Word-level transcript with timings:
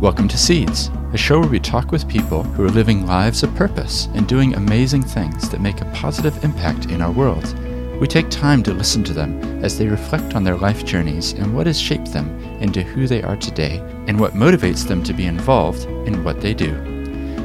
Welcome 0.00 0.28
to 0.28 0.38
Seeds, 0.38 0.90
a 1.12 1.18
show 1.18 1.40
where 1.40 1.50
we 1.50 1.60
talk 1.60 1.92
with 1.92 2.08
people 2.08 2.42
who 2.42 2.64
are 2.64 2.70
living 2.70 3.04
lives 3.04 3.42
of 3.42 3.54
purpose 3.54 4.08
and 4.14 4.26
doing 4.26 4.54
amazing 4.54 5.02
things 5.02 5.50
that 5.50 5.60
make 5.60 5.82
a 5.82 5.90
positive 5.92 6.42
impact 6.42 6.86
in 6.86 7.02
our 7.02 7.12
world. 7.12 7.54
We 8.00 8.06
take 8.06 8.30
time 8.30 8.62
to 8.62 8.72
listen 8.72 9.04
to 9.04 9.12
them 9.12 9.62
as 9.62 9.76
they 9.76 9.86
reflect 9.86 10.34
on 10.34 10.42
their 10.42 10.56
life 10.56 10.86
journeys 10.86 11.34
and 11.34 11.54
what 11.54 11.66
has 11.66 11.78
shaped 11.78 12.14
them 12.14 12.30
into 12.62 12.82
who 12.82 13.06
they 13.06 13.22
are 13.22 13.36
today 13.36 13.80
and 14.06 14.18
what 14.18 14.32
motivates 14.32 14.88
them 14.88 15.04
to 15.04 15.12
be 15.12 15.26
involved 15.26 15.84
in 16.08 16.24
what 16.24 16.40
they 16.40 16.54
do. 16.54 16.72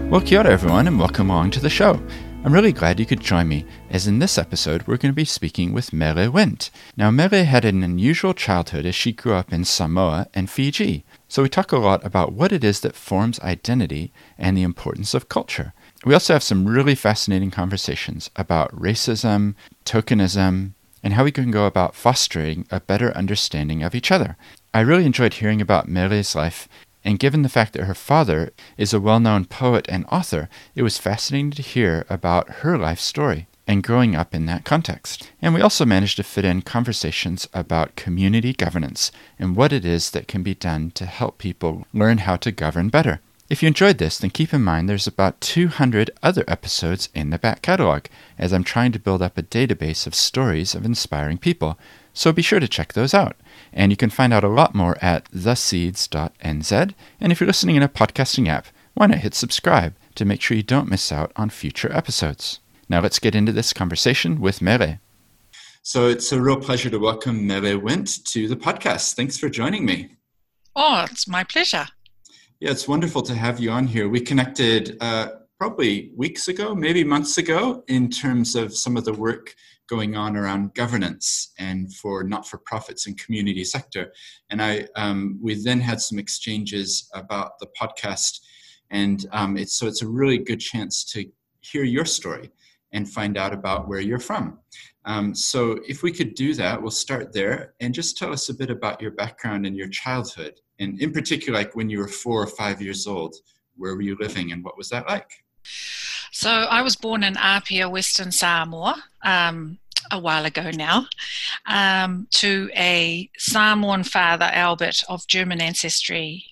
Well, 0.10 0.22
kia 0.22 0.40
ora, 0.40 0.52
everyone, 0.52 0.88
and 0.88 0.98
welcome 0.98 1.30
along 1.30 1.52
to 1.52 1.60
the 1.60 1.70
show. 1.70 2.02
I'm 2.46 2.54
really 2.54 2.74
glad 2.74 3.00
you 3.00 3.08
could 3.08 3.22
join 3.22 3.48
me, 3.48 3.66
as 3.90 4.06
in 4.06 4.20
this 4.20 4.38
episode 4.38 4.86
we're 4.86 4.98
going 4.98 5.12
to 5.12 5.16
be 5.16 5.26
speaking 5.26 5.74
with 5.74 5.92
Mele 5.92 6.32
Wendt. 6.32 6.70
Now, 6.96 7.10
Mele 7.10 7.44
had 7.44 7.66
an 7.66 7.82
unusual 7.82 8.36
childhood 8.36 8.86
as 8.86 8.94
she 8.94 9.12
grew 9.12 9.34
up 9.34 9.52
in 9.52 9.66
Samoa 9.66 10.28
and 10.34 10.48
Fiji, 10.48 11.04
so 11.28 11.42
we 11.42 11.50
talk 11.50 11.72
a 11.72 11.78
lot 11.78 12.06
about 12.06 12.34
what 12.34 12.52
it 12.52 12.64
is 12.64 12.82
that 12.82 12.96
forms 12.96 13.40
identity 13.40 14.14
and 14.38 14.56
the 14.56 14.64
importance 14.64 15.14
of 15.14 15.30
culture. 15.30 15.74
We 16.06 16.14
also 16.14 16.34
have 16.34 16.44
some 16.44 16.68
really 16.68 16.96
fascinating 16.96 17.52
conversations 17.52 18.30
about 18.36 18.76
racism, 18.76 19.56
tokenism, 19.86 20.72
and 21.04 21.14
how 21.14 21.24
we 21.24 21.32
can 21.32 21.52
go 21.52 21.66
about 21.66 21.96
fostering 21.96 22.68
a 22.72 22.80
better 22.80 23.16
understanding 23.16 23.84
of 23.84 23.96
each 23.96 24.12
other. 24.12 24.38
I 24.74 24.82
really 24.82 25.06
enjoyed 25.06 25.36
hearing 25.36 25.62
about 25.62 25.88
Mele's 25.88 26.36
life, 26.36 26.68
and 27.04 27.20
given 27.20 27.42
the 27.42 27.50
fact 27.50 27.74
that 27.74 27.86
her 27.86 27.94
father 27.94 28.52
is 28.78 28.94
a 28.94 29.00
well 29.00 29.20
known 29.20 29.46
poet 29.46 29.86
and 29.90 30.06
author, 30.12 30.50
it 30.76 30.84
was 30.84 30.98
fascinating 30.98 31.52
to 31.52 31.62
hear 31.62 32.06
about 32.10 32.62
her 32.62 32.78
life 32.78 33.00
story 33.00 33.48
and 33.68 33.84
growing 33.84 34.16
up 34.16 34.34
in 34.36 34.46
that 34.46 34.66
context. 34.66 35.32
And 35.42 35.54
we 35.54 35.62
also 35.62 35.86
managed 35.86 36.18
to 36.18 36.24
fit 36.24 36.46
in 36.46 36.62
conversations 36.62 37.48
about 37.54 37.96
community 37.96 38.54
governance 38.54 39.12
and 39.40 39.56
what 39.56 39.74
it 39.74 39.86
is 39.86 40.12
that 40.12 40.28
can 40.28 40.44
be 40.44 40.54
done 40.54 40.92
to 40.92 41.06
help 41.06 41.38
people 41.38 41.86
learn 41.94 42.20
how 42.20 42.36
to 42.38 42.52
govern 42.52 42.90
better. 42.90 43.22
If 43.48 43.62
you 43.62 43.68
enjoyed 43.68 44.00
this, 44.00 44.18
then 44.18 44.32
keep 44.32 44.54
in 44.54 44.64
mind 44.64 44.90
there's 44.90 45.06
about 45.06 45.40
200 45.40 46.10
other 46.24 46.44
episodes 46.48 47.10
in 47.14 47.30
the 47.30 47.38
back 47.38 47.62
catalog, 47.62 48.06
as 48.40 48.52
I'm 48.52 48.64
trying 48.64 48.92
to 48.94 49.00
build 49.00 49.22
up 49.22 49.38
a 49.38 49.44
database 49.44 50.08
of 50.08 50.16
stories 50.16 50.74
of 50.74 50.84
inspiring 50.84 51.38
people. 51.38 51.78
So 52.12 52.32
be 52.32 52.42
sure 52.42 52.60
to 52.60 52.68
check 52.68 52.94
those 52.94 53.14
out. 53.14 53.36
And 53.72 53.92
you 53.92 53.98
can 53.98 54.10
find 54.10 54.34
out 54.34 54.44
a 54.44 54.48
lot 54.48 54.74
more 54.74 54.98
at 55.00 55.30
theseeds.nz. 55.32 56.94
And 57.20 57.32
if 57.32 57.40
you're 57.40 57.48
listening 57.48 57.76
in 57.76 57.84
a 57.84 57.90
podcasting 57.90 58.48
app, 58.48 58.68
why 58.96 59.08
not 59.08 59.20
hit 59.20 59.36
subscribe 59.36 59.94
to 60.16 60.26
make 60.26 60.42
sure 60.42 60.58
you 60.58 60.64
don't 60.64 60.90
miss 60.90 61.12
out 61.12 61.32
on 61.36 61.50
future 61.50 61.92
episodes. 61.94 62.60
Now 62.88 63.02
let's 63.02 63.20
get 63.20 63.34
into 63.34 63.52
this 63.52 63.74
conversation 63.74 64.40
with 64.40 64.62
Mele. 64.62 65.00
So 65.82 66.08
it's 66.08 66.32
a 66.32 66.42
real 66.42 66.58
pleasure 66.58 66.90
to 66.90 67.00
welcome 67.00 67.46
Mele 67.48 67.80
Wendt 67.80 68.24
to 68.32 68.48
the 68.48 68.56
podcast. 68.56 69.16
Thanks 69.16 69.38
for 69.38 69.50
joining 69.50 69.86
me. 69.86 70.16
Oh, 70.76 71.06
it's 71.10 71.28
my 71.28 71.44
pleasure. 71.44 71.88
Yeah, 72.60 72.72
it's 72.72 72.88
wonderful 72.88 73.22
to 73.24 73.34
have 73.34 73.60
you 73.60 73.72
on 73.72 73.88
here. 73.88 74.08
We 74.08 74.22
connected 74.22 74.98
uh, 75.02 75.30
probably 75.58 76.12
weeks 76.16 76.48
ago, 76.48 76.76
maybe 76.76 77.04
months 77.04 77.38
ago, 77.38 77.84
in 77.88 78.10
terms 78.10 78.56
of 78.56 78.76
some 78.76 78.98
of 78.98 79.06
the 79.06 79.14
work 79.14 79.56
going 79.88 80.16
on 80.16 80.36
around 80.36 80.74
governance 80.74 81.54
and 81.60 81.94
for 81.94 82.24
not-for-profits 82.24 83.08
and 83.08 83.20
community 83.20 83.64
sector. 83.64 84.12
And 84.50 84.62
I, 84.62 84.88
um, 84.96 85.40
we 85.42 85.56
then 85.56 85.80
had 85.80 86.02
some 86.02 86.20
exchanges 86.20 87.10
about 87.14 87.60
the 87.60 87.68
podcast, 87.80 88.40
and 88.90 89.26
um, 89.32 89.58
it's 89.58 89.76
so 89.76 89.88
it's 89.88 90.02
a 90.02 90.08
really 90.08 90.38
good 90.38 90.60
chance 90.60 91.04
to 91.14 91.26
hear 91.62 91.84
your 91.84 92.06
story 92.06 92.52
and 92.92 93.10
find 93.10 93.38
out 93.38 93.54
about 93.54 93.88
where 93.88 94.00
you're 94.00 94.20
from. 94.20 94.60
Um, 95.06 95.36
so 95.36 95.80
if 95.88 96.02
we 96.02 96.12
could 96.12 96.34
do 96.34 96.54
that, 96.56 96.82
we'll 96.82 96.92
start 96.92 97.34
there 97.34 97.76
and 97.80 97.94
just 97.94 98.18
tell 98.18 98.32
us 98.32 98.50
a 98.50 98.54
bit 98.54 98.70
about 98.70 99.02
your 99.02 99.12
background 99.12 99.66
and 99.66 99.76
your 99.76 99.90
childhood 99.90 100.60
and 100.80 101.02
in 101.02 101.12
particular, 101.12 101.58
like 101.58 101.76
when 101.76 101.90
you 101.90 102.00
were 102.00 102.08
four 102.08 102.42
or 102.42 102.48
five 102.48 102.82
years 102.82 103.08
old, 103.08 103.36
where 103.76 103.96
were 103.96 104.02
you 104.02 104.18
living 104.20 104.52
and 104.52 104.64
what 104.64 104.78
was 104.78 104.90
that 104.90 105.08
like? 105.08 105.30
So 106.32 106.50
I 106.50 106.82
was 106.82 106.96
born 106.96 107.24
in 107.24 107.38
Apia, 107.38 107.90
Western 107.90 108.32
Samoa, 108.32 109.02
um, 109.24 109.80
a 110.12 110.20
while 110.20 110.46
ago 110.46 110.70
now, 110.72 111.08
um, 111.66 112.28
to 112.32 112.70
a 112.76 113.30
Samoan 113.38 114.04
father, 114.04 114.50
Albert, 114.52 115.04
of 115.08 115.26
German 115.28 115.62
ancestry, 115.62 116.46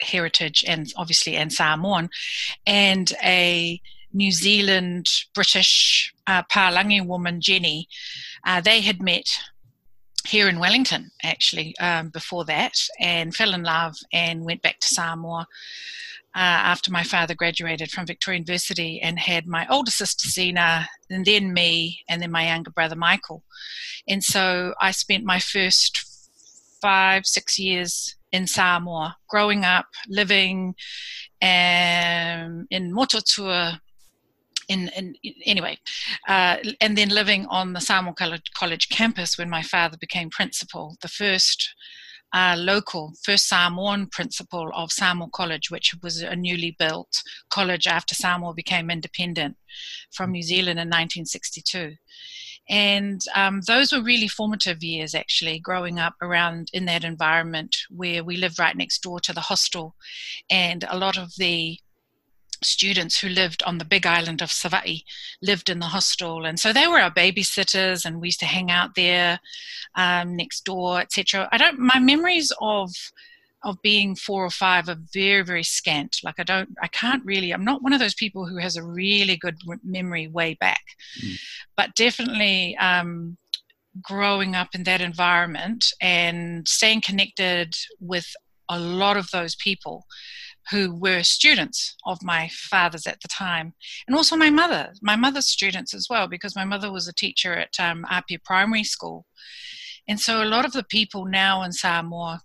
heritage, 0.00 0.64
and 0.66 0.92
obviously 0.96 1.36
and 1.36 1.52
Samoan, 1.52 2.08
and 2.66 3.12
a 3.22 3.80
New 4.12 4.32
Zealand 4.32 5.06
British 5.34 6.12
uh, 6.26 6.42
Palangi 6.44 7.04
woman, 7.04 7.40
Jenny. 7.40 7.88
Uh, 8.44 8.60
they 8.60 8.80
had 8.80 9.02
met 9.02 9.26
here 10.26 10.48
in 10.48 10.58
Wellington 10.58 11.10
actually 11.22 11.74
um, 11.78 12.10
before 12.10 12.44
that 12.44 12.74
and 12.98 13.34
fell 13.34 13.54
in 13.54 13.62
love 13.62 13.96
and 14.12 14.44
went 14.44 14.62
back 14.62 14.78
to 14.80 14.88
Samoa 14.88 15.46
uh, 16.34 16.38
after 16.38 16.92
my 16.92 17.02
father 17.02 17.34
graduated 17.34 17.90
from 17.90 18.06
Victoria 18.06 18.38
University 18.38 19.00
and 19.00 19.18
had 19.18 19.46
my 19.46 19.66
older 19.68 19.90
sister 19.90 20.28
Zena 20.28 20.88
and 21.08 21.24
then 21.24 21.52
me 21.52 22.00
and 22.08 22.22
then 22.22 22.30
my 22.30 22.46
younger 22.46 22.70
brother 22.70 22.96
Michael. 22.96 23.42
And 24.08 24.22
so 24.22 24.74
I 24.80 24.92
spent 24.92 25.24
my 25.24 25.40
first 25.40 26.04
five, 26.80 27.26
six 27.26 27.58
years 27.58 28.16
in 28.32 28.46
Samoa, 28.46 29.16
growing 29.28 29.64
up, 29.64 29.86
living 30.08 30.74
um, 31.42 32.66
in 32.70 32.92
Motootua, 32.92 33.80
in, 34.70 34.88
in 34.96 35.14
anyway, 35.44 35.76
uh, 36.28 36.56
and 36.80 36.96
then 36.96 37.08
living 37.08 37.46
on 37.46 37.72
the 37.72 37.80
Samoa 37.80 38.14
College, 38.14 38.50
College, 38.54 38.88
campus 38.88 39.36
when 39.36 39.50
my 39.50 39.62
father 39.62 39.98
became 39.98 40.30
principal, 40.30 40.96
the 41.02 41.08
first 41.08 41.74
uh, 42.32 42.54
local, 42.56 43.12
first 43.24 43.48
Samoan 43.48 44.06
principal 44.06 44.70
of 44.74 44.92
Samoa 44.92 45.28
College, 45.30 45.70
which 45.70 45.94
was 46.02 46.22
a 46.22 46.36
newly 46.36 46.76
built 46.78 47.22
college 47.50 47.86
after 47.86 48.14
Samoa 48.14 48.54
became 48.54 48.90
independent 48.90 49.56
from 50.12 50.30
New 50.30 50.42
Zealand 50.42 50.78
in 50.78 50.88
1962. 50.88 51.96
And 52.68 53.20
um, 53.34 53.62
those 53.66 53.92
were 53.92 54.02
really 54.02 54.28
formative 54.28 54.80
years, 54.80 55.12
actually, 55.12 55.58
growing 55.58 55.98
up 55.98 56.14
around 56.22 56.68
in 56.72 56.84
that 56.84 57.02
environment 57.02 57.76
where 57.90 58.22
we 58.22 58.36
lived 58.36 58.60
right 58.60 58.76
next 58.76 59.02
door 59.02 59.18
to 59.20 59.32
the 59.32 59.40
hostel. 59.40 59.96
And 60.48 60.84
a 60.88 60.96
lot 60.96 61.18
of 61.18 61.34
the 61.36 61.78
students 62.62 63.18
who 63.18 63.28
lived 63.28 63.62
on 63.62 63.78
the 63.78 63.84
big 63.84 64.06
island 64.06 64.42
of 64.42 64.50
Savaii 64.50 65.04
lived 65.42 65.68
in 65.68 65.78
the 65.78 65.86
hostel, 65.86 66.44
and 66.44 66.58
so 66.58 66.72
they 66.72 66.86
were 66.86 67.00
our 67.00 67.10
babysitters, 67.10 68.04
and 68.04 68.20
we 68.20 68.28
used 68.28 68.40
to 68.40 68.46
hang 68.46 68.70
out 68.70 68.94
there 68.94 69.40
um, 69.94 70.36
next 70.36 70.64
door, 70.64 71.00
etc. 71.00 71.48
I 71.52 71.58
don't. 71.58 71.78
My 71.78 71.98
memories 71.98 72.52
of 72.60 72.90
of 73.62 73.80
being 73.82 74.14
four 74.16 74.44
or 74.44 74.50
five 74.50 74.88
are 74.88 74.96
very 75.12 75.42
very 75.42 75.62
scant 75.62 76.18
like 76.24 76.36
i 76.38 76.42
don't 76.42 76.70
i 76.82 76.86
can't 76.88 77.24
really 77.24 77.52
i'm 77.52 77.64
not 77.64 77.82
one 77.82 77.92
of 77.92 78.00
those 78.00 78.14
people 78.14 78.46
who 78.46 78.56
has 78.56 78.76
a 78.76 78.82
really 78.82 79.36
good 79.36 79.56
memory 79.84 80.28
way 80.28 80.54
back 80.60 80.82
mm. 81.22 81.38
but 81.76 81.94
definitely 81.94 82.76
um, 82.78 83.36
growing 84.02 84.54
up 84.54 84.68
in 84.74 84.84
that 84.84 85.00
environment 85.00 85.92
and 86.00 86.66
staying 86.66 87.00
connected 87.00 87.74
with 88.00 88.26
a 88.68 88.78
lot 88.78 89.16
of 89.16 89.30
those 89.30 89.56
people 89.56 90.06
who 90.70 90.94
were 90.94 91.22
students 91.22 91.96
of 92.06 92.22
my 92.22 92.48
father's 92.52 93.06
at 93.06 93.20
the 93.20 93.28
time, 93.28 93.74
and 94.06 94.16
also 94.16 94.36
my 94.36 94.50
mother, 94.50 94.92
my 95.02 95.16
mother's 95.16 95.46
students 95.46 95.94
as 95.94 96.06
well, 96.08 96.28
because 96.28 96.56
my 96.56 96.64
mother 96.64 96.92
was 96.92 97.08
a 97.08 97.12
teacher 97.12 97.54
at 97.54 97.78
um, 97.78 98.04
Apia 98.10 98.38
Primary 98.44 98.84
School. 98.84 99.26
And 100.08 100.20
so 100.20 100.42
a 100.42 100.44
lot 100.44 100.64
of 100.64 100.72
the 100.72 100.84
people 100.84 101.24
now 101.24 101.62
in 101.62 101.72
Samoa 101.72 102.40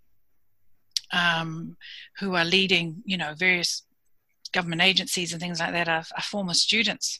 um, 1.12 1.78
who 2.20 2.36
are 2.36 2.46
leading, 2.46 3.02
you 3.06 3.18
know, 3.18 3.34
various 3.38 3.84
government 4.52 4.82
agencies 4.82 5.34
and 5.34 5.42
things 5.42 5.60
like 5.60 5.74
that 5.74 5.88
are, 5.88 6.04
are, 6.16 6.24
former 6.24 6.54
students 6.54 7.20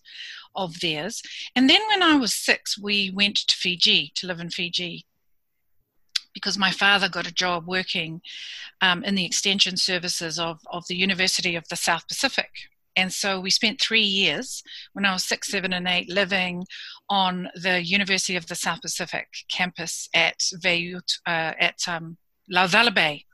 of 0.56 0.80
theirs. 0.80 1.22
And 1.56 1.70
then 1.70 1.82
when 1.90 2.02
I 2.02 2.16
was 2.16 2.34
six, 2.34 2.78
we 2.78 3.12
went 3.14 3.36
to 3.36 3.56
Fiji 3.56 4.12
to 4.16 4.28
live 4.28 4.40
in 4.40 4.50
Fiji 4.50 5.06
because 6.36 6.58
my 6.60 6.70
father 6.70 7.10
got 7.10 7.26
a 7.26 7.34
job 7.34 7.66
working 7.66 8.22
um, 8.82 9.04
in 9.04 9.16
the 9.16 9.26
extension 9.26 9.78
services 9.78 10.38
of, 10.38 10.60
of 10.72 10.86
the 10.88 10.96
University 10.96 11.56
of 11.56 11.68
the 11.70 11.76
South 11.76 12.08
Pacific. 12.08 12.52
And 12.96 13.12
so 13.12 13.40
we 13.40 13.50
spent 13.50 13.82
three 13.82 14.04
years 14.04 14.62
when 14.94 15.06
I 15.06 15.14
was 15.14 15.24
six, 15.24 15.50
seven, 15.50 15.74
and 15.74 15.88
eight 15.88 16.10
living 16.10 16.66
on 17.10 17.50
the 17.56 17.84
University 17.84 18.36
of 18.36 18.48
the 18.48 18.56
South 18.56 18.82
Pacific 18.82 19.28
campus 19.52 20.08
at 20.14 20.40
Veiut, 20.64 21.18
uh, 21.26 21.54
at 21.60 21.80
um, 21.88 22.18
Bay 22.94 23.26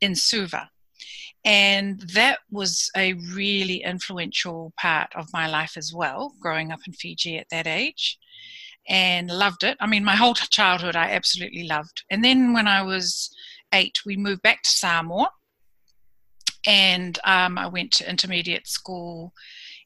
in 0.00 0.14
Suva. 0.14 0.70
And 1.44 2.00
that 2.14 2.40
was 2.50 2.90
a 2.96 3.14
really 3.14 3.82
influential 3.82 4.72
part 4.78 5.10
of 5.14 5.32
my 5.32 5.46
life 5.46 5.76
as 5.76 5.92
well, 5.94 6.34
growing 6.40 6.72
up 6.72 6.80
in 6.86 6.92
Fiji 6.92 7.38
at 7.38 7.46
that 7.50 7.66
age 7.66 8.18
and 8.88 9.30
loved 9.30 9.64
it. 9.64 9.76
I 9.80 9.86
mean, 9.86 10.04
my 10.04 10.16
whole 10.16 10.34
childhood 10.34 10.96
I 10.96 11.10
absolutely 11.10 11.64
loved. 11.64 12.04
And 12.10 12.24
then 12.24 12.52
when 12.52 12.66
I 12.66 12.82
was 12.82 13.30
eight, 13.72 13.98
we 14.06 14.16
moved 14.16 14.42
back 14.42 14.62
to 14.62 14.70
Samoa, 14.70 15.30
and 16.66 17.18
um, 17.24 17.58
I 17.58 17.66
went 17.66 17.92
to 17.92 18.08
intermediate 18.08 18.66
school 18.66 19.32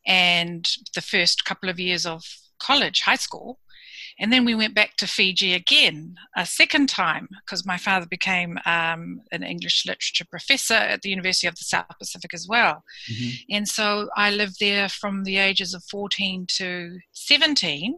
and 0.07 0.69
the 0.95 1.01
first 1.01 1.45
couple 1.45 1.69
of 1.69 1.79
years 1.79 2.07
of 2.07 2.23
college, 2.61 3.01
high 3.01 3.17
school. 3.17 3.59
And 4.19 4.33
then 4.33 4.45
we 4.45 4.55
went 4.55 4.75
back 4.75 4.97
to 4.97 5.07
Fiji 5.07 5.55
again 5.55 6.17
a 6.37 6.45
second 6.45 6.89
time 6.89 7.29
because 7.45 7.65
my 7.65 7.79
father 7.79 8.07
became 8.07 8.59
um, 8.67 9.21
an 9.33 9.43
English 9.43 9.85
literature 9.87 10.27
professor 10.29 10.75
at 10.75 11.03
the 11.03 11.09
University 11.09 11.47
of 11.47 11.57
the 11.57 11.65
South 11.65 11.87
Pacific 11.99 12.35
as 12.35 12.47
well. 12.49 12.85
Mm-hmm. 13.11 13.31
And 13.51 13.69
so 13.69 14.11
I 14.17 14.31
lived 14.31 14.57
there 14.61 14.89
from 14.89 15.25
the 15.25 15.39
ages 15.39 15.73
of 15.73 15.83
14 15.91 16.47
to 16.57 16.99
17 17.13 17.97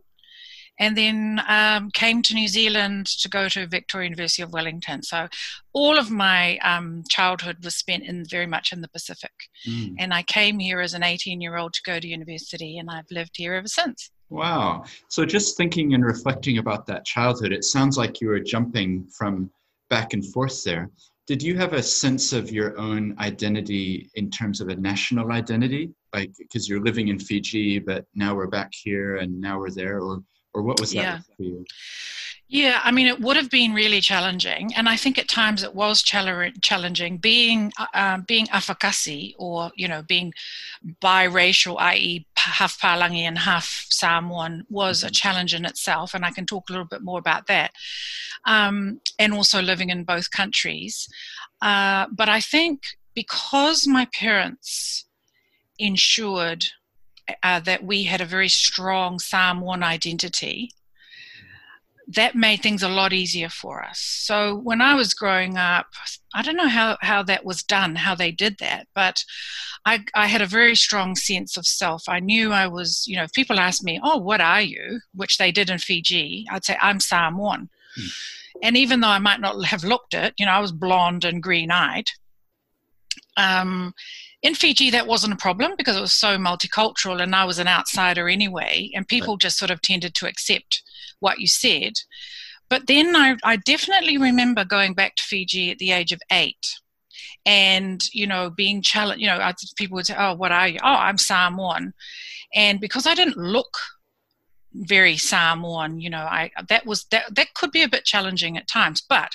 and 0.78 0.96
then 0.96 1.40
um, 1.48 1.90
came 1.90 2.22
to 2.22 2.34
New 2.34 2.48
Zealand 2.48 3.06
to 3.06 3.28
go 3.28 3.48
to 3.48 3.66
Victoria 3.66 4.06
University 4.06 4.42
of 4.42 4.52
Wellington. 4.52 5.02
So 5.02 5.28
all 5.72 5.98
of 5.98 6.10
my 6.10 6.58
um, 6.58 7.04
childhood 7.08 7.58
was 7.62 7.76
spent 7.76 8.04
in 8.04 8.24
very 8.28 8.46
much 8.46 8.72
in 8.72 8.80
the 8.80 8.88
Pacific, 8.88 9.32
mm. 9.68 9.94
and 9.98 10.12
I 10.12 10.22
came 10.22 10.58
here 10.58 10.80
as 10.80 10.94
an 10.94 11.02
18 11.02 11.40
year 11.40 11.56
old 11.56 11.72
to 11.74 11.82
go 11.84 11.98
to 12.00 12.08
university, 12.08 12.78
and 12.78 12.90
I've 12.90 13.10
lived 13.10 13.36
here 13.36 13.54
ever 13.54 13.68
since. 13.68 14.10
Wow! 14.30 14.84
So 15.08 15.24
just 15.24 15.56
thinking 15.56 15.94
and 15.94 16.04
reflecting 16.04 16.58
about 16.58 16.86
that 16.86 17.04
childhood, 17.04 17.52
it 17.52 17.64
sounds 17.64 17.96
like 17.96 18.20
you 18.20 18.28
were 18.28 18.40
jumping 18.40 19.06
from 19.16 19.50
back 19.90 20.12
and 20.12 20.24
forth 20.32 20.64
there. 20.64 20.90
Did 21.26 21.42
you 21.42 21.56
have 21.56 21.72
a 21.72 21.82
sense 21.82 22.32
of 22.32 22.50
your 22.50 22.78
own 22.78 23.14
identity 23.18 24.10
in 24.14 24.30
terms 24.30 24.60
of 24.60 24.68
a 24.68 24.76
national 24.76 25.32
identity? 25.32 25.90
Like, 26.12 26.32
because 26.38 26.68
you're 26.68 26.82
living 26.82 27.08
in 27.08 27.18
Fiji, 27.18 27.78
but 27.78 28.04
now 28.14 28.34
we're 28.34 28.46
back 28.46 28.72
here 28.74 29.16
and 29.16 29.40
now 29.40 29.58
we're 29.58 29.70
there, 29.70 30.00
or 30.00 30.22
or 30.54 30.62
what 30.62 30.80
was 30.80 30.92
that 30.92 31.02
yeah. 31.02 31.18
for 31.36 31.42
you? 31.42 31.64
Yeah, 32.46 32.80
I 32.84 32.90
mean, 32.90 33.06
it 33.06 33.20
would 33.20 33.36
have 33.36 33.50
been 33.50 33.72
really 33.72 34.00
challenging, 34.00 34.74
and 34.76 34.86
I 34.86 34.96
think 34.96 35.18
at 35.18 35.28
times 35.28 35.62
it 35.62 35.74
was 35.74 36.02
challenging 36.02 37.16
being 37.16 37.72
uh, 37.78 37.86
um, 37.94 38.22
being 38.28 38.46
Afakasi 38.46 39.34
or 39.38 39.72
you 39.76 39.88
know 39.88 40.02
being 40.02 40.32
biracial, 41.02 41.76
i.e., 41.80 42.26
half 42.36 42.78
Palangi 42.78 43.22
and 43.22 43.38
half 43.38 43.86
Samoan, 43.88 44.66
was 44.68 45.02
a 45.02 45.06
mm-hmm. 45.06 45.12
challenge 45.12 45.54
in 45.54 45.64
itself, 45.64 46.12
and 46.12 46.24
I 46.24 46.30
can 46.30 46.44
talk 46.44 46.68
a 46.68 46.72
little 46.72 46.86
bit 46.86 47.02
more 47.02 47.18
about 47.18 47.46
that. 47.46 47.72
Um, 48.44 49.00
and 49.18 49.32
also 49.32 49.62
living 49.62 49.88
in 49.88 50.04
both 50.04 50.30
countries, 50.30 51.08
uh, 51.62 52.06
but 52.12 52.28
I 52.28 52.40
think 52.40 52.82
because 53.14 53.86
my 53.86 54.06
parents 54.12 55.06
ensured 55.78 56.66
uh, 57.42 57.60
that 57.60 57.84
we 57.84 58.04
had 58.04 58.20
a 58.20 58.26
very 58.26 58.48
strong 58.48 59.18
Samoan 59.18 59.82
identity, 59.82 60.70
that 62.06 62.34
made 62.34 62.60
things 62.60 62.82
a 62.82 62.88
lot 62.88 63.12
easier 63.12 63.48
for 63.48 63.82
us. 63.82 63.98
So 63.98 64.56
when 64.56 64.82
I 64.82 64.94
was 64.94 65.14
growing 65.14 65.56
up, 65.56 65.86
I 66.34 66.42
don't 66.42 66.56
know 66.56 66.68
how, 66.68 66.98
how 67.00 67.22
that 67.22 67.44
was 67.44 67.62
done, 67.62 67.96
how 67.96 68.14
they 68.14 68.30
did 68.30 68.58
that, 68.58 68.88
but 68.94 69.24
I, 69.86 70.04
I 70.14 70.26
had 70.26 70.42
a 70.42 70.46
very 70.46 70.76
strong 70.76 71.14
sense 71.16 71.56
of 71.56 71.66
self. 71.66 72.02
I 72.08 72.20
knew 72.20 72.52
I 72.52 72.66
was, 72.66 73.04
you 73.06 73.16
know, 73.16 73.22
if 73.22 73.32
people 73.32 73.58
asked 73.58 73.84
me, 73.84 74.00
oh, 74.02 74.18
what 74.18 74.40
are 74.40 74.60
you? 74.60 75.00
Which 75.14 75.38
they 75.38 75.50
did 75.50 75.70
in 75.70 75.78
Fiji, 75.78 76.46
I'd 76.50 76.64
say, 76.64 76.76
I'm 76.80 77.00
Samoan. 77.00 77.70
Mm. 77.98 78.12
And 78.62 78.76
even 78.76 79.00
though 79.00 79.08
I 79.08 79.18
might 79.18 79.40
not 79.40 79.64
have 79.66 79.84
looked 79.84 80.14
it, 80.14 80.34
you 80.38 80.46
know, 80.46 80.52
I 80.52 80.60
was 80.60 80.72
blonde 80.72 81.24
and 81.24 81.42
green 81.42 81.70
eyed. 81.70 82.06
Um, 83.36 83.94
in 84.44 84.54
Fiji, 84.54 84.90
that 84.90 85.06
wasn't 85.06 85.32
a 85.32 85.36
problem 85.36 85.72
because 85.76 85.96
it 85.96 86.02
was 86.02 86.12
so 86.12 86.36
multicultural 86.36 87.20
and 87.20 87.34
I 87.34 87.46
was 87.46 87.58
an 87.58 87.66
outsider 87.66 88.28
anyway, 88.28 88.90
and 88.94 89.08
people 89.08 89.34
right. 89.34 89.40
just 89.40 89.58
sort 89.58 89.70
of 89.70 89.80
tended 89.80 90.14
to 90.16 90.26
accept 90.26 90.82
what 91.18 91.40
you 91.40 91.48
said. 91.48 91.94
But 92.68 92.86
then 92.86 93.16
I, 93.16 93.36
I 93.42 93.56
definitely 93.56 94.18
remember 94.18 94.64
going 94.66 94.92
back 94.92 95.16
to 95.16 95.22
Fiji 95.22 95.70
at 95.70 95.78
the 95.78 95.92
age 95.92 96.12
of 96.12 96.20
eight 96.30 96.74
and 97.46 98.04
you 98.12 98.26
know 98.26 98.50
being 98.50 98.80
challenged 98.82 99.20
you 99.20 99.28
know 99.28 99.52
people 99.76 99.94
would 99.94 100.06
say 100.06 100.14
oh 100.18 100.34
what 100.34 100.50
are 100.50 100.66
you 100.66 100.78
oh 100.82 100.94
i'm 100.94 101.18
samoan 101.18 101.92
and 102.54 102.80
because 102.80 103.06
i 103.06 103.14
didn't 103.14 103.36
look 103.36 103.76
very 104.74 105.16
Samoan. 105.16 106.00
You 106.00 106.10
know, 106.10 106.24
I 106.24 106.50
that 106.68 106.86
was 106.86 107.04
that 107.10 107.34
that 107.34 107.54
could 107.54 107.70
be 107.70 107.82
a 107.82 107.88
bit 107.88 108.04
challenging 108.04 108.56
at 108.56 108.68
times, 108.68 109.00
but 109.00 109.32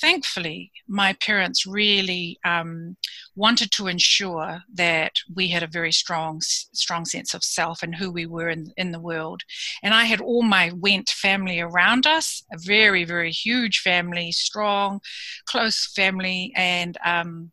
thankfully, 0.00 0.72
my 0.88 1.12
parents 1.14 1.66
really 1.66 2.38
um, 2.44 2.96
wanted 3.36 3.70
to 3.72 3.88
ensure 3.88 4.62
that 4.74 5.12
we 5.34 5.48
had 5.48 5.62
a 5.62 5.68
very 5.68 5.92
strong 5.92 6.40
strong 6.40 7.04
sense 7.04 7.34
of 7.34 7.44
self 7.44 7.82
and 7.82 7.94
who 7.94 8.10
we 8.10 8.26
were 8.26 8.48
in 8.48 8.72
in 8.76 8.92
the 8.92 9.00
world. 9.00 9.42
And 9.82 9.94
I 9.94 10.04
had 10.04 10.20
all 10.20 10.42
my 10.42 10.70
Wendt 10.70 11.10
family 11.10 11.60
around 11.60 12.06
us, 12.06 12.42
a 12.52 12.58
very 12.58 13.04
very 13.04 13.30
huge 13.30 13.80
family, 13.80 14.32
strong, 14.32 15.00
close 15.46 15.92
family, 15.94 16.52
and 16.56 16.96
um, 17.04 17.52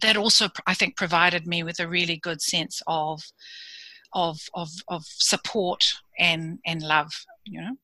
that 0.00 0.16
also 0.16 0.48
I 0.66 0.74
think 0.74 0.96
provided 0.96 1.46
me 1.46 1.62
with 1.62 1.80
a 1.80 1.88
really 1.88 2.16
good 2.16 2.40
sense 2.40 2.82
of 2.86 3.22
of 4.12 4.38
of 4.54 4.70
of 4.88 5.04
support 5.06 5.84
and 6.18 6.58
and 6.66 6.82
love 6.82 7.10
you 7.44 7.60
know? 7.60 7.76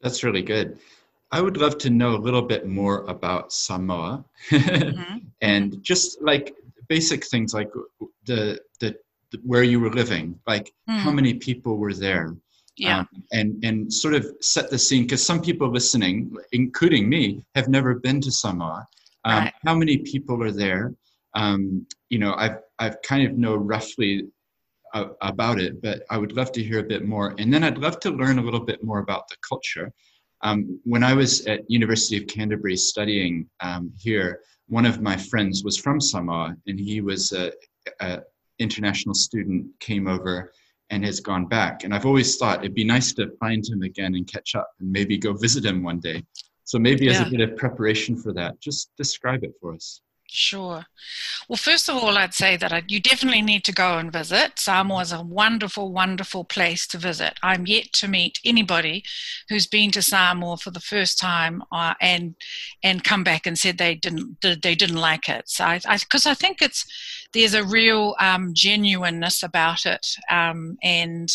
That's 0.00 0.24
really 0.24 0.42
good. 0.42 0.78
I 1.30 1.40
would 1.40 1.56
love 1.56 1.78
to 1.78 1.90
know 1.90 2.14
a 2.14 2.18
little 2.18 2.42
bit 2.42 2.66
more 2.66 3.04
about 3.04 3.52
samoa. 3.52 4.24
Mm-hmm. 4.50 5.18
and 5.40 5.82
just 5.82 6.20
like 6.22 6.54
basic 6.88 7.24
things 7.26 7.54
like 7.54 7.70
the 8.26 8.60
the, 8.80 8.96
the 9.30 9.38
where 9.44 9.62
you 9.62 9.80
were 9.80 9.90
living 9.90 10.38
like 10.46 10.72
mm. 10.88 10.98
how 10.98 11.10
many 11.10 11.34
people 11.34 11.76
were 11.78 11.94
there? 11.94 12.36
Yeah. 12.76 13.00
Um, 13.00 13.08
and 13.32 13.64
and 13.64 13.92
sort 13.92 14.14
of 14.14 14.26
set 14.40 14.70
the 14.70 14.78
scene 14.78 15.04
because 15.04 15.24
some 15.24 15.40
people 15.40 15.70
listening 15.70 16.34
including 16.52 17.08
me 17.08 17.44
have 17.54 17.68
never 17.68 17.94
been 17.94 18.20
to 18.22 18.30
samoa. 18.30 18.86
Um, 19.24 19.44
right. 19.44 19.54
how 19.64 19.74
many 19.74 19.98
people 19.98 20.42
are 20.42 20.52
there? 20.52 20.94
Um, 21.34 21.86
you 22.12 22.18
know 22.18 22.34
i've 22.36 22.58
i've 22.78 23.00
kind 23.02 23.26
of 23.26 23.38
know 23.38 23.56
roughly 23.56 24.28
uh, 24.92 25.08
about 25.20 25.60
it, 25.60 25.80
but 25.82 26.02
I 26.10 26.18
would 26.18 26.32
love 26.32 26.52
to 26.52 26.62
hear 26.62 26.80
a 26.80 26.84
bit 26.84 27.04
more. 27.04 27.34
And 27.38 27.52
then 27.52 27.64
I'd 27.64 27.78
love 27.78 28.00
to 28.00 28.10
learn 28.10 28.38
a 28.38 28.42
little 28.42 28.64
bit 28.64 28.82
more 28.82 28.98
about 28.98 29.28
the 29.28 29.36
culture. 29.46 29.92
Um, 30.42 30.80
when 30.84 31.04
I 31.04 31.14
was 31.14 31.46
at 31.46 31.70
University 31.70 32.16
of 32.16 32.26
Canterbury 32.26 32.76
studying 32.76 33.48
um, 33.60 33.92
here, 33.96 34.40
one 34.68 34.86
of 34.86 35.00
my 35.00 35.16
friends 35.16 35.62
was 35.64 35.76
from 35.76 36.00
Samoa, 36.00 36.56
and 36.66 36.78
he 36.78 37.00
was 37.00 37.32
a, 37.32 37.52
a, 38.00 38.22
international 38.58 39.14
student, 39.14 39.66
came 39.80 40.06
over 40.06 40.52
and 40.90 41.04
has 41.04 41.20
gone 41.20 41.46
back. 41.46 41.84
And 41.84 41.94
I've 41.94 42.06
always 42.06 42.36
thought 42.36 42.60
it'd 42.60 42.74
be 42.74 42.84
nice 42.84 43.12
to 43.14 43.30
find 43.40 43.66
him 43.66 43.82
again 43.82 44.14
and 44.14 44.26
catch 44.26 44.54
up, 44.54 44.70
and 44.78 44.90
maybe 44.90 45.16
go 45.18 45.32
visit 45.32 45.64
him 45.64 45.82
one 45.82 46.00
day. 46.00 46.24
So 46.64 46.78
maybe 46.78 47.08
as 47.08 47.20
a 47.20 47.30
bit 47.30 47.40
of 47.40 47.56
preparation 47.56 48.16
for 48.16 48.32
that, 48.34 48.60
just 48.60 48.90
describe 48.96 49.42
it 49.42 49.52
for 49.60 49.74
us. 49.74 50.00
Sure. 50.34 50.86
Well, 51.46 51.58
first 51.58 51.90
of 51.90 51.96
all, 51.96 52.16
I'd 52.16 52.32
say 52.32 52.56
that 52.56 52.72
I, 52.72 52.82
you 52.88 53.00
definitely 53.00 53.42
need 53.42 53.64
to 53.64 53.72
go 53.72 53.98
and 53.98 54.10
visit. 54.10 54.58
Samoa 54.58 55.02
is 55.02 55.12
a 55.12 55.20
wonderful, 55.20 55.92
wonderful 55.92 56.42
place 56.44 56.86
to 56.86 56.96
visit. 56.96 57.34
I'm 57.42 57.66
yet 57.66 57.92
to 57.96 58.08
meet 58.08 58.40
anybody 58.42 59.04
who's 59.50 59.66
been 59.66 59.90
to 59.90 60.00
Samoa 60.00 60.56
for 60.56 60.70
the 60.70 60.80
first 60.80 61.18
time 61.18 61.62
uh, 61.70 61.92
and 62.00 62.34
and 62.82 63.04
come 63.04 63.22
back 63.24 63.46
and 63.46 63.58
said 63.58 63.76
they 63.76 63.94
didn't 63.94 64.38
they 64.40 64.74
didn't 64.74 64.96
like 64.96 65.28
it. 65.28 65.50
So, 65.50 65.66
because 65.82 66.26
I, 66.26 66.30
I, 66.30 66.32
I, 66.32 66.34
think 66.34 66.62
it's 66.62 66.86
there's 67.34 67.52
a 67.52 67.62
real 67.62 68.16
um, 68.18 68.54
genuineness 68.54 69.42
about 69.42 69.84
it, 69.84 70.16
um, 70.30 70.78
and 70.82 71.30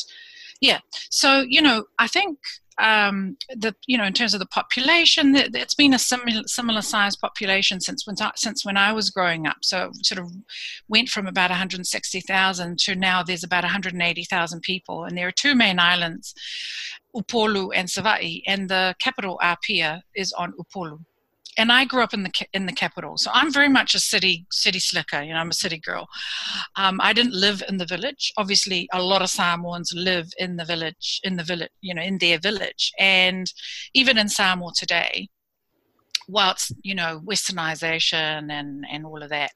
yeah. 0.60 0.80
So 1.12 1.42
you 1.48 1.62
know, 1.62 1.86
I 2.00 2.08
think 2.08 2.40
um, 2.80 3.38
the 3.50 3.76
you 3.88 3.98
know 3.98 4.04
in 4.04 4.14
terms 4.14 4.34
of 4.34 4.40
the 4.40 4.46
population, 4.46 5.36
it's 5.36 5.76
been 5.76 5.94
a 5.94 6.00
similar 6.00 6.44
similar 6.46 6.82
size 6.82 7.16
population 7.16 7.82
since 7.82 8.06
when 8.06 8.16
since 8.36 8.66
when 8.66 8.78
I 8.78 8.94
was 8.94 9.10
growing 9.10 9.48
up. 9.48 9.58
So 9.64 9.86
it 9.86 10.06
sort 10.06 10.20
of 10.20 10.32
went 10.88 11.10
from 11.10 11.28
about 11.28 11.50
160,000 11.50 12.80
to 12.80 12.96
now 12.96 13.24
there's 13.24 13.44
about 13.44 13.64
180,000 13.64 14.62
people, 14.62 15.04
and 15.04 15.18
there 15.18 15.28
are 15.28 15.32
two 15.32 15.56
main 15.56 15.80
islands, 15.80 16.34
Upolu 17.16 17.72
and 17.74 17.90
Savaii, 17.90 18.44
and 18.46 18.70
the 18.70 18.96
capital 19.00 19.40
Apia 19.42 20.04
is 20.16 20.34
on 20.34 20.54
Upolu 20.54 21.00
and 21.58 21.72
I 21.72 21.86
grew 21.86 22.04
up 22.04 22.14
in 22.14 22.24
the 22.24 22.32
in 22.54 22.66
the 22.66 22.72
capital, 22.72 23.18
so 23.18 23.32
I'm 23.34 23.52
very 23.52 23.70
much 23.70 23.96
a 23.96 24.00
city 24.00 24.46
city 24.52 24.80
slicker. 24.80 25.22
You 25.22 25.34
know, 25.34 25.40
I'm 25.40 25.50
a 25.50 25.54
city 25.54 25.80
girl. 25.80 26.08
Um, 26.76 27.00
I 27.02 27.14
didn't 27.14 27.34
live 27.34 27.64
in 27.68 27.78
the 27.78 27.86
village. 27.86 28.32
Obviously, 28.38 28.88
a 28.94 29.02
lot 29.02 29.22
of 29.22 29.30
Samoans 29.30 29.92
live 29.96 30.28
in 30.38 30.58
the 30.58 30.66
village, 30.66 31.20
in 31.24 31.36
the 31.36 31.44
village, 31.44 31.72
you 31.82 31.94
know, 31.94 32.02
in 32.02 32.18
their 32.20 32.40
village, 32.40 32.92
and 33.00 33.52
even 33.94 34.18
in 34.18 34.30
Samoa 34.30 34.72
today, 34.76 35.30
whilst 36.28 36.74
you 36.84 36.96
know 36.96 37.22
westernization 37.26 38.52
and 38.52 38.86
and 38.92 39.06
all 39.06 39.24
of 39.24 39.30
that 39.30 39.52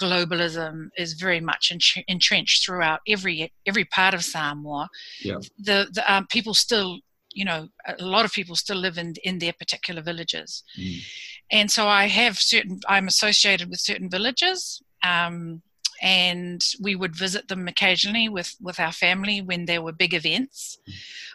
globalism 0.00 0.88
is 0.96 1.12
very 1.12 1.40
much 1.40 1.72
entrenched 2.08 2.64
throughout 2.64 3.00
every 3.06 3.52
every 3.66 3.84
part 3.84 4.14
of 4.14 4.24
Samoa. 4.24 4.88
Yeah. 5.22 5.38
The, 5.58 5.88
the 5.92 6.12
um, 6.12 6.26
people 6.28 6.54
still 6.54 7.00
you 7.32 7.44
know 7.44 7.68
a 7.86 8.04
lot 8.04 8.24
of 8.24 8.32
people 8.32 8.56
still 8.56 8.76
live 8.76 8.98
in 8.98 9.14
in 9.22 9.38
their 9.38 9.52
particular 9.52 10.02
villages 10.02 10.64
mm. 10.78 11.00
And 11.50 11.70
so 11.70 11.86
i 11.86 12.06
have 12.06 12.38
certain 12.38 12.80
i'm 12.88 13.06
associated 13.06 13.68
with 13.68 13.80
certain 13.80 14.08
villages 14.10 14.82
um, 15.02 15.62
and 16.02 16.62
we 16.80 16.94
would 16.94 17.16
visit 17.16 17.48
them 17.48 17.68
occasionally 17.68 18.28
with 18.28 18.54
with 18.60 18.78
our 18.80 18.92
family 18.92 19.40
when 19.40 19.66
there 19.66 19.82
were 19.82 19.92
big 19.92 20.14
events 20.14 20.78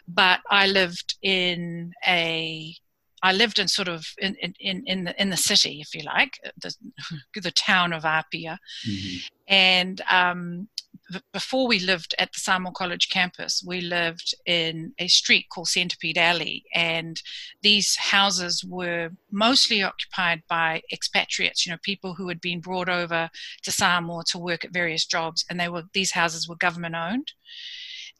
but 0.08 0.40
i 0.50 0.66
lived 0.66 1.16
in 1.22 1.92
a 2.06 2.74
I 3.22 3.32
lived 3.32 3.58
in 3.58 3.66
sort 3.66 3.88
of 3.88 4.06
in, 4.18 4.36
in, 4.36 4.84
in 4.86 5.04
the 5.04 5.20
in 5.20 5.30
the 5.30 5.36
city, 5.36 5.80
if 5.80 5.94
you 5.94 6.02
like, 6.02 6.38
the, 6.60 6.74
the 7.40 7.50
town 7.50 7.92
of 7.92 8.04
Apia, 8.04 8.58
mm-hmm. 8.88 9.16
and 9.48 10.00
um, 10.08 10.68
before 11.32 11.68
we 11.68 11.78
lived 11.78 12.14
at 12.18 12.32
the 12.32 12.40
Samoa 12.40 12.72
College 12.72 13.08
campus, 13.08 13.62
we 13.64 13.80
lived 13.80 14.34
in 14.44 14.92
a 14.98 15.08
street 15.08 15.46
called 15.50 15.68
Centipede 15.68 16.18
Alley, 16.18 16.64
and 16.74 17.20
these 17.62 17.96
houses 17.96 18.64
were 18.64 19.10
mostly 19.30 19.82
occupied 19.82 20.42
by 20.48 20.82
expatriates, 20.92 21.64
you 21.64 21.72
know, 21.72 21.78
people 21.82 22.14
who 22.14 22.28
had 22.28 22.40
been 22.40 22.60
brought 22.60 22.88
over 22.88 23.30
to 23.62 23.72
Samoa 23.72 24.24
to 24.28 24.38
work 24.38 24.64
at 24.64 24.72
various 24.72 25.06
jobs, 25.06 25.44
and 25.48 25.60
they 25.60 25.68
were 25.68 25.84
these 25.92 26.12
houses 26.12 26.48
were 26.48 26.56
government 26.56 26.94
owned. 26.94 27.32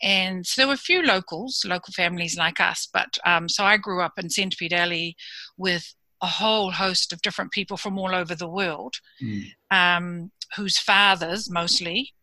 And 0.03 0.47
so 0.47 0.61
there 0.61 0.69
were 0.69 0.75
a 0.75 0.79
few 0.79 1.03
locals, 1.03 1.65
local 1.67 1.93
families 1.93 2.37
like 2.37 2.61
us, 2.61 2.89
but 2.93 3.19
um, 3.25 3.49
so 3.49 3.65
I 3.65 3.79
grew 3.79 4.03
up 4.03 4.13
in 4.19 4.31
Centipede 4.31 4.75
Alley 4.75 5.17
with 5.57 5.95
a 6.23 6.27
whole 6.27 6.71
host 6.71 7.13
of 7.13 7.23
different 7.23 7.51
people 7.51 7.77
from 7.77 7.99
all 7.99 8.15
over 8.15 8.35
the 8.35 8.49
world, 8.49 8.95
mm. 9.23 9.45
um, 9.71 10.31
whose 10.55 10.79
fathers 10.79 11.51
mostly 11.51 12.15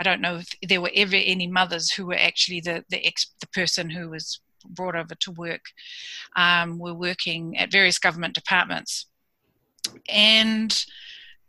I 0.00 0.04
don't 0.04 0.20
know 0.20 0.36
if 0.36 0.48
there 0.68 0.80
were 0.80 0.90
ever 0.94 1.16
any 1.16 1.46
mothers 1.46 1.92
who 1.92 2.06
were 2.06 2.18
actually 2.18 2.60
the 2.60 2.84
the 2.90 3.04
ex 3.06 3.26
the 3.40 3.46
person 3.48 3.90
who 3.90 4.10
was 4.10 4.40
brought 4.66 4.96
over 4.96 5.14
to 5.14 5.30
work 5.32 5.60
um, 6.36 6.78
were 6.78 6.94
working 6.94 7.56
at 7.58 7.70
various 7.70 7.98
government 7.98 8.34
departments, 8.34 9.06
and 10.08 10.84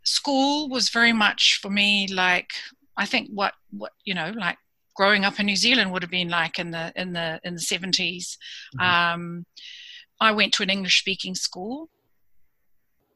school 0.04 0.68
was 0.68 0.90
very 0.90 1.12
much 1.12 1.58
for 1.60 1.70
me 1.70 2.06
like 2.08 2.50
I 2.96 3.06
think 3.06 3.28
what 3.32 3.54
what 3.70 3.92
you 4.04 4.14
know 4.14 4.32
like 4.36 4.58
growing 4.96 5.24
up 5.24 5.38
in 5.38 5.46
New 5.46 5.56
Zealand 5.56 5.92
would 5.92 6.02
have 6.02 6.10
been 6.10 6.28
like 6.28 6.58
in 6.58 6.70
the 6.70 6.92
in 6.96 7.12
the 7.12 7.40
in 7.44 7.54
the 7.54 7.60
70s. 7.60 8.36
Mm-hmm. 8.76 8.80
Um, 8.80 9.46
I 10.20 10.32
went 10.32 10.54
to 10.54 10.62
an 10.62 10.70
English 10.70 10.98
speaking 10.98 11.34
school, 11.34 11.90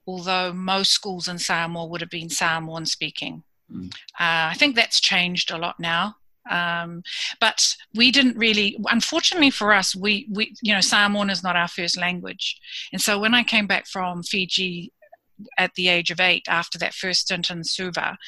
although 0.06 0.52
most 0.52 0.90
schools 0.92 1.28
in 1.28 1.38
Samoa 1.38 1.86
would 1.86 2.02
have 2.02 2.10
been 2.10 2.28
Samoan 2.28 2.84
speaking. 2.84 3.42
Mm. 3.72 3.92
Uh, 4.18 4.50
I 4.50 4.54
think 4.54 4.76
that's 4.76 5.00
changed 5.00 5.50
a 5.50 5.58
lot 5.58 5.78
now. 5.78 6.16
Um, 6.50 7.02
but 7.38 7.74
we 7.94 8.10
didn't 8.10 8.36
really, 8.36 8.76
unfortunately 8.90 9.50
for 9.50 9.72
us, 9.72 9.94
we, 9.94 10.26
we, 10.30 10.54
you 10.62 10.74
know, 10.74 10.80
Samoan 10.80 11.30
is 11.30 11.42
not 11.42 11.56
our 11.56 11.68
first 11.68 11.96
language. 11.96 12.58
And 12.92 13.00
so 13.00 13.18
when 13.18 13.34
I 13.34 13.44
came 13.44 13.66
back 13.66 13.86
from 13.86 14.22
Fiji 14.22 14.92
at 15.58 15.74
the 15.74 15.88
age 15.88 16.10
of 16.10 16.20
eight 16.20 16.44
after 16.48 16.78
that 16.78 16.94
first 16.94 17.22
stint 17.22 17.50
in 17.50 17.62
Suva, 17.62 18.18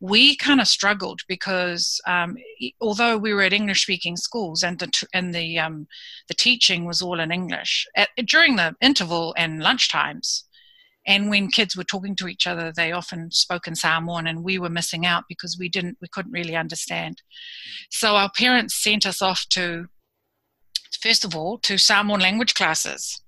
we 0.00 0.36
kind 0.36 0.60
of 0.60 0.68
struggled 0.68 1.20
because 1.26 2.00
um, 2.06 2.36
although 2.80 3.16
we 3.16 3.32
were 3.32 3.42
at 3.42 3.52
English 3.52 3.82
speaking 3.82 4.16
schools 4.16 4.62
and 4.62 4.78
the, 4.78 5.06
and 5.12 5.34
the, 5.34 5.58
um, 5.58 5.86
the 6.28 6.34
teaching 6.34 6.84
was 6.84 7.02
all 7.02 7.18
in 7.18 7.32
English, 7.32 7.86
at, 7.96 8.10
during 8.24 8.56
the 8.56 8.76
interval 8.80 9.34
and 9.36 9.62
lunch 9.62 9.90
times, 9.90 10.44
and 11.06 11.28
when 11.28 11.48
kids 11.48 11.76
were 11.76 11.84
talking 11.84 12.16
to 12.16 12.28
each 12.28 12.46
other 12.46 12.72
they 12.72 12.92
often 12.92 13.30
spoke 13.30 13.66
in 13.66 13.74
samoan 13.74 14.26
and 14.26 14.44
we 14.44 14.58
were 14.58 14.70
missing 14.70 15.04
out 15.04 15.24
because 15.28 15.56
we 15.58 15.68
didn't 15.68 15.96
we 16.00 16.08
couldn't 16.08 16.32
really 16.32 16.56
understand. 16.56 17.22
So 17.90 18.16
our 18.16 18.30
parents 18.36 18.74
sent 18.74 19.06
us 19.06 19.20
off 19.22 19.46
to 19.50 19.86
first 21.00 21.24
of 21.24 21.36
all 21.36 21.58
to 21.58 21.78
samoan 21.78 22.20
language 22.20 22.54
classes 22.54 23.20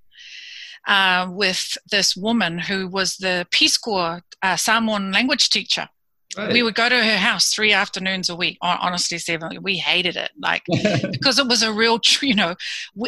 uh, 0.87 1.27
with 1.29 1.77
this 1.91 2.15
woman 2.15 2.59
who 2.59 2.87
was 2.87 3.17
the 3.17 3.45
peace 3.51 3.77
corps 3.77 4.21
uh, 4.41 4.55
samoan 4.55 5.11
language 5.11 5.49
teacher 5.49 5.87
Right. 6.35 6.51
We 6.51 6.61
would 6.61 6.75
go 6.75 6.89
to 6.89 7.03
her 7.03 7.17
house 7.17 7.53
three 7.53 7.71
afternoons 7.71 8.29
a 8.29 8.35
week. 8.35 8.57
Honestly, 8.61 9.17
Stephen, 9.17 9.59
we 9.61 9.77
hated 9.77 10.17
it, 10.17 10.31
like 10.37 10.63
because 11.11 11.39
it 11.39 11.47
was 11.47 11.63
a 11.63 11.71
real, 11.71 11.99
you 12.21 12.35
know. 12.35 12.55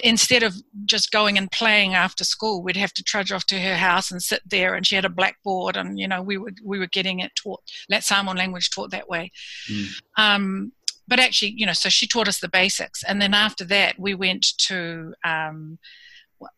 Instead 0.03 0.41
of 0.41 0.55
just 0.85 1.11
going 1.11 1.37
and 1.37 1.51
playing 1.51 1.93
after 1.93 2.23
school, 2.23 2.63
we'd 2.63 2.77
have 2.77 2.93
to 2.93 3.03
trudge 3.03 3.31
off 3.31 3.45
to 3.47 3.59
her 3.59 3.75
house 3.75 4.09
and 4.09 4.21
sit 4.21 4.41
there. 4.45 4.73
And 4.73 4.87
she 4.87 4.95
had 4.95 5.05
a 5.05 5.09
blackboard, 5.09 5.75
and 5.75 5.99
you 5.99 6.07
know, 6.07 6.21
we 6.21 6.37
would 6.37 6.59
we 6.63 6.79
were 6.79 6.87
getting 6.87 7.19
it 7.19 7.31
taught, 7.35 7.61
let 7.89 8.03
Samoan 8.03 8.37
language 8.37 8.69
taught 8.69 8.91
that 8.91 9.09
way. 9.09 9.31
Mm. 9.69 10.01
Um, 10.17 10.71
but 11.07 11.19
actually, 11.19 11.55
you 11.57 11.65
know, 11.65 11.73
so 11.73 11.89
she 11.89 12.07
taught 12.07 12.27
us 12.27 12.39
the 12.39 12.47
basics, 12.47 13.03
and 13.03 13.21
then 13.21 13.33
after 13.33 13.65
that, 13.65 13.99
we 13.99 14.15
went 14.15 14.45
to 14.59 15.13
um, 15.25 15.77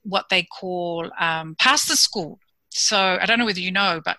what 0.04 0.26
they 0.30 0.44
call 0.44 1.10
um, 1.20 1.56
pastor 1.60 1.96
school. 1.96 2.40
So 2.72 3.18
I 3.22 3.26
don't 3.26 3.40
know 3.40 3.46
whether 3.46 3.60
you 3.60 3.72
know, 3.72 4.02
but 4.04 4.18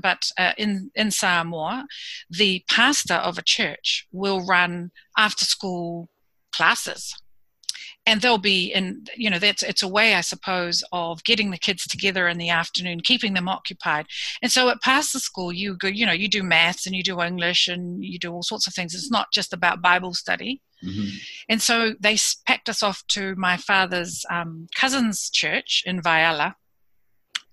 but 0.00 0.30
uh, 0.36 0.52
in 0.56 0.90
in 0.94 1.10
Samoa, 1.10 1.86
the 2.30 2.64
pastor 2.68 3.14
of 3.14 3.38
a 3.38 3.42
church 3.42 4.06
will 4.12 4.44
run 4.44 4.90
after 5.16 5.44
school 5.44 6.08
classes. 6.52 7.14
And 8.06 8.22
they'll 8.22 8.38
be 8.38 8.72
in 8.72 9.04
you 9.16 9.28
know 9.28 9.38
that's 9.38 9.62
it's 9.62 9.82
a 9.82 9.88
way 9.88 10.14
i 10.14 10.22
suppose 10.22 10.82
of 10.92 11.22
getting 11.24 11.50
the 11.50 11.58
kids 11.58 11.86
together 11.86 12.26
in 12.26 12.38
the 12.38 12.48
afternoon 12.48 13.00
keeping 13.00 13.34
them 13.34 13.48
occupied. 13.48 14.06
And 14.40 14.50
so 14.50 14.70
at 14.70 14.80
pastor 14.80 15.18
school 15.18 15.52
you 15.52 15.76
go 15.76 15.88
you 15.88 16.06
know 16.06 16.12
you 16.12 16.28
do 16.28 16.42
maths 16.42 16.86
and 16.86 16.96
you 16.96 17.02
do 17.02 17.20
english 17.20 17.68
and 17.68 18.02
you 18.02 18.18
do 18.18 18.32
all 18.32 18.42
sorts 18.42 18.66
of 18.66 18.72
things. 18.72 18.94
It's 18.94 19.10
not 19.10 19.30
just 19.32 19.52
about 19.52 19.82
bible 19.82 20.14
study. 20.14 20.62
Mm-hmm. 20.82 21.08
and 21.48 21.60
so 21.60 21.94
they 21.98 22.16
packed 22.46 22.68
us 22.68 22.84
off 22.84 23.04
to 23.08 23.34
my 23.34 23.56
father's 23.56 24.24
um, 24.30 24.68
cousin's 24.76 25.28
church 25.28 25.82
in 25.84 26.00
Vaiala 26.00 26.54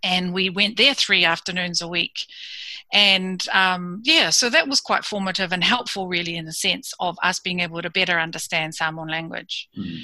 and 0.06 0.34
we 0.34 0.50
went 0.50 0.78
there 0.78 0.94
three 0.94 1.26
afternoons 1.26 1.82
a 1.82 1.88
week 1.88 2.28
and 2.94 3.50
um, 3.50 4.02
yeah 4.04 4.30
so 4.30 4.50
that 4.50 4.68
was 4.68 4.80
quite 4.80 5.04
formative 5.04 5.52
and 5.52 5.64
helpful 5.64 6.08
really 6.08 6.38
in 6.38 6.46
the 6.46 6.54
sense 6.54 6.94
of 7.00 7.18
us 7.24 7.40
being 7.40 7.60
able 7.60 7.82
to 7.82 7.90
better 7.90 8.20
understand 8.20 8.74
samoan 8.74 9.08
language 9.08 9.68
mm. 9.78 10.02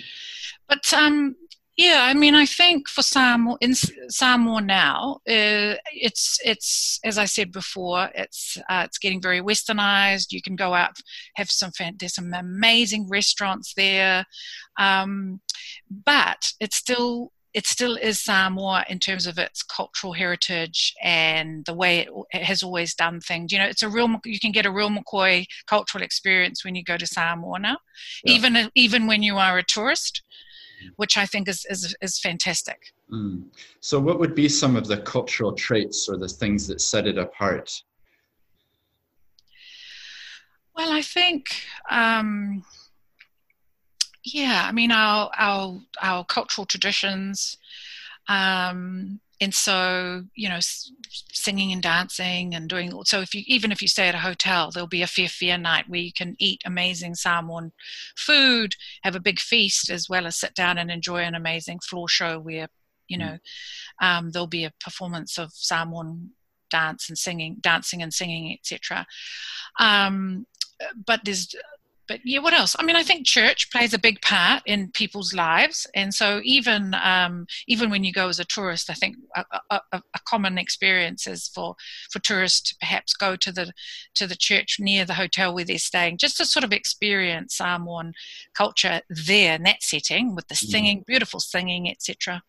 but 0.68 0.92
um, 0.94 1.36
yeah, 1.78 2.02
I 2.04 2.14
mean, 2.14 2.36
I 2.36 2.46
think 2.46 2.90
for 2.90 3.02
Samoa 3.02 3.58
in 3.62 3.74
Samoa 3.74 4.62
now, 4.62 5.20
uh, 5.28 5.80
it's 5.94 6.38
it's 6.44 7.00
as 7.06 7.18
I 7.18 7.26
said 7.26 7.52
before, 7.52 8.10
it's 8.14 8.58
uh, 8.70 8.84
it's 8.86 8.98
getting 8.98 9.22
very 9.22 9.42
westernized. 9.42 10.32
You 10.32 10.42
can 10.42 10.56
go 10.56 10.74
out, 10.74 10.98
have 11.38 11.50
some 11.50 11.72
fan- 11.72 11.96
there's 11.98 12.16
some 12.16 12.34
amazing 12.34 13.08
restaurants 13.10 13.74
there, 13.74 14.26
um, 14.78 15.40
but 15.90 16.52
it's 16.60 16.76
still 16.76 17.32
it 17.54 17.68
still 17.68 17.98
is 17.98 18.20
Samoa 18.20 18.86
in 18.88 19.00
terms 19.00 19.28
of 19.28 19.38
its 19.38 19.62
cultural 19.62 20.14
heritage 20.14 20.96
and 21.02 21.66
the 21.66 21.74
way 21.74 22.00
it, 22.00 22.10
it, 22.32 22.44
has 22.44 22.64
always 22.64 22.96
done 22.96 23.20
things. 23.20 23.52
You 23.52 23.60
know, 23.60 23.66
it's 23.66 23.84
a 23.84 23.90
real 23.90 24.10
you 24.26 24.40
can 24.40 24.52
get 24.52 24.66
a 24.66 24.72
real 24.72 24.90
McCoy 24.90 25.46
cultural 25.68 26.04
experience 26.04 26.64
when 26.64 26.76
you 26.76 26.84
go 26.84 26.98
to 26.98 27.06
Samoa 27.06 27.60
now, 27.60 27.78
yeah. 28.24 28.34
even 28.34 28.70
even 28.76 29.08
when 29.08 29.22
you 29.22 29.38
are 29.38 29.58
a 29.58 29.64
tourist, 29.64 30.22
which 30.96 31.18
I 31.18 31.26
think 31.26 31.48
is 31.48 31.66
is, 31.70 31.96
is 32.02 32.20
fantastic. 32.20 32.94
Mm. 33.12 33.44
So, 33.82 34.00
what 34.00 34.20
would 34.20 34.36
be 34.36 34.48
some 34.48 34.76
of 34.76 34.88
the 34.88 34.98
cultural 34.98 35.52
traits 35.52 36.08
or 36.08 36.18
the 36.18 36.30
things 36.30 36.68
that 36.68 36.80
set 36.80 37.08
it 37.08 37.18
apart? 37.18 37.72
Well, 40.76 40.92
I 40.92 41.02
think. 41.02 41.48
Um, 41.90 42.64
yeah, 44.24 44.66
I 44.68 44.72
mean 44.72 44.92
our 44.92 45.32
our 45.38 45.80
our 46.02 46.26
cultural 46.26 46.66
traditions, 46.66 47.58
um, 48.28 49.20
and 49.40 49.54
so 49.54 50.26
you 50.36 50.48
know, 50.48 50.60
singing 50.62 51.72
and 51.72 51.82
dancing 51.82 52.54
and 52.54 52.70
doing. 52.70 52.92
So 53.06 53.22
if 53.22 53.34
you 53.34 53.44
even 53.48 53.72
if 53.72 53.82
you 53.82 53.88
stay 53.88 54.08
at 54.08 54.16
a 54.16 54.20
hotel, 54.20 54.72
there'll 54.72 54.88
be 54.88 55.02
a 55.02 55.08
fiafia 55.08 55.58
night 55.58 55.90
where 55.90 56.00
you 56.00 56.14
can 56.14 56.36
eat 56.40 56.62
amazing 56.66 57.16
Samoan 57.16 57.72
food, 58.16 58.76
have 59.04 59.16
a 59.16 59.20
big 59.20 59.40
feast, 59.40 59.90
as 59.90 60.08
well 60.08 60.28
as 60.28 60.36
sit 60.36 60.54
down 60.54 60.78
and 60.78 60.92
enjoy 60.92 61.20
an 61.20 61.36
amazing 61.36 61.80
floor 61.80 62.08
show 62.08 62.40
where 62.40 62.68
you 63.08 63.18
mm. 63.18 63.22
know 63.22 63.38
um, 64.02 64.32
there'll 64.32 64.48
be 64.48 64.66
a 64.66 64.74
performance 64.80 65.38
of 65.38 65.52
Samoan 65.54 66.32
dance 66.70 67.10
and 67.10 67.18
singing, 67.18 67.58
dancing 67.62 68.02
and 68.02 68.14
singing, 68.14 68.58
etc. 68.58 69.06
Um, 69.80 70.48
but 71.06 71.22
there's 71.24 71.54
but 72.12 72.20
yeah, 72.26 72.40
what 72.40 72.52
else? 72.52 72.76
I 72.78 72.84
mean, 72.84 72.98
I 72.98 73.04
think 73.04 73.26
church 73.26 73.72
plays 73.72 73.94
a 73.94 73.98
big 74.00 74.22
part 74.22 74.64
in 74.66 74.92
people's 74.92 75.34
lives, 75.34 75.88
and 75.96 76.14
so 76.14 76.42
even 76.44 76.94
um, 76.96 77.48
even 77.68 77.90
when 77.90 78.04
you 78.04 78.12
go 78.12 78.28
as 78.28 78.38
a 78.38 78.44
tourist, 78.44 78.90
I 78.90 78.96
think 78.96 79.16
a, 79.34 79.46
a, 79.70 79.82
a, 79.94 80.20
common 80.26 80.58
experience 80.58 81.26
is 81.26 81.48
for 81.48 81.78
for 82.12 82.20
tourists 82.20 82.70
to 82.70 82.76
perhaps 82.82 83.14
go 83.14 83.38
to 83.38 83.50
the 83.54 83.72
to 84.16 84.28
the 84.28 84.36
church 84.36 84.76
near 84.78 85.06
the 85.06 85.14
hotel 85.14 85.54
where 85.54 85.64
they're 85.64 85.78
staying, 85.78 86.18
just 86.18 86.36
to 86.36 86.46
sort 86.46 86.66
of 86.66 86.74
experience 86.74 87.56
Samoan 87.56 88.12
culture 88.56 89.00
there 89.10 89.56
in 89.56 89.64
that 89.64 89.82
setting 89.82 90.36
with 90.36 90.50
the 90.50 90.56
mm. 90.56 90.70
singing, 90.70 91.06
beautiful 91.08 91.40
singing, 91.40 91.90
etc., 91.90 92.44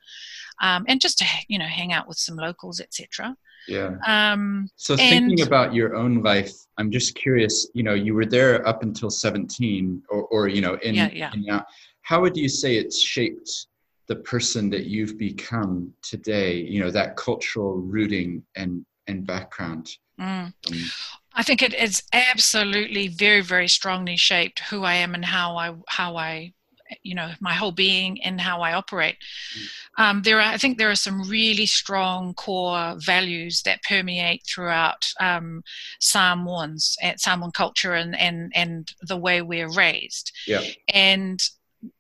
um, 0.60 0.84
and 0.88 1.00
just 1.00 1.18
to 1.18 1.24
you 1.46 1.56
know 1.56 1.66
hang 1.66 1.92
out 1.92 2.08
with 2.08 2.18
some 2.18 2.34
locals, 2.34 2.80
etc. 2.80 3.36
Yeah. 3.68 3.94
Um, 4.06 4.68
so 4.76 4.96
thinking 4.96 5.40
and, 5.40 5.46
about 5.46 5.74
your 5.74 5.94
own 5.94 6.22
life, 6.22 6.52
I'm 6.78 6.90
just 6.90 7.14
curious. 7.14 7.68
You 7.74 7.82
know, 7.82 7.94
you 7.94 8.14
were 8.14 8.26
there 8.26 8.66
up 8.66 8.82
until 8.82 9.10
17, 9.10 10.02
or, 10.08 10.24
or 10.24 10.48
you 10.48 10.60
know, 10.60 10.74
in, 10.82 10.94
yeah, 10.94 11.10
yeah. 11.12 11.32
in 11.34 11.48
uh, 11.48 11.62
how 12.02 12.20
would 12.20 12.36
you 12.36 12.48
say 12.48 12.76
it's 12.76 13.00
shaped 13.00 13.66
the 14.08 14.16
person 14.16 14.68
that 14.70 14.86
you've 14.86 15.16
become 15.18 15.92
today? 16.02 16.56
You 16.56 16.80
know, 16.80 16.90
that 16.90 17.16
cultural 17.16 17.76
rooting 17.76 18.42
and 18.56 18.84
and 19.06 19.26
background. 19.26 19.96
Mm. 20.20 20.52
Um, 20.70 20.90
I 21.34 21.42
think 21.42 21.62
it 21.62 21.74
is 21.74 22.02
absolutely 22.12 23.08
very, 23.08 23.40
very 23.40 23.68
strongly 23.68 24.16
shaped 24.16 24.60
who 24.60 24.84
I 24.84 24.94
am 24.94 25.14
and 25.14 25.24
how 25.24 25.56
I 25.56 25.74
how 25.88 26.16
I 26.16 26.52
you 27.02 27.14
know 27.14 27.32
my 27.40 27.54
whole 27.54 27.72
being 27.72 28.22
and 28.22 28.40
how 28.40 28.60
I 28.60 28.72
operate. 28.72 29.16
Mm. 29.56 29.68
Um, 29.98 30.22
there 30.22 30.38
are 30.38 30.52
I 30.52 30.56
think 30.56 30.78
there 30.78 30.90
are 30.90 30.96
some 30.96 31.28
really 31.28 31.66
strong 31.66 32.34
core 32.34 32.96
values 32.98 33.62
that 33.62 33.82
permeate 33.82 34.42
throughout 34.46 35.06
um, 35.20 35.62
Samoans, 36.00 36.96
Samoan 37.16 37.52
culture, 37.52 37.94
and 37.94 38.18
and 38.18 38.52
and 38.54 38.92
the 39.02 39.16
way 39.16 39.42
we're 39.42 39.70
raised. 39.72 40.32
Yeah. 40.46 40.62
And 40.92 41.40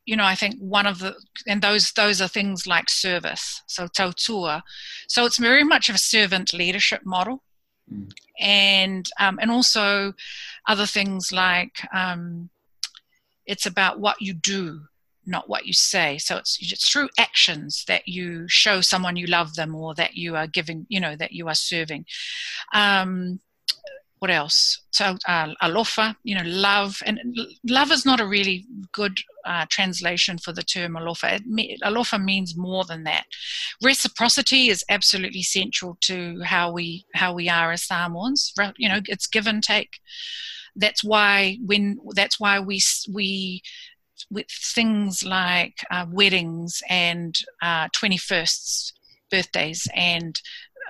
you 0.04 0.16
know, 0.16 0.24
I 0.24 0.34
think 0.34 0.56
one 0.58 0.86
of 0.86 0.98
the 0.98 1.14
and 1.46 1.62
those 1.62 1.92
those 1.92 2.20
are 2.20 2.28
things 2.28 2.66
like 2.66 2.88
service. 2.88 3.62
So 3.66 3.86
tautua. 3.86 4.62
So 5.08 5.24
it's 5.26 5.38
very 5.38 5.64
much 5.64 5.88
of 5.88 5.94
a 5.94 5.98
servant 5.98 6.52
leadership 6.52 7.02
model. 7.04 7.42
Mm. 7.92 8.12
And 8.40 9.08
um, 9.18 9.38
and 9.40 9.50
also 9.50 10.14
other 10.66 10.86
things 10.86 11.32
like 11.32 11.86
um, 11.94 12.50
it's 13.46 13.66
about 13.66 14.00
what 14.00 14.20
you 14.20 14.34
do, 14.34 14.80
not 15.26 15.48
what 15.48 15.66
you 15.66 15.72
say. 15.72 16.18
So 16.18 16.36
it's, 16.36 16.58
it's 16.60 16.88
through 16.88 17.08
actions 17.18 17.84
that 17.88 18.08
you 18.08 18.46
show 18.48 18.80
someone 18.80 19.16
you 19.16 19.26
love 19.26 19.54
them 19.54 19.74
or 19.74 19.94
that 19.94 20.14
you 20.14 20.36
are 20.36 20.46
giving, 20.46 20.86
you 20.88 21.00
know, 21.00 21.16
that 21.16 21.32
you 21.32 21.48
are 21.48 21.54
serving. 21.54 22.04
Um, 22.74 23.40
what 24.22 24.30
else? 24.30 24.80
So 24.92 25.16
uh, 25.26 25.48
alofa, 25.60 26.14
you 26.22 26.36
know, 26.36 26.44
love, 26.44 27.02
and 27.04 27.18
love 27.68 27.90
is 27.90 28.06
not 28.06 28.20
a 28.20 28.26
really 28.26 28.64
good 28.92 29.18
uh, 29.44 29.66
translation 29.68 30.38
for 30.38 30.52
the 30.52 30.62
term 30.62 30.92
alofa. 30.92 31.40
It, 31.44 31.80
alofa 31.82 32.22
means 32.22 32.56
more 32.56 32.84
than 32.84 33.02
that. 33.02 33.24
Reciprocity 33.82 34.68
is 34.68 34.84
absolutely 34.88 35.42
central 35.42 35.98
to 36.02 36.40
how 36.44 36.70
we 36.70 37.04
how 37.14 37.34
we 37.34 37.48
are 37.48 37.72
as 37.72 37.82
Samoans. 37.82 38.52
You 38.76 38.90
know, 38.90 39.00
it's 39.06 39.26
give 39.26 39.48
and 39.48 39.60
take. 39.60 39.98
That's 40.76 41.04
why 41.04 41.58
when 41.64 41.98
that's 42.14 42.40
why 42.40 42.60
we 42.60 42.80
we 43.12 43.62
with 44.30 44.46
things 44.48 45.24
like 45.24 45.84
uh, 45.90 46.06
weddings 46.10 46.82
and 46.88 47.34
uh, 47.62 47.88
21st 47.88 48.92
birthdays 49.30 49.88
and 49.94 50.40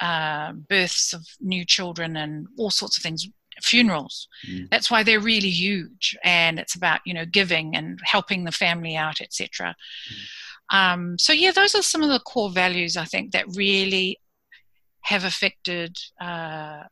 uh, 0.01 0.53
births 0.53 1.13
of 1.13 1.27
new 1.41 1.65
children 1.65 2.17
and 2.17 2.47
all 2.59 2.71
sorts 2.71 2.97
of 2.97 3.03
things 3.03 3.29
funerals 3.61 4.27
mm. 4.49 4.69
that's 4.71 4.91
why 4.91 5.03
they're 5.03 5.21
really 5.21 5.51
huge 5.51 6.17
and 6.25 6.59
it's 6.59 6.75
about 6.75 7.01
you 7.05 7.15
know 7.15 7.25
giving 7.25 7.77
and 7.77 8.01
helping 8.03 8.45
the 8.45 8.51
family 8.51 8.97
out 8.97 9.21
etc 9.21 9.77
mm. 10.11 10.77
um, 10.77 11.17
so 11.19 11.33
yeah 11.33 11.53
those 11.53 11.75
are 11.75 11.83
some 11.83 12.03
of 12.03 12.09
the 12.09 12.19
core 12.21 12.51
values 12.51 12.97
i 12.97 13.05
think 13.05 13.31
that 13.31 13.45
really 13.55 14.19
have 15.03 15.25
affected 15.25 15.97
uh, 16.21 16.83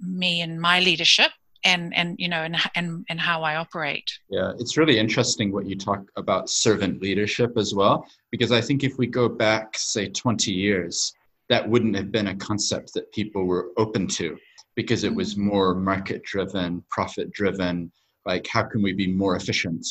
me 0.00 0.40
and 0.40 0.60
my 0.60 0.80
leadership 0.80 1.30
and 1.64 1.94
and 1.96 2.16
you 2.18 2.28
know 2.28 2.42
and, 2.42 2.56
and 2.74 3.04
and 3.08 3.20
how 3.20 3.42
i 3.42 3.56
operate 3.56 4.10
yeah 4.30 4.52
it's 4.58 4.76
really 4.76 4.98
interesting 4.98 5.52
what 5.52 5.66
you 5.66 5.76
talk 5.76 6.02
about 6.16 6.48
servant 6.48 7.02
leadership 7.02 7.56
as 7.56 7.74
well 7.74 8.06
because 8.30 8.52
i 8.52 8.60
think 8.60 8.84
if 8.84 8.96
we 8.98 9.06
go 9.06 9.28
back 9.28 9.76
say 9.76 10.08
20 10.08 10.52
years 10.52 11.12
that 11.48 11.68
wouldn't 11.68 11.96
have 11.96 12.12
been 12.12 12.28
a 12.28 12.36
concept 12.36 12.92
that 12.94 13.10
people 13.12 13.44
were 13.44 13.68
open 13.76 14.06
to 14.06 14.36
because 14.78 15.02
it 15.02 15.12
was 15.12 15.36
more 15.36 15.74
market 15.74 16.22
driven, 16.22 16.84
profit 16.88 17.32
driven. 17.32 17.90
Like, 18.24 18.46
how 18.46 18.62
can 18.62 18.80
we 18.80 18.92
be 18.92 19.08
more 19.08 19.34
efficient 19.34 19.84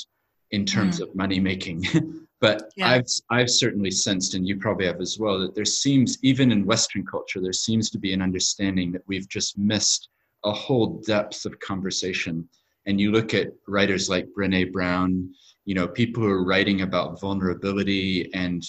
in 0.52 0.66
terms 0.66 1.00
mm. 1.00 1.04
of 1.04 1.14
money 1.14 1.42
making? 1.42 1.84
but 2.40 2.72
yeah. 2.78 2.92
I've 2.92 3.08
I've 3.30 3.50
certainly 3.50 3.92
sensed, 3.92 4.34
and 4.34 4.48
you 4.48 4.58
probably 4.58 4.86
have 4.86 5.02
as 5.02 5.18
well, 5.20 5.40
that 5.40 5.56
there 5.56 5.66
seems 5.66 6.18
even 6.22 6.54
in 6.54 6.66
Western 6.66 7.06
culture 7.06 7.42
there 7.42 7.52
seems 7.52 7.90
to 7.90 7.98
be 7.98 8.14
an 8.14 8.22
understanding 8.22 8.94
that 8.94 9.02
we've 9.08 9.28
just 9.28 9.58
missed 9.58 10.08
a 10.48 10.54
whole 10.54 11.02
depth 11.06 11.46
of 11.46 11.60
conversation. 11.60 12.48
And 12.86 13.00
you 13.00 13.12
look 13.12 13.34
at 13.34 13.54
writers 13.68 14.10
like 14.10 14.28
Brene 14.38 14.72
Brown, 14.72 15.34
you 15.66 15.76
know, 15.76 15.88
people 15.88 16.24
who 16.24 16.30
are 16.30 16.46
writing 16.46 16.82
about 16.82 17.20
vulnerability 17.20 18.34
and 18.34 18.64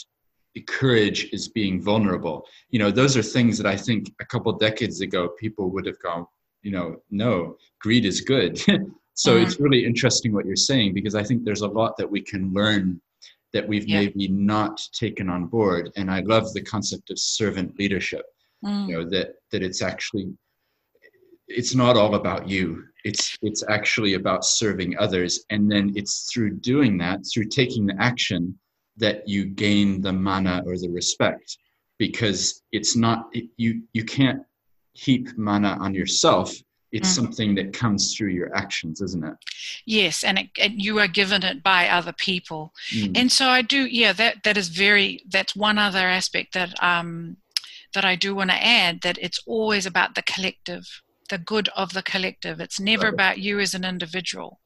courage 0.66 1.28
is 1.32 1.48
being 1.48 1.80
vulnerable. 1.80 2.44
You 2.70 2.80
know, 2.80 2.90
those 2.90 3.16
are 3.16 3.22
things 3.22 3.58
that 3.58 3.66
I 3.66 3.76
think 3.76 4.12
a 4.20 4.26
couple 4.26 4.52
decades 4.52 5.00
ago 5.00 5.28
people 5.38 5.70
would 5.70 5.86
have 5.86 6.00
gone, 6.00 6.26
you 6.62 6.72
know, 6.72 6.96
no, 7.10 7.56
greed 7.80 8.04
is 8.04 8.20
good. 8.20 8.58
so 9.14 9.34
mm-hmm. 9.34 9.46
it's 9.46 9.60
really 9.60 9.84
interesting 9.84 10.32
what 10.32 10.46
you're 10.46 10.56
saying 10.56 10.94
because 10.94 11.14
I 11.14 11.22
think 11.22 11.44
there's 11.44 11.60
a 11.60 11.68
lot 11.68 11.96
that 11.98 12.10
we 12.10 12.20
can 12.20 12.52
learn 12.52 13.00
that 13.52 13.66
we've 13.66 13.88
yeah. 13.88 14.00
maybe 14.00 14.28
not 14.28 14.80
taken 14.92 15.28
on 15.28 15.46
board. 15.46 15.90
And 15.96 16.10
I 16.10 16.20
love 16.20 16.52
the 16.52 16.62
concept 16.62 17.10
of 17.10 17.18
servant 17.18 17.78
leadership. 17.78 18.24
Mm. 18.64 18.88
You 18.88 18.94
know, 18.96 19.10
that 19.10 19.34
that 19.52 19.62
it's 19.62 19.82
actually 19.82 20.32
it's 21.48 21.74
not 21.74 21.96
all 21.96 22.14
about 22.14 22.48
you. 22.48 22.84
It's 23.04 23.36
it's 23.42 23.64
actually 23.68 24.14
about 24.14 24.44
serving 24.44 24.98
others. 24.98 25.44
And 25.50 25.70
then 25.70 25.92
it's 25.96 26.30
through 26.32 26.56
doing 26.60 26.98
that, 26.98 27.20
through 27.32 27.46
taking 27.46 27.86
the 27.86 27.96
action 28.00 28.58
that 28.98 29.28
you 29.28 29.44
gain 29.44 30.00
the 30.02 30.12
mana 30.12 30.62
or 30.66 30.76
the 30.76 30.88
respect 30.88 31.56
because 31.98 32.62
it's 32.72 32.96
not 32.96 33.28
you 33.56 33.82
you 33.92 34.04
can't 34.04 34.42
heap 34.92 35.28
mana 35.36 35.76
on 35.80 35.94
yourself 35.94 36.54
it's 36.90 37.10
mm. 37.10 37.14
something 37.14 37.54
that 37.54 37.72
comes 37.72 38.14
through 38.14 38.28
your 38.28 38.54
actions 38.56 39.00
isn't 39.00 39.24
it 39.24 39.34
yes 39.84 40.24
and, 40.24 40.38
it, 40.38 40.48
and 40.60 40.82
you 40.82 40.98
are 40.98 41.08
given 41.08 41.42
it 41.44 41.62
by 41.62 41.88
other 41.88 42.12
people 42.12 42.72
mm. 42.90 43.16
and 43.16 43.30
so 43.30 43.46
i 43.46 43.62
do 43.62 43.86
yeah 43.86 44.12
that 44.12 44.42
that 44.44 44.56
is 44.56 44.68
very 44.68 45.22
that's 45.30 45.54
one 45.54 45.78
other 45.78 46.08
aspect 46.08 46.54
that 46.54 46.80
um 46.82 47.36
that 47.94 48.04
i 48.04 48.16
do 48.16 48.34
want 48.34 48.50
to 48.50 48.64
add 48.64 49.00
that 49.02 49.18
it's 49.20 49.40
always 49.46 49.86
about 49.86 50.14
the 50.14 50.22
collective 50.22 51.02
the 51.28 51.38
good 51.38 51.68
of 51.76 51.92
the 51.92 52.02
collective 52.02 52.60
it's 52.60 52.80
never 52.80 53.04
right. 53.04 53.14
about 53.14 53.38
you 53.38 53.58
as 53.60 53.74
an 53.74 53.84
individual 53.84 54.60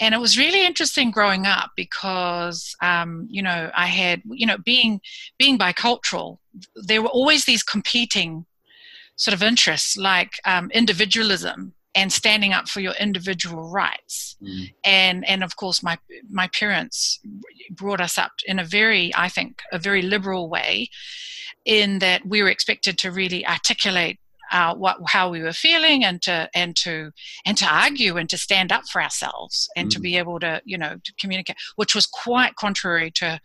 and 0.00 0.14
it 0.14 0.20
was 0.20 0.38
really 0.38 0.66
interesting 0.66 1.10
growing 1.10 1.46
up 1.46 1.70
because 1.76 2.74
um, 2.82 3.26
you 3.30 3.42
know 3.42 3.70
i 3.76 3.86
had 3.86 4.22
you 4.30 4.46
know 4.46 4.58
being 4.58 5.00
being 5.38 5.58
bicultural 5.58 6.38
there 6.74 7.02
were 7.02 7.08
always 7.08 7.44
these 7.44 7.62
competing 7.62 8.46
sort 9.16 9.34
of 9.34 9.42
interests 9.42 9.96
like 9.96 10.32
um, 10.44 10.70
individualism 10.72 11.74
and 11.94 12.12
standing 12.12 12.52
up 12.52 12.68
for 12.68 12.80
your 12.80 12.94
individual 12.94 13.70
rights 13.70 14.36
mm. 14.42 14.72
and 14.84 15.26
and 15.28 15.44
of 15.44 15.56
course 15.56 15.82
my 15.82 15.96
my 16.28 16.48
parents 16.48 17.20
brought 17.70 18.00
us 18.00 18.18
up 18.18 18.32
in 18.46 18.58
a 18.58 18.64
very 18.64 19.12
i 19.14 19.28
think 19.28 19.62
a 19.72 19.78
very 19.78 20.02
liberal 20.02 20.48
way 20.48 20.88
in 21.64 21.98
that 22.00 22.26
we 22.26 22.42
were 22.42 22.48
expected 22.48 22.98
to 22.98 23.10
really 23.10 23.46
articulate 23.46 24.18
uh, 24.54 24.72
what 24.72 24.96
how 25.08 25.28
we 25.28 25.42
were 25.42 25.52
feeling 25.52 26.04
and 26.04 26.22
to 26.22 26.48
and 26.54 26.76
to 26.76 27.10
and 27.44 27.56
to 27.58 27.66
argue 27.66 28.16
and 28.16 28.30
to 28.30 28.38
stand 28.38 28.70
up 28.70 28.84
for 28.90 29.02
ourselves 29.02 29.68
and 29.76 29.88
mm. 29.88 29.90
to 29.90 30.00
be 30.00 30.16
able 30.16 30.38
to 30.38 30.62
you 30.64 30.78
know 30.78 30.96
to 31.02 31.12
communicate 31.20 31.56
which 31.74 31.94
was 31.94 32.06
quite 32.06 32.54
contrary 32.54 33.10
to 33.10 33.40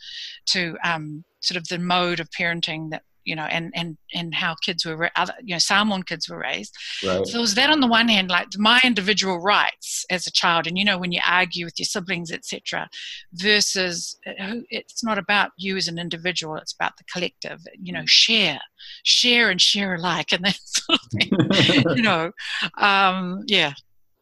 to 0.46 0.78
um, 0.84 1.26
sort 1.40 1.58
of 1.58 1.68
the 1.68 1.80
mode 1.80 2.20
of 2.20 2.30
parenting 2.30 2.92
that 2.92 3.02
you 3.26 3.36
know, 3.36 3.44
and 3.44 3.72
and 3.76 3.98
and 4.14 4.34
how 4.34 4.56
kids 4.64 4.86
were 4.86 5.10
other 5.16 5.34
you 5.44 5.56
know 5.56 5.60
Samoan 5.60 6.04
kids 6.04 6.30
were 6.30 6.40
raised. 6.40 6.76
Right. 7.04 7.26
So 7.26 7.38
it 7.38 7.42
was 7.42 7.56
that 7.56 7.70
on 7.70 7.80
the 7.80 7.88
one 7.88 8.08
hand, 8.08 8.30
like 8.30 8.48
my 8.58 8.80
individual 8.84 9.40
rights 9.40 10.06
as 10.10 10.28
a 10.28 10.32
child, 10.32 10.68
and 10.68 10.78
you 10.78 10.86
know 10.86 10.98
when 10.98 11.12
you 11.12 11.22
argue 11.26 11.66
with 11.66 11.80
your 11.80 11.86
siblings, 11.86 12.32
etc., 12.32 12.90
versus 13.34 14.18
uh, 14.28 14.56
it's 14.70 15.04
not 15.04 15.18
about 15.18 15.52
you 15.58 15.78
as 15.78 15.88
an 15.88 16.00
individual; 16.00 16.56
it's 16.56 16.74
about 16.74 16.98
the 16.98 17.04
collective. 17.12 17.60
You 17.82 17.94
know, 17.94 18.04
share, 18.06 18.60
share, 19.04 19.50
and 19.50 19.62
share 19.62 19.96
alike, 19.96 20.32
and 20.32 20.44
that 20.46 20.60
sort 20.64 21.00
of 21.02 21.10
thing. 21.12 21.96
you 21.96 22.04
know, 22.04 22.32
um, 22.78 23.44
yeah. 23.48 23.74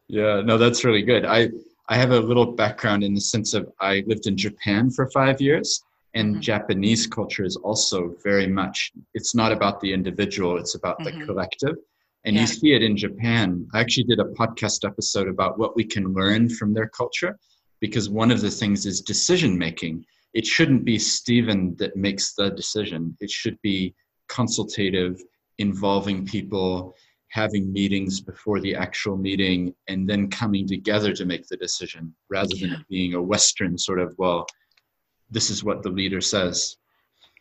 Yeah, 0.08 0.40
no, 0.40 0.56
that's 0.56 0.84
really 0.84 1.02
good. 1.02 1.24
I 1.24 1.50
I 1.88 1.96
have 1.96 2.12
a 2.12 2.20
little 2.20 2.52
background 2.52 3.04
in 3.04 3.14
the 3.14 3.20
sense 3.20 3.54
of 3.54 3.70
I 3.80 4.04
lived 4.06 4.26
in 4.26 4.36
Japan 4.36 4.90
for 4.90 5.10
five 5.10 5.40
years 5.40 5.82
and 6.18 6.34
mm-hmm. 6.34 6.40
japanese 6.40 7.06
culture 7.06 7.44
is 7.44 7.56
also 7.56 8.14
very 8.22 8.46
much 8.46 8.92
it's 9.14 9.34
not 9.34 9.52
about 9.52 9.80
the 9.80 9.92
individual 9.92 10.56
it's 10.56 10.74
about 10.74 10.98
mm-hmm. 10.98 11.20
the 11.20 11.26
collective 11.26 11.76
and 12.24 12.34
yeah. 12.34 12.42
you 12.42 12.46
see 12.46 12.72
it 12.72 12.82
in 12.82 12.96
japan 12.96 13.66
i 13.74 13.80
actually 13.80 14.04
did 14.04 14.20
a 14.20 14.32
podcast 14.40 14.86
episode 14.86 15.28
about 15.28 15.58
what 15.58 15.76
we 15.76 15.84
can 15.84 16.12
learn 16.12 16.48
from 16.48 16.74
their 16.74 16.88
culture 16.88 17.38
because 17.80 18.10
one 18.10 18.30
of 18.30 18.40
the 18.40 18.50
things 18.50 18.84
is 18.86 19.00
decision 19.00 19.56
making 19.56 20.04
it 20.34 20.44
shouldn't 20.44 20.84
be 20.84 20.98
stephen 20.98 21.74
that 21.76 21.96
makes 21.96 22.34
the 22.34 22.50
decision 22.50 23.16
it 23.20 23.30
should 23.30 23.58
be 23.62 23.94
consultative 24.28 25.20
involving 25.58 26.26
people 26.26 26.94
having 27.30 27.70
meetings 27.72 28.20
before 28.20 28.58
the 28.60 28.74
actual 28.74 29.16
meeting 29.16 29.74
and 29.88 30.08
then 30.08 30.30
coming 30.30 30.66
together 30.66 31.12
to 31.12 31.26
make 31.26 31.46
the 31.48 31.56
decision 31.58 32.14
rather 32.30 32.54
than 32.60 32.72
it 32.72 32.88
being 32.88 33.14
a 33.14 33.22
western 33.22 33.76
sort 33.76 34.00
of 34.00 34.14
well 34.18 34.46
this 35.30 35.50
is 35.50 35.64
what 35.64 35.82
the 35.82 35.90
leader 35.90 36.20
says. 36.20 36.76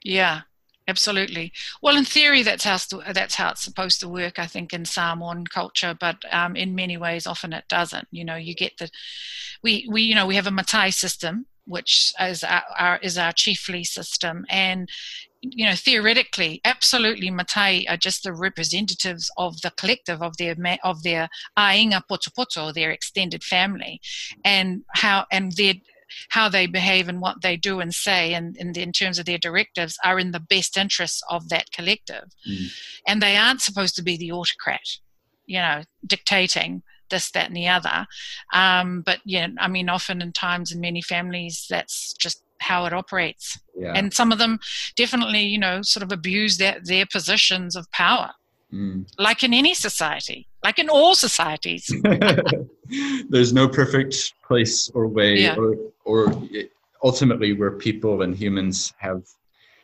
Yeah, 0.03 0.41
absolutely. 0.87 1.53
Well, 1.81 1.97
in 1.97 2.05
theory, 2.05 2.43
that's 2.43 2.63
how 2.63 2.77
that's 3.11 3.35
how 3.35 3.51
it's 3.51 3.63
supposed 3.63 3.99
to 4.01 4.09
work. 4.09 4.39
I 4.39 4.45
think 4.45 4.73
in 4.73 4.85
Samoan 4.85 5.45
culture, 5.47 5.95
but 5.99 6.17
um, 6.31 6.55
in 6.55 6.75
many 6.75 6.97
ways, 6.97 7.27
often 7.27 7.53
it 7.53 7.65
doesn't. 7.69 8.07
You 8.11 8.25
know, 8.25 8.35
you 8.35 8.55
get 8.55 8.77
the 8.77 8.89
we 9.63 9.87
we 9.89 10.01
you 10.01 10.15
know 10.15 10.27
we 10.27 10.35
have 10.35 10.47
a 10.47 10.51
matai 10.51 10.89
system, 10.89 11.45
which 11.65 12.13
is 12.19 12.43
our, 12.43 12.63
our 12.77 12.99
is 13.01 13.17
our 13.17 13.31
chiefly 13.31 13.83
system, 13.83 14.45
and 14.49 14.89
you 15.41 15.65
know 15.65 15.75
theoretically 15.75 16.59
absolutely 16.65 17.29
matai 17.29 17.85
are 17.87 17.97
just 17.97 18.23
the 18.23 18.33
representatives 18.33 19.29
of 19.37 19.61
the 19.61 19.71
collective 19.77 20.21
of 20.21 20.35
their 20.37 20.55
of 20.83 21.03
their 21.03 21.29
aiga 21.57 22.01
potopoto 22.09 22.73
their 22.73 22.89
extended 22.89 23.43
family 23.43 24.01
and 24.43 24.83
how 24.95 25.25
and 25.31 25.51
their 25.53 25.75
how 26.29 26.49
they 26.49 26.65
behave 26.65 27.07
and 27.07 27.21
what 27.21 27.41
they 27.41 27.57
do 27.57 27.79
and 27.79 27.93
say 27.93 28.33
and, 28.33 28.57
and 28.57 28.77
in 28.77 28.91
terms 28.91 29.19
of 29.19 29.25
their 29.25 29.37
directives 29.37 29.97
are 30.03 30.19
in 30.19 30.31
the 30.31 30.39
best 30.39 30.77
interests 30.77 31.21
of 31.29 31.49
that 31.49 31.71
collective 31.71 32.25
mm. 32.49 32.67
and 33.07 33.21
they 33.21 33.35
aren't 33.35 33.61
supposed 33.61 33.95
to 33.95 34.03
be 34.03 34.17
the 34.17 34.31
autocrat 34.31 34.97
you 35.45 35.59
know 35.59 35.83
dictating 36.05 36.83
this 37.09 37.31
that 37.31 37.47
and 37.47 37.55
the 37.55 37.67
other 37.67 38.05
um, 38.53 39.01
but 39.01 39.19
yeah 39.25 39.47
i 39.59 39.67
mean 39.67 39.89
often 39.89 40.21
in 40.21 40.31
times 40.31 40.71
in 40.71 40.81
many 40.81 41.01
families 41.01 41.65
that's 41.69 42.13
just 42.13 42.43
how 42.59 42.85
it 42.85 42.93
operates 42.93 43.59
yeah. 43.75 43.93
and 43.95 44.13
some 44.13 44.31
of 44.31 44.39
them 44.39 44.59
definitely 44.95 45.41
you 45.41 45.59
know 45.59 45.81
sort 45.81 46.03
of 46.03 46.11
abuse 46.11 46.57
their, 46.57 46.79
their 46.83 47.05
positions 47.05 47.75
of 47.75 47.89
power 47.91 48.31
mm. 48.73 49.05
like 49.17 49.43
in 49.43 49.53
any 49.53 49.73
society 49.73 50.47
like 50.63 50.79
in 50.79 50.89
all 50.89 51.15
societies 51.15 51.91
there's 53.29 53.53
no 53.53 53.67
perfect 53.67 54.33
place 54.45 54.89
or 54.89 55.07
way 55.07 55.39
yeah. 55.39 55.55
or, 55.55 55.75
or 56.05 56.33
ultimately 57.03 57.53
where 57.53 57.71
people 57.71 58.21
and 58.21 58.35
humans 58.35 58.93
have 58.97 59.23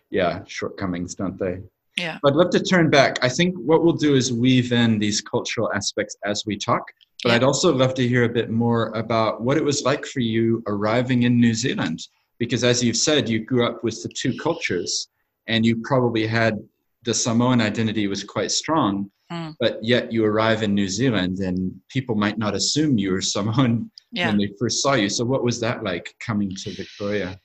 yeah 0.09 0.41
shortcomings 0.47 1.15
don't 1.15 1.37
they 1.37 1.59
yeah 1.97 2.17
i'd 2.25 2.35
love 2.35 2.49
to 2.49 2.59
turn 2.59 2.89
back 2.89 3.17
i 3.21 3.29
think 3.29 3.55
what 3.57 3.83
we'll 3.83 3.93
do 3.93 4.15
is 4.15 4.33
weave 4.33 4.71
in 4.71 4.99
these 4.99 5.21
cultural 5.21 5.71
aspects 5.73 6.15
as 6.25 6.43
we 6.45 6.57
talk 6.57 6.83
but 7.23 7.29
yeah. 7.29 7.35
i'd 7.35 7.43
also 7.43 7.73
love 7.73 7.93
to 7.93 8.07
hear 8.07 8.23
a 8.23 8.29
bit 8.29 8.49
more 8.49 8.87
about 8.89 9.41
what 9.41 9.57
it 9.57 9.63
was 9.63 9.83
like 9.83 10.05
for 10.05 10.19
you 10.19 10.63
arriving 10.67 11.23
in 11.23 11.39
new 11.39 11.53
zealand 11.53 11.99
because 12.39 12.63
as 12.63 12.83
you've 12.83 12.97
said 12.97 13.29
you 13.29 13.39
grew 13.39 13.65
up 13.65 13.83
with 13.83 14.01
the 14.03 14.09
two 14.09 14.35
cultures 14.37 15.07
and 15.47 15.65
you 15.65 15.81
probably 15.83 16.25
had 16.25 16.57
the 17.05 17.13
samoan 17.13 17.61
identity 17.61 18.07
was 18.07 18.23
quite 18.23 18.51
strong 18.51 19.09
mm. 19.31 19.53
but 19.59 19.79
yet 19.83 20.11
you 20.11 20.25
arrive 20.25 20.63
in 20.63 20.73
new 20.73 20.87
zealand 20.87 21.39
and 21.39 21.73
people 21.89 22.15
might 22.15 22.37
not 22.37 22.55
assume 22.55 22.97
you 22.97 23.11
were 23.11 23.21
samoan 23.21 23.89
yeah. 24.11 24.27
when 24.27 24.37
they 24.37 24.49
first 24.59 24.81
saw 24.81 24.93
you 24.93 25.09
so 25.09 25.23
what 25.25 25.43
was 25.43 25.59
that 25.59 25.83
like 25.83 26.13
coming 26.19 26.51
to 26.55 26.71
victoria 26.71 27.37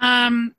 um, 0.00 0.52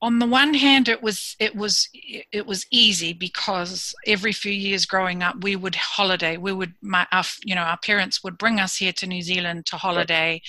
on 0.00 0.20
the 0.20 0.26
one 0.26 0.54
hand 0.54 0.88
it 0.88 1.02
was 1.02 1.34
it 1.40 1.56
was 1.56 1.88
it 1.92 2.46
was 2.46 2.64
easy 2.70 3.12
because 3.12 3.94
every 4.06 4.32
few 4.32 4.52
years 4.52 4.86
growing 4.86 5.22
up 5.22 5.42
we 5.42 5.56
would 5.56 5.74
holiday. 5.74 6.36
We 6.36 6.52
would 6.52 6.74
my 6.80 7.06
our, 7.10 7.24
you 7.44 7.54
know 7.54 7.62
our 7.62 7.78
parents 7.78 8.22
would 8.22 8.38
bring 8.38 8.60
us 8.60 8.76
here 8.76 8.92
to 8.92 9.06
new 9.06 9.22
zealand 9.22 9.66
to 9.66 9.76
holiday 9.76 10.40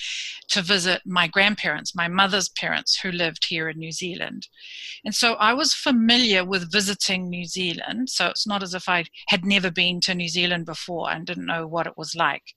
to 0.50 0.62
visit 0.62 1.02
my 1.04 1.26
grandparents 1.26 1.94
my 1.94 2.06
mother's 2.06 2.48
parents 2.48 3.00
who 3.00 3.10
lived 3.10 3.46
here 3.46 3.68
in 3.68 3.78
new 3.78 3.92
zealand. 3.92 4.46
And 5.04 5.14
so 5.14 5.34
i 5.34 5.52
was 5.52 5.74
familiar 5.74 6.44
with 6.44 6.70
visiting 6.70 7.28
new 7.28 7.44
zealand. 7.44 8.10
So 8.10 8.28
it's 8.28 8.46
not 8.46 8.62
as 8.62 8.74
if 8.74 8.88
i 8.88 9.04
had 9.28 9.44
never 9.44 9.70
been 9.70 10.00
to 10.02 10.14
new 10.14 10.28
zealand 10.28 10.66
before 10.66 11.10
and 11.10 11.26
didn't 11.26 11.46
know 11.46 11.66
what 11.66 11.88
it 11.88 11.96
was 11.96 12.14
like. 12.14 12.54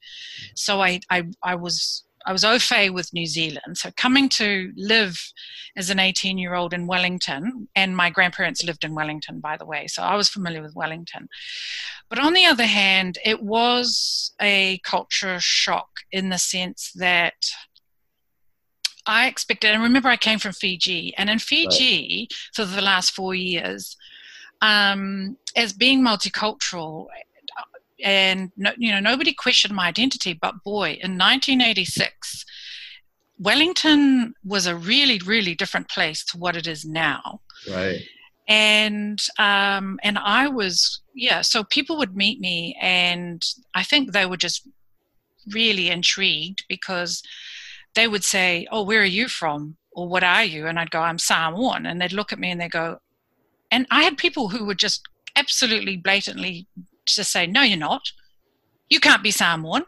So 0.56 0.82
i 0.82 1.00
i, 1.10 1.24
I 1.42 1.56
was 1.56 2.04
I 2.26 2.32
was 2.32 2.46
au 2.46 2.60
fait 2.60 2.90
with 2.90 3.14
New 3.14 3.26
Zealand. 3.26 3.78
So 3.78 3.92
coming 3.98 4.30
to 4.30 4.72
live 4.76 5.20
as 5.76 5.90
an 5.90 6.00
18 6.00 6.38
year 6.38 6.54
old 6.54 6.74
in 6.74 6.88
Wellington, 6.88 7.68
and 7.76 7.98
my 7.98 8.10
grandparents 8.10 8.64
lived 8.64 8.84
in 8.84 8.96
Wellington, 8.96 9.40
by 9.40 9.58
the 9.58 9.66
way, 9.66 9.88
so 9.88 10.04
I 10.04 10.16
was 10.16 10.30
familiar 10.30 10.62
with 10.62 10.76
Wellington. 10.76 11.28
But 12.10 12.20
on 12.20 12.34
the 12.34 12.46
other 12.46 12.66
hand, 12.66 13.18
it 13.26 13.42
was 13.42 14.34
a 14.42 14.80
culture 14.84 15.40
shock 15.40 15.90
in 16.12 16.30
the 16.30 16.38
sense 16.38 16.92
that 16.96 17.34
I 19.06 19.28
expected, 19.28 19.72
and 19.72 19.84
remember, 19.84 20.10
I 20.10 20.18
came 20.18 20.40
from 20.40 20.54
Fiji, 20.54 21.14
and 21.18 21.30
in 21.30 21.40
Fiji 21.40 22.28
right. 22.30 22.38
for 22.54 22.66
the 22.66 22.82
last 22.82 23.12
four 23.12 23.36
years, 23.36 23.98
um, 24.62 25.38
as 25.58 25.74
being 25.74 26.02
multicultural, 26.02 27.08
and 28.04 28.52
no, 28.58 28.72
you 28.78 28.92
know 28.92 29.00
nobody 29.00 29.34
questioned 29.34 29.74
my 29.76 29.88
identity 29.88 30.34
but 30.34 30.64
boy 30.64 30.90
in 31.02 31.18
1986 31.18 32.46
wellington 33.40 34.34
was 34.44 34.68
a 34.68 34.76
really 34.76 35.20
really 35.26 35.56
different 35.56 35.90
place 35.90 36.24
to 36.24 36.38
what 36.38 36.56
it 36.56 36.68
is 36.68 36.86
now. 36.86 37.42
Right. 37.70 38.02
And 38.48 39.20
um, 39.40 40.00
and 40.04 40.18
i 40.20 40.48
was 40.48 41.02
yeah 41.16 41.42
so 41.42 41.64
people 41.64 41.98
would 41.98 42.16
meet 42.16 42.40
me 42.40 42.78
and 42.82 43.42
i 43.74 43.84
think 43.84 44.12
they 44.12 44.26
were 44.26 44.38
just 44.38 44.68
really 45.52 45.90
intrigued 45.90 46.64
because 46.70 47.24
they 47.96 48.08
would 48.08 48.24
say 48.24 48.68
oh 48.72 48.84
where 48.84 49.02
are 49.02 49.06
you 49.06 49.28
from? 49.28 49.78
Or 49.96 50.08
what 50.08 50.24
are 50.24 50.44
you? 50.44 50.68
And 50.68 50.80
i'd 50.80 50.92
go 50.92 51.02
i'm 51.02 51.20
samoan. 51.20 51.86
And 51.86 52.02
they'd 52.02 52.14
look 52.14 52.34
at 52.34 52.40
me 52.40 52.52
and 52.52 52.60
they'd 52.60 52.72
go 52.72 53.00
and 53.72 53.88
i 53.92 54.04
had 54.04 54.18
people 54.18 54.50
who 54.50 54.66
would 54.66 54.78
just 54.78 55.08
absolutely 55.36 55.98
blatantly 55.98 56.68
to 57.08 57.24
say, 57.24 57.48
no, 57.48 57.62
you're 57.62 57.78
not. 57.78 58.02
You 58.90 59.00
can't 59.00 59.24
be 59.24 59.32
Samoan. 59.32 59.84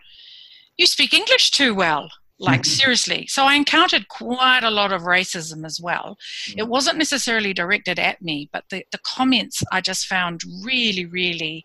You 0.77 0.85
speak 0.85 1.13
English 1.13 1.51
too 1.51 1.73
well. 1.73 2.09
Like, 2.37 2.61
mm-hmm. 2.61 2.79
seriously. 2.81 3.27
So 3.27 3.45
I 3.45 3.55
encountered 3.55 4.09
quite 4.09 4.63
a 4.63 4.69
lot 4.69 4.91
of 4.91 5.03
racism 5.03 5.65
as 5.65 5.79
well. 5.81 6.17
Mm-hmm. 6.47 6.59
It 6.59 6.67
wasn't 6.67 6.97
necessarily 6.97 7.53
directed 7.53 7.97
at 7.97 8.21
me, 8.21 8.49
but 8.51 8.65
the, 8.69 8.85
the 8.91 8.99
comments 9.05 9.63
I 9.71 9.79
just 9.79 10.05
found 10.05 10.41
really, 10.63 11.05
really 11.05 11.63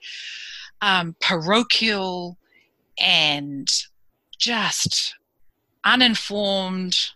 um, 0.81 1.17
parochial 1.21 2.39
and 3.01 3.69
just 4.39 5.15
uninformed 5.85 7.11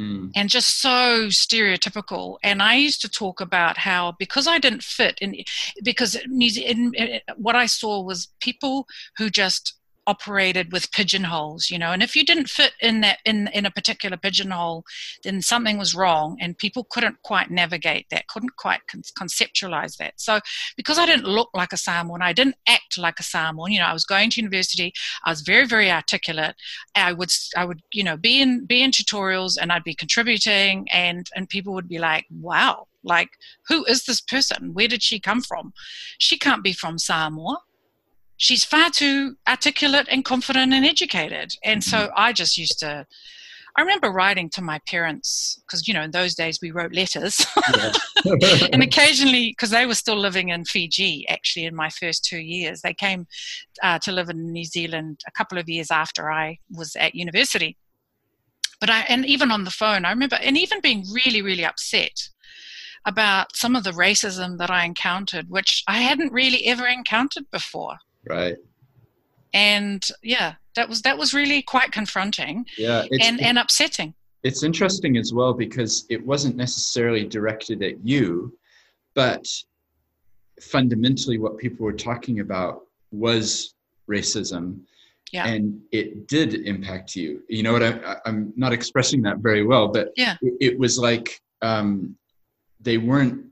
mm. 0.00 0.30
and 0.34 0.48
just 0.48 0.80
so 0.80 1.26
stereotypical. 1.26 2.38
And 2.42 2.62
I 2.62 2.74
used 2.76 3.00
to 3.02 3.08
talk 3.08 3.40
about 3.40 3.78
how 3.78 4.12
because 4.18 4.46
I 4.46 4.58
didn't 4.58 4.82
fit 4.82 5.18
in, 5.20 5.36
because 5.82 6.14
in, 6.14 6.92
in, 6.94 7.20
what 7.36 7.56
I 7.56 7.66
saw 7.66 8.02
was 8.02 8.28
people 8.40 8.86
who 9.16 9.30
just 9.30 9.79
operated 10.10 10.72
with 10.72 10.90
pigeonholes 10.90 11.70
you 11.70 11.78
know 11.78 11.92
and 11.92 12.02
if 12.02 12.16
you 12.16 12.24
didn't 12.24 12.48
fit 12.48 12.72
in 12.80 13.00
that 13.00 13.18
in 13.24 13.48
in 13.54 13.64
a 13.64 13.70
particular 13.70 14.16
pigeonhole 14.16 14.82
then 15.22 15.40
something 15.40 15.78
was 15.78 15.94
wrong 15.94 16.36
and 16.40 16.58
people 16.58 16.84
couldn't 16.90 17.16
quite 17.22 17.48
navigate 17.48 18.06
that 18.10 18.26
couldn't 18.26 18.56
quite 18.56 18.80
con- 18.90 19.02
conceptualize 19.20 19.96
that. 19.98 20.14
So 20.16 20.40
because 20.76 20.98
i 20.98 21.06
didn't 21.06 21.26
look 21.38 21.50
like 21.54 21.72
a 21.72 21.76
samoan 21.76 22.22
i 22.22 22.32
didn't 22.32 22.56
act 22.66 22.98
like 22.98 23.20
a 23.20 23.22
samoan 23.22 23.70
you 23.70 23.78
know 23.78 23.86
i 23.86 23.92
was 23.92 24.04
going 24.04 24.30
to 24.30 24.40
university 24.40 24.92
i 25.24 25.30
was 25.30 25.42
very 25.42 25.66
very 25.66 25.90
articulate 25.90 26.56
i 26.96 27.12
would 27.12 27.30
i 27.56 27.64
would 27.64 27.80
you 27.92 28.02
know 28.02 28.16
be 28.16 28.42
in 28.42 28.66
be 28.66 28.82
in 28.82 28.90
tutorials 28.90 29.56
and 29.60 29.70
i'd 29.70 29.84
be 29.84 29.94
contributing 29.94 30.88
and 30.92 31.28
and 31.36 31.48
people 31.48 31.72
would 31.72 31.88
be 31.88 32.00
like 32.00 32.26
wow 32.40 32.86
like 33.02 33.30
who 33.66 33.84
is 33.86 34.04
this 34.04 34.20
person? 34.20 34.74
Where 34.74 34.88
did 34.88 35.02
she 35.02 35.20
come 35.20 35.40
from? 35.40 35.72
She 36.18 36.38
can't 36.38 36.62
be 36.62 36.72
from 36.72 36.98
samoa 36.98 37.58
she's 38.40 38.64
far 38.64 38.88
too 38.88 39.36
articulate 39.46 40.08
and 40.10 40.24
confident 40.24 40.72
and 40.72 40.84
educated. 40.84 41.54
And 41.62 41.84
so 41.84 41.98
mm-hmm. 41.98 42.14
I 42.16 42.32
just 42.32 42.58
used 42.58 42.80
to. 42.80 43.06
I 43.76 43.82
remember 43.82 44.10
writing 44.10 44.50
to 44.50 44.62
my 44.62 44.80
parents 44.88 45.62
because 45.64 45.86
you 45.86 45.94
know 45.94 46.02
in 46.02 46.10
those 46.10 46.34
days 46.34 46.58
we 46.60 46.72
wrote 46.72 46.92
letters, 46.92 47.46
and 48.72 48.82
occasionally 48.82 49.50
because 49.50 49.70
they 49.70 49.86
were 49.86 49.94
still 49.94 50.18
living 50.18 50.48
in 50.48 50.64
Fiji 50.64 51.24
actually 51.28 51.66
in 51.66 51.76
my 51.76 51.88
first 51.88 52.24
two 52.24 52.40
years, 52.40 52.80
they 52.80 52.92
came 52.92 53.26
uh, 53.82 54.00
to 54.00 54.10
live 54.10 54.28
in 54.28 54.52
New 54.52 54.64
Zealand 54.64 55.20
a 55.28 55.30
couple 55.30 55.56
of 55.56 55.68
years 55.68 55.90
after 55.90 56.32
I 56.32 56.58
was 56.76 56.96
at 56.96 57.14
university. 57.14 57.76
But 58.80 58.90
I 58.90 59.00
and 59.02 59.24
even 59.24 59.52
on 59.52 59.64
the 59.64 59.70
phone, 59.70 60.04
I 60.04 60.10
remember 60.10 60.38
and 60.42 60.58
even 60.58 60.80
being 60.80 61.04
really 61.12 61.42
really 61.42 61.64
upset 61.64 62.28
about 63.06 63.54
some 63.54 63.76
of 63.76 63.84
the 63.84 63.92
racism 63.92 64.58
that 64.58 64.70
I 64.70 64.84
encountered, 64.84 65.48
which 65.48 65.84
I 65.86 65.98
hadn't 65.98 66.32
really 66.32 66.66
ever 66.66 66.86
encountered 66.86 67.44
before. 67.52 67.96
Right. 68.28 68.56
And 69.52 70.06
yeah, 70.22 70.54
that 70.76 70.88
was 70.88 71.02
that 71.02 71.18
was 71.18 71.34
really 71.34 71.62
quite 71.62 71.92
confronting. 71.92 72.66
Yeah. 72.78 73.04
and 73.20 73.40
and 73.40 73.58
upsetting. 73.58 74.14
It's 74.42 74.62
interesting 74.62 75.16
as 75.18 75.32
well 75.34 75.52
because 75.52 76.06
it 76.08 76.24
wasn't 76.24 76.56
necessarily 76.56 77.26
directed 77.26 77.82
at 77.82 78.04
you, 78.06 78.56
but 79.14 79.46
fundamentally 80.60 81.38
what 81.38 81.58
people 81.58 81.84
were 81.84 81.92
talking 81.92 82.40
about 82.40 82.82
was 83.10 83.74
racism 84.08 84.80
yeah. 85.32 85.46
and 85.46 85.80
it 85.92 86.26
did 86.26 86.54
impact 86.66 87.16
you 87.16 87.42
you 87.48 87.62
know 87.62 87.72
what 87.72 87.82
I, 87.82 88.16
i'm 88.26 88.52
not 88.56 88.72
expressing 88.72 89.22
that 89.22 89.38
very 89.38 89.64
well 89.64 89.88
but 89.88 90.10
yeah. 90.16 90.36
it, 90.42 90.54
it 90.60 90.78
was 90.78 90.98
like 90.98 91.40
um, 91.62 92.16
they 92.80 92.96
weren't 92.98 93.44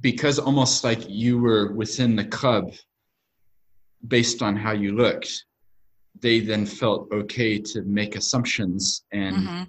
because 0.00 0.38
almost 0.38 0.84
like 0.84 1.08
you 1.08 1.38
were 1.38 1.72
within 1.72 2.16
the 2.16 2.24
club 2.24 2.72
based 4.06 4.42
on 4.42 4.56
how 4.56 4.72
you 4.72 4.94
looked 4.94 5.44
they 6.20 6.40
then 6.40 6.66
felt 6.66 7.08
okay 7.12 7.58
to 7.58 7.82
make 7.82 8.16
assumptions 8.16 9.04
and 9.12 9.36
mm-hmm. 9.36 9.62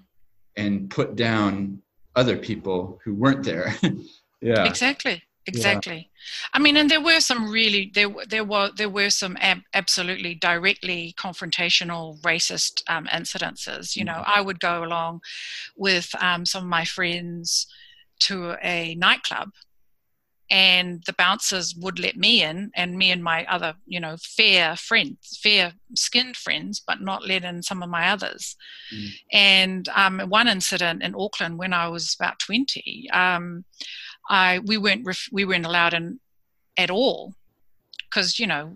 and 0.56 0.90
put 0.90 1.16
down 1.16 1.80
other 2.16 2.36
people 2.36 2.98
who 3.04 3.14
weren't 3.14 3.44
there 3.44 3.74
yeah 4.40 4.64
exactly 4.64 5.22
exactly 5.46 5.96
yeah. 5.96 6.48
i 6.54 6.58
mean 6.58 6.76
and 6.76 6.90
there 6.90 7.00
were 7.00 7.20
some 7.20 7.50
really 7.50 7.90
there 7.94 8.08
there 8.28 8.44
were 8.44 8.70
there 8.76 8.88
were 8.88 9.10
some 9.10 9.36
ab- 9.40 9.62
absolutely 9.74 10.34
directly 10.34 11.14
confrontational 11.18 12.20
racist 12.22 12.82
um, 12.88 13.06
incidences 13.06 13.96
you 13.96 14.04
know 14.04 14.12
mm-hmm. 14.12 14.32
i 14.38 14.40
would 14.40 14.60
go 14.60 14.84
along 14.84 15.20
with 15.76 16.10
um, 16.20 16.44
some 16.44 16.64
of 16.64 16.68
my 16.68 16.84
friends 16.84 17.66
to 18.18 18.54
a 18.62 18.94
nightclub 18.96 19.50
and 20.50 21.02
the 21.06 21.12
bouncers 21.12 21.74
would 21.76 21.98
let 21.98 22.16
me 22.16 22.42
in 22.42 22.70
and 22.74 22.96
me 22.96 23.10
and 23.10 23.22
my 23.22 23.44
other 23.46 23.74
you 23.86 24.00
know 24.00 24.16
fair 24.20 24.76
friends 24.76 25.38
fair 25.42 25.72
skinned 25.94 26.36
friends 26.36 26.82
but 26.84 27.00
not 27.00 27.26
let 27.26 27.44
in 27.44 27.62
some 27.62 27.82
of 27.82 27.88
my 27.88 28.10
others 28.10 28.56
mm. 28.94 29.08
and 29.32 29.88
um, 29.94 30.20
one 30.28 30.48
incident 30.48 31.02
in 31.02 31.14
auckland 31.14 31.58
when 31.58 31.72
i 31.72 31.88
was 31.88 32.16
about 32.18 32.38
20 32.40 33.08
um, 33.12 33.64
i 34.28 34.58
we 34.66 34.76
weren't 34.76 35.06
ref- 35.06 35.28
we 35.32 35.44
weren't 35.44 35.66
allowed 35.66 35.94
in 35.94 36.18
at 36.76 36.90
all 36.90 37.32
because 38.08 38.38
you 38.38 38.46
know 38.46 38.74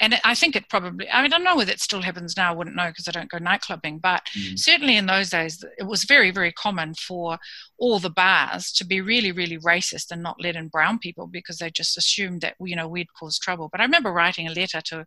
and 0.00 0.18
I 0.24 0.34
think 0.34 0.56
it 0.56 0.68
probably, 0.70 1.08
I, 1.10 1.22
mean, 1.22 1.32
I 1.32 1.36
don't 1.36 1.44
know 1.44 1.56
whether 1.56 1.72
it 1.72 1.80
still 1.80 2.00
happens 2.00 2.36
now, 2.36 2.50
I 2.50 2.56
wouldn't 2.56 2.74
know 2.74 2.88
because 2.88 3.06
I 3.06 3.10
don't 3.10 3.30
go 3.30 3.38
nightclubbing, 3.38 4.00
but 4.00 4.22
mm. 4.36 4.58
certainly 4.58 4.96
in 4.96 5.06
those 5.06 5.28
days, 5.28 5.62
it 5.78 5.86
was 5.86 6.04
very, 6.04 6.30
very 6.30 6.52
common 6.52 6.94
for 6.94 7.38
all 7.78 7.98
the 7.98 8.10
bars 8.10 8.72
to 8.72 8.86
be 8.86 9.02
really, 9.02 9.30
really 9.30 9.58
racist 9.58 10.10
and 10.10 10.22
not 10.22 10.40
let 10.40 10.56
in 10.56 10.68
brown 10.68 10.98
people 10.98 11.26
because 11.26 11.58
they 11.58 11.70
just 11.70 11.98
assumed 11.98 12.40
that, 12.40 12.54
you 12.60 12.74
know, 12.74 12.88
we'd 12.88 13.12
cause 13.18 13.38
trouble. 13.38 13.68
But 13.70 13.82
I 13.82 13.84
remember 13.84 14.10
writing 14.10 14.48
a 14.48 14.52
letter 14.52 14.80
to, 14.86 15.04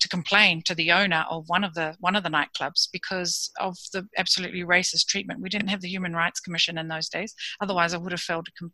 to 0.00 0.08
complain 0.08 0.62
to 0.66 0.74
the 0.74 0.92
owner 0.92 1.24
of 1.28 1.44
one 1.48 1.64
of 1.64 1.74
the, 1.74 1.96
one 1.98 2.14
of 2.14 2.22
the 2.22 2.30
nightclubs 2.30 2.88
because 2.92 3.50
of 3.58 3.76
the 3.92 4.06
absolutely 4.16 4.62
racist 4.62 5.06
treatment. 5.06 5.40
We 5.40 5.48
didn't 5.48 5.68
have 5.68 5.80
the 5.80 5.88
Human 5.88 6.14
Rights 6.14 6.38
Commission 6.38 6.78
in 6.78 6.86
those 6.86 7.08
days. 7.08 7.34
Otherwise, 7.60 7.94
I 7.94 7.98
would 7.98 8.12
have 8.12 8.20
filled 8.20 8.48
a, 8.48 8.52
com- 8.58 8.72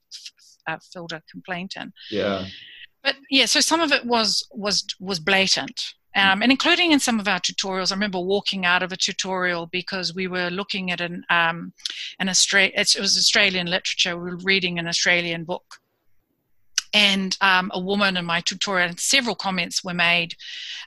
uh, 0.66 0.78
filled 0.92 1.12
a 1.12 1.22
complaint 1.30 1.74
in. 1.76 1.92
Yeah. 2.10 2.46
But 3.02 3.16
yeah, 3.30 3.46
so 3.46 3.60
some 3.60 3.80
of 3.80 3.92
it 3.92 4.04
was 4.04 4.46
was 4.52 4.84
was 5.00 5.18
blatant. 5.18 5.94
Um, 6.14 6.42
and 6.42 6.52
including 6.52 6.92
in 6.92 7.00
some 7.00 7.18
of 7.18 7.26
our 7.26 7.40
tutorials, 7.40 7.90
I 7.90 7.94
remember 7.94 8.20
walking 8.20 8.66
out 8.66 8.82
of 8.82 8.92
a 8.92 8.98
tutorial 8.98 9.66
because 9.66 10.14
we 10.14 10.26
were 10.26 10.50
looking 10.50 10.90
at 10.90 11.00
an 11.00 11.24
um, 11.30 11.72
an 12.18 12.28
Australian 12.28 12.78
it 12.78 13.00
was 13.00 13.16
Australian 13.16 13.66
literature. 13.66 14.16
We 14.16 14.30
were 14.30 14.36
reading 14.36 14.78
an 14.78 14.86
Australian 14.86 15.44
book, 15.44 15.80
and 16.92 17.36
um, 17.40 17.70
a 17.72 17.80
woman 17.80 18.18
in 18.18 18.26
my 18.26 18.40
tutorial, 18.40 18.90
and 18.90 19.00
several 19.00 19.34
comments 19.34 19.82
were 19.82 19.94
made 19.94 20.34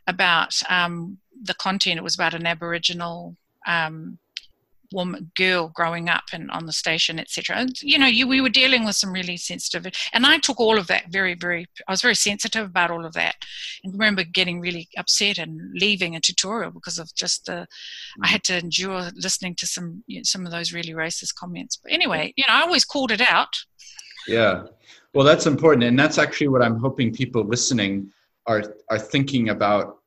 about 0.06 0.62
um, 0.70 1.18
the 1.42 1.56
content. 1.56 1.98
It 1.98 2.04
was 2.04 2.16
about 2.16 2.36
an 2.36 2.46
Aboriginal 2.46 3.36
um, 3.66 4.20
woman 4.96 5.32
girl 5.36 5.72
growing 5.76 6.08
up 6.10 6.24
and 6.34 6.50
on 6.52 6.66
the 6.66 6.78
station 6.84 7.20
etc 7.20 7.66
you 7.82 7.98
know 7.98 8.08
you 8.08 8.28
we 8.28 8.42
were 8.42 8.58
dealing 8.62 8.86
with 8.86 8.96
some 8.96 9.12
really 9.12 9.38
sensitive 9.38 9.86
and 10.14 10.26
i 10.26 10.38
took 10.38 10.60
all 10.60 10.78
of 10.78 10.88
that 10.88 11.12
very 11.12 11.36
very 11.36 11.66
i 11.88 11.92
was 11.92 12.02
very 12.02 12.16
sensitive 12.16 12.66
about 12.66 12.92
all 12.92 13.06
of 13.06 13.14
that. 13.14 13.36
And 13.84 13.94
remember 13.94 14.24
getting 14.24 14.60
really 14.60 14.88
upset 14.98 15.38
and 15.38 15.60
leaving 15.74 16.16
a 16.16 16.20
tutorial 16.20 16.72
because 16.72 17.00
of 17.00 17.14
just 17.16 17.46
the 17.46 17.68
i 18.24 18.28
had 18.28 18.44
to 18.46 18.58
endure 18.58 19.10
listening 19.16 19.56
to 19.56 19.68
some 19.68 20.04
you 20.08 20.20
know, 20.20 20.24
some 20.24 20.46
of 20.46 20.52
those 20.52 20.74
really 20.74 20.94
racist 20.94 21.36
comments. 21.36 21.78
But 21.82 21.92
anyway 21.92 22.34
you 22.36 22.44
know 22.48 22.54
i 22.54 22.62
always 22.62 22.86
called 22.86 23.12
it 23.12 23.22
out. 23.22 23.54
Yeah. 24.28 24.64
Well 25.14 25.26
that's 25.26 25.46
important 25.46 25.84
and 25.84 25.98
that's 25.98 26.18
actually 26.18 26.50
what 26.54 26.62
i'm 26.62 26.80
hoping 26.80 27.14
people 27.14 27.44
listening 27.44 28.12
are 28.48 28.64
are 28.90 29.00
thinking 29.00 29.50
about 29.50 30.00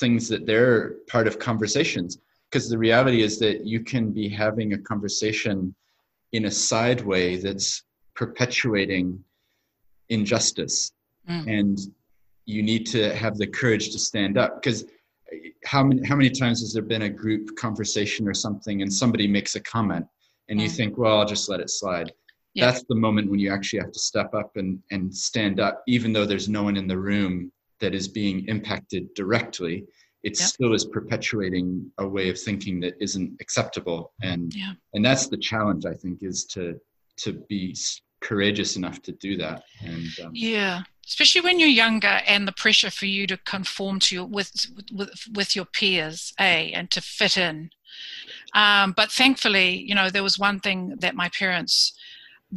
things 0.00 0.28
that 0.28 0.46
they're 0.46 0.94
part 1.08 1.26
of 1.26 1.38
conversations 1.38 2.18
because 2.52 2.68
the 2.68 2.76
reality 2.76 3.22
is 3.22 3.38
that 3.38 3.64
you 3.64 3.80
can 3.80 4.12
be 4.12 4.28
having 4.28 4.74
a 4.74 4.78
conversation 4.78 5.74
in 6.32 6.44
a 6.44 6.50
side 6.50 7.00
way 7.00 7.36
that's 7.36 7.84
perpetuating 8.14 9.18
injustice 10.10 10.92
mm. 11.28 11.46
and 11.48 11.78
you 12.44 12.62
need 12.62 12.84
to 12.86 13.14
have 13.14 13.38
the 13.38 13.46
courage 13.46 13.90
to 13.90 13.98
stand 13.98 14.36
up 14.36 14.60
because 14.60 14.84
how 15.64 15.82
many 15.82 16.06
how 16.06 16.14
many 16.14 16.28
times 16.28 16.60
has 16.60 16.74
there 16.74 16.82
been 16.82 17.02
a 17.02 17.08
group 17.08 17.56
conversation 17.56 18.28
or 18.28 18.34
something 18.34 18.82
and 18.82 18.92
somebody 18.92 19.26
makes 19.26 19.54
a 19.54 19.60
comment 19.60 20.04
and 20.50 20.58
mm. 20.58 20.64
you 20.64 20.68
think 20.68 20.98
well 20.98 21.18
i'll 21.18 21.26
just 21.26 21.48
let 21.48 21.60
it 21.60 21.70
slide 21.70 22.12
yeah. 22.52 22.66
that's 22.66 22.84
the 22.88 22.94
moment 22.94 23.30
when 23.30 23.40
you 23.40 23.50
actually 23.50 23.78
have 23.78 23.92
to 23.92 23.98
step 23.98 24.34
up 24.34 24.56
and 24.56 24.78
and 24.90 25.14
stand 25.14 25.58
up 25.58 25.82
even 25.86 26.12
though 26.12 26.26
there's 26.26 26.48
no 26.50 26.64
one 26.64 26.76
in 26.76 26.86
the 26.86 26.98
room 26.98 27.50
that 27.80 27.94
is 27.94 28.08
being 28.08 28.46
impacted 28.48 29.12
directly 29.14 29.84
it 30.22 30.38
yep. 30.38 30.48
still 30.48 30.72
is 30.72 30.84
perpetuating 30.84 31.90
a 31.98 32.06
way 32.06 32.28
of 32.28 32.38
thinking 32.38 32.80
that 32.80 32.94
isn't 33.00 33.32
acceptable 33.40 34.12
and 34.22 34.54
yeah. 34.54 34.72
and 34.94 35.04
that's 35.04 35.28
the 35.28 35.36
challenge 35.36 35.84
i 35.86 35.94
think 35.94 36.18
is 36.22 36.44
to 36.44 36.78
to 37.16 37.32
be 37.48 37.76
courageous 38.20 38.76
enough 38.76 39.02
to 39.02 39.12
do 39.12 39.36
that 39.36 39.62
and 39.82 40.06
um, 40.24 40.30
yeah 40.32 40.82
especially 41.06 41.40
when 41.40 41.58
you're 41.58 41.68
younger 41.68 42.20
and 42.26 42.46
the 42.46 42.52
pressure 42.52 42.90
for 42.90 43.06
you 43.06 43.26
to 43.26 43.36
conform 43.38 43.98
to 43.98 44.14
your 44.14 44.26
with 44.26 44.66
with, 44.92 45.10
with 45.34 45.56
your 45.56 45.64
peers 45.64 46.32
a 46.38 46.70
and 46.72 46.90
to 46.90 47.00
fit 47.00 47.36
in 47.36 47.70
um, 48.54 48.92
but 48.96 49.10
thankfully 49.10 49.76
you 49.76 49.94
know 49.94 50.08
there 50.08 50.22
was 50.22 50.38
one 50.38 50.60
thing 50.60 50.94
that 51.00 51.16
my 51.16 51.28
parents 51.30 51.94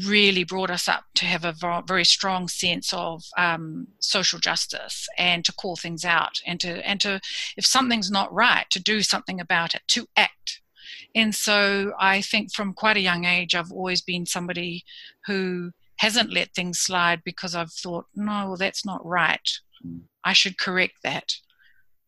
really 0.03 0.43
brought 0.43 0.69
us 0.69 0.89
up 0.89 1.05
to 1.15 1.25
have 1.25 1.45
a 1.45 1.83
very 1.87 2.03
strong 2.03 2.47
sense 2.47 2.91
of 2.93 3.23
um, 3.37 3.87
social 3.99 4.39
justice 4.39 5.07
and 5.17 5.45
to 5.45 5.53
call 5.53 5.75
things 5.75 6.03
out 6.03 6.41
and 6.45 6.59
to 6.59 6.85
and 6.87 6.99
to 6.99 7.21
if 7.55 7.65
something's 7.65 8.11
not 8.11 8.33
right 8.33 8.65
to 8.71 8.81
do 8.81 9.01
something 9.01 9.39
about 9.39 9.73
it 9.73 9.81
to 9.87 10.05
act. 10.17 10.61
And 11.13 11.33
so 11.33 11.93
i 11.99 12.21
think 12.21 12.53
from 12.53 12.73
quite 12.73 12.97
a 12.97 13.01
young 13.01 13.25
age 13.25 13.55
i've 13.55 13.71
always 13.71 14.01
been 14.01 14.25
somebody 14.25 14.83
who 15.25 15.71
hasn't 15.97 16.33
let 16.33 16.53
things 16.53 16.79
slide 16.79 17.21
because 17.23 17.55
i've 17.55 17.71
thought 17.71 18.05
no 18.15 18.47
well 18.47 18.57
that's 18.57 18.85
not 18.85 19.05
right. 19.05 19.49
I 20.23 20.33
should 20.33 20.57
correct 20.57 20.95
that. 21.03 21.35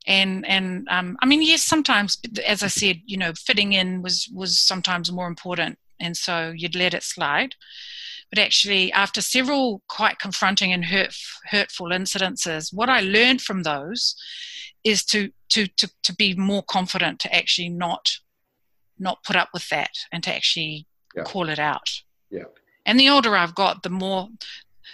And 0.06 0.46
and 0.46 0.88
um, 0.90 1.18
i 1.22 1.26
mean 1.26 1.42
yes 1.42 1.64
sometimes 1.64 2.18
as 2.46 2.64
i 2.64 2.68
said 2.68 3.02
you 3.06 3.18
know 3.18 3.32
fitting 3.34 3.74
in 3.74 4.02
was 4.02 4.30
was 4.34 4.60
sometimes 4.60 5.12
more 5.12 5.28
important 5.28 5.78
and 6.00 6.16
so 6.16 6.54
you'd 6.56 6.76
let 6.76 6.94
it 6.94 7.04
slide. 7.04 7.56
But 8.30 8.40
actually, 8.40 8.92
after 8.92 9.22
several 9.22 9.82
quite 9.88 10.20
confronting 10.20 10.74
and 10.74 10.86
hurt, 10.86 11.16
hurtful 11.50 11.88
incidences, 11.88 12.74
what 12.74 12.90
I 12.90 13.00
learned 13.00 13.42
from 13.42 13.64
those 13.64 14.16
is 14.84 15.06
to, 15.06 15.32
to, 15.50 15.68
to, 15.68 15.90
to 16.04 16.16
be 16.16 16.36
more 16.36 16.64
confident 16.64 17.20
to 17.22 17.34
actually 17.34 17.70
not 17.70 18.10
not 19.00 19.24
put 19.24 19.36
up 19.36 19.50
with 19.54 19.70
that 19.70 19.92
and 20.12 20.24
to 20.24 20.36
actually 20.36 20.88
yeah. 21.16 21.24
call 21.24 21.50
it 21.50 21.60
out. 21.60 21.90
Yeah. 22.30 22.46
And 22.86 23.00
the 23.00 23.10
older 23.10 23.36
I've 23.36 23.56
got, 23.56 23.84
the 23.84 23.90
more 23.90 24.30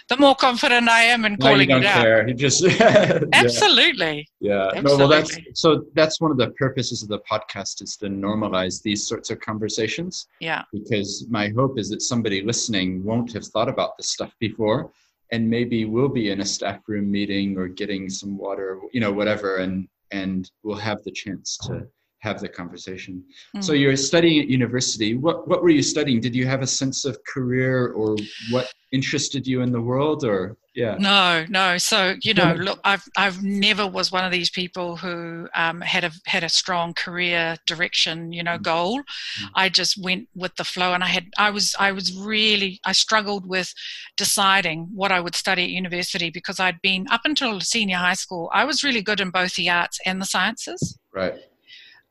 the 0.08 0.16
more 0.18 0.34
confident 0.34 0.88
I 0.88 1.02
am 1.04 1.24
in 1.24 1.36
calling 1.36 1.68
no, 1.68 1.76
you 1.76 1.82
don't 1.82 1.82
it 1.82 2.02
care. 2.02 2.22
out. 2.22 2.28
You 2.28 2.34
just 2.34 2.62
absolutely. 3.32 4.28
Yeah. 4.40 4.66
Absolutely. 4.74 4.90
No, 4.90 4.96
well, 4.98 5.08
that's 5.08 5.38
so. 5.54 5.86
That's 5.94 6.20
one 6.20 6.30
of 6.30 6.36
the 6.36 6.50
purposes 6.52 7.02
of 7.02 7.08
the 7.08 7.20
podcast 7.20 7.82
is 7.82 7.96
to 7.98 8.06
normalize 8.06 8.82
these 8.82 9.06
sorts 9.06 9.30
of 9.30 9.40
conversations. 9.40 10.26
Yeah. 10.40 10.62
Because 10.72 11.26
my 11.30 11.48
hope 11.48 11.78
is 11.78 11.88
that 11.90 12.02
somebody 12.02 12.42
listening 12.42 13.02
won't 13.02 13.32
have 13.32 13.46
thought 13.46 13.68
about 13.68 13.96
this 13.96 14.10
stuff 14.10 14.34
before, 14.40 14.90
and 15.32 15.48
maybe 15.48 15.86
we'll 15.86 16.08
be 16.08 16.30
in 16.30 16.40
a 16.42 16.44
staff 16.44 16.80
room 16.86 17.10
meeting 17.10 17.56
or 17.56 17.68
getting 17.68 18.10
some 18.10 18.36
water, 18.36 18.80
you 18.92 19.00
know, 19.00 19.12
whatever, 19.12 19.56
and 19.56 19.88
and 20.10 20.50
we'll 20.62 20.76
have 20.76 21.02
the 21.04 21.10
chance 21.10 21.56
to 21.58 21.86
have 22.24 22.40
the 22.40 22.48
conversation. 22.48 23.22
Mm. 23.54 23.62
So 23.62 23.72
you're 23.74 23.96
studying 23.96 24.40
at 24.42 24.48
university. 24.48 25.14
What 25.14 25.46
what 25.48 25.62
were 25.62 25.74
you 25.78 25.82
studying? 25.82 26.20
Did 26.20 26.34
you 26.34 26.46
have 26.46 26.62
a 26.62 26.66
sense 26.66 27.04
of 27.04 27.18
career 27.24 27.92
or 27.92 28.16
what 28.50 28.72
interested 28.94 29.46
you 29.46 29.60
in 29.60 29.72
the 29.72 29.80
world 29.80 30.24
or 30.24 30.56
yeah 30.76 30.96
no 31.00 31.44
no 31.48 31.76
so 31.76 32.14
you 32.22 32.32
know 32.32 32.52
look 32.54 32.78
i've 32.84 33.04
i've 33.16 33.42
never 33.42 33.84
was 33.86 34.12
one 34.12 34.24
of 34.24 34.30
these 34.30 34.50
people 34.50 34.96
who 34.96 35.48
um, 35.56 35.80
had 35.80 36.04
a 36.04 36.12
had 36.26 36.44
a 36.44 36.48
strong 36.48 36.94
career 36.94 37.56
direction 37.66 38.32
you 38.32 38.42
know 38.42 38.56
mm. 38.56 38.62
goal 38.62 38.98
mm. 39.00 39.48
i 39.56 39.68
just 39.68 40.00
went 40.00 40.28
with 40.36 40.54
the 40.54 40.64
flow 40.64 40.94
and 40.94 41.02
i 41.02 41.08
had 41.08 41.26
i 41.38 41.50
was 41.50 41.74
i 41.80 41.90
was 41.90 42.16
really 42.16 42.78
i 42.84 42.92
struggled 42.92 43.44
with 43.48 43.74
deciding 44.16 44.88
what 44.94 45.10
i 45.10 45.20
would 45.20 45.34
study 45.34 45.64
at 45.64 45.70
university 45.70 46.30
because 46.30 46.60
i'd 46.60 46.80
been 46.80 47.04
up 47.10 47.22
until 47.24 47.60
senior 47.60 47.96
high 47.96 48.14
school 48.14 48.48
i 48.52 48.64
was 48.64 48.84
really 48.84 49.02
good 49.02 49.20
in 49.20 49.30
both 49.30 49.54
the 49.56 49.68
arts 49.68 49.98
and 50.06 50.20
the 50.20 50.26
sciences 50.26 50.96
right 51.12 51.34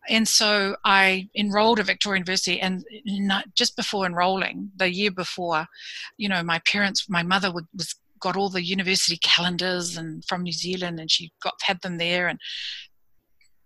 and 0.10 0.28
so 0.28 0.76
I 0.84 1.30
enrolled 1.36 1.80
at 1.80 1.86
Victoria 1.86 2.20
University, 2.20 2.60
and 2.60 2.86
not, 3.06 3.46
just 3.56 3.76
before 3.76 4.06
enrolling, 4.06 4.72
the 4.76 4.92
year 4.92 5.12
before, 5.12 5.68
you 6.18 6.30
know, 6.30 6.44
my 6.44 6.60
parents, 6.68 7.10
my 7.10 7.24
mother 7.24 7.52
would, 7.52 7.68
was 7.76 7.96
got 8.20 8.38
all 8.38 8.50
the 8.50 8.64
university 8.64 9.18
calendars 9.18 9.98
and 9.98 10.24
from 10.26 10.44
New 10.44 10.54
Zealand, 10.54 11.00
and 11.00 11.12
she 11.12 11.32
got 11.42 11.54
had 11.62 11.82
them 11.82 11.98
there, 11.98 12.28
and 12.28 12.40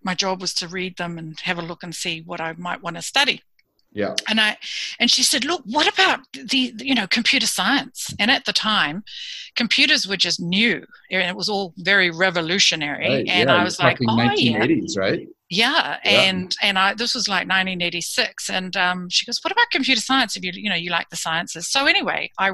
my 0.04 0.16
job 0.16 0.42
was 0.42 0.54
to 0.56 0.68
read 0.68 0.98
them 0.98 1.18
and 1.18 1.40
have 1.42 1.60
a 1.60 1.62
look 1.62 1.84
and 1.84 1.94
see 1.94 2.22
what 2.26 2.42
I 2.42 2.54
might 2.54 2.82
want 2.82 2.96
to 2.96 3.02
study. 3.02 3.44
Yeah. 3.92 4.16
And 4.28 4.40
I 4.40 4.58
and 5.00 5.10
she 5.10 5.24
said, 5.24 5.46
"Look, 5.46 5.64
what 5.66 5.92
about 5.92 6.20
the 6.34 6.74
you 6.78 6.94
know 6.94 7.08
computer 7.08 7.48
science?" 7.48 8.14
And 8.20 8.30
at 8.30 8.46
the 8.46 8.54
time, 8.54 9.04
computers 9.56 10.08
were 10.08 10.18
just 10.18 10.40
new, 10.40 10.86
and 11.10 11.24
it 11.24 11.36
was 11.36 11.50
all 11.50 11.74
very 11.78 12.10
revolutionary. 12.12 13.08
Right, 13.08 13.28
and 13.28 13.50
yeah, 13.50 13.56
I 13.56 13.64
was 13.64 13.80
like, 13.80 13.98
"Oh 14.02 14.16
1980s, 14.16 14.96
yeah. 14.96 15.02
right?" 15.02 15.28
Yeah, 15.50 15.98
and 16.04 16.54
yeah. 16.62 16.68
and 16.68 16.78
I 16.78 16.94
this 16.94 17.16
was 17.16 17.30
like 17.30 17.48
1986, 17.48 18.50
and 18.50 18.76
um, 18.76 19.08
she 19.10 19.26
goes, 19.26 19.40
"What 19.42 19.54
about 19.54 19.72
computer 19.72 20.02
science? 20.02 20.36
If 20.36 20.44
you 20.44 20.52
you 20.54 20.70
know 20.70 20.76
you 20.76 20.92
like 20.92 21.10
the 21.10 21.16
sciences." 21.16 21.70
So 21.70 21.86
anyway, 21.86 22.32
I 22.38 22.52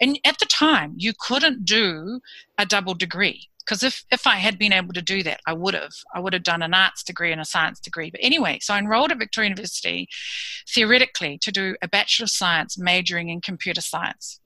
and 0.00 0.18
at 0.24 0.38
the 0.40 0.46
time 0.46 0.94
you 0.96 1.12
couldn't 1.16 1.64
do 1.64 2.20
a 2.58 2.66
double 2.66 2.94
degree 2.94 3.48
because 3.64 3.84
if 3.84 4.04
if 4.10 4.26
I 4.26 4.36
had 4.36 4.58
been 4.58 4.72
able 4.72 4.92
to 4.94 5.02
do 5.02 5.22
that, 5.22 5.40
I 5.46 5.52
would 5.52 5.74
have. 5.74 5.92
I 6.14 6.20
would 6.20 6.32
have 6.32 6.42
done 6.42 6.62
an 6.62 6.74
arts 6.74 7.04
degree 7.04 7.30
and 7.30 7.40
a 7.40 7.44
science 7.44 7.78
degree. 7.78 8.10
But 8.10 8.20
anyway, 8.24 8.58
so 8.60 8.74
I 8.74 8.78
enrolled 8.78 9.12
at 9.12 9.18
Victoria 9.18 9.50
University 9.50 10.08
theoretically 10.68 11.38
to 11.42 11.52
do 11.52 11.76
a 11.80 11.86
bachelor 11.86 12.24
of 12.24 12.30
science 12.30 12.76
majoring 12.76 13.28
in 13.28 13.40
computer 13.40 13.80
science 13.80 14.40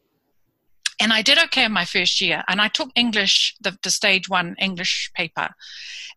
and 1.01 1.13
I 1.13 1.23
did 1.23 1.39
okay 1.45 1.65
in 1.65 1.73
my 1.73 1.85
first 1.85 2.21
year. 2.21 2.45
And 2.47 2.61
I 2.61 2.69
took 2.69 2.91
English, 2.95 3.57
the, 3.61 3.77
the 3.83 3.91
stage 3.91 4.29
one 4.29 4.55
English 4.59 5.11
paper, 5.15 5.49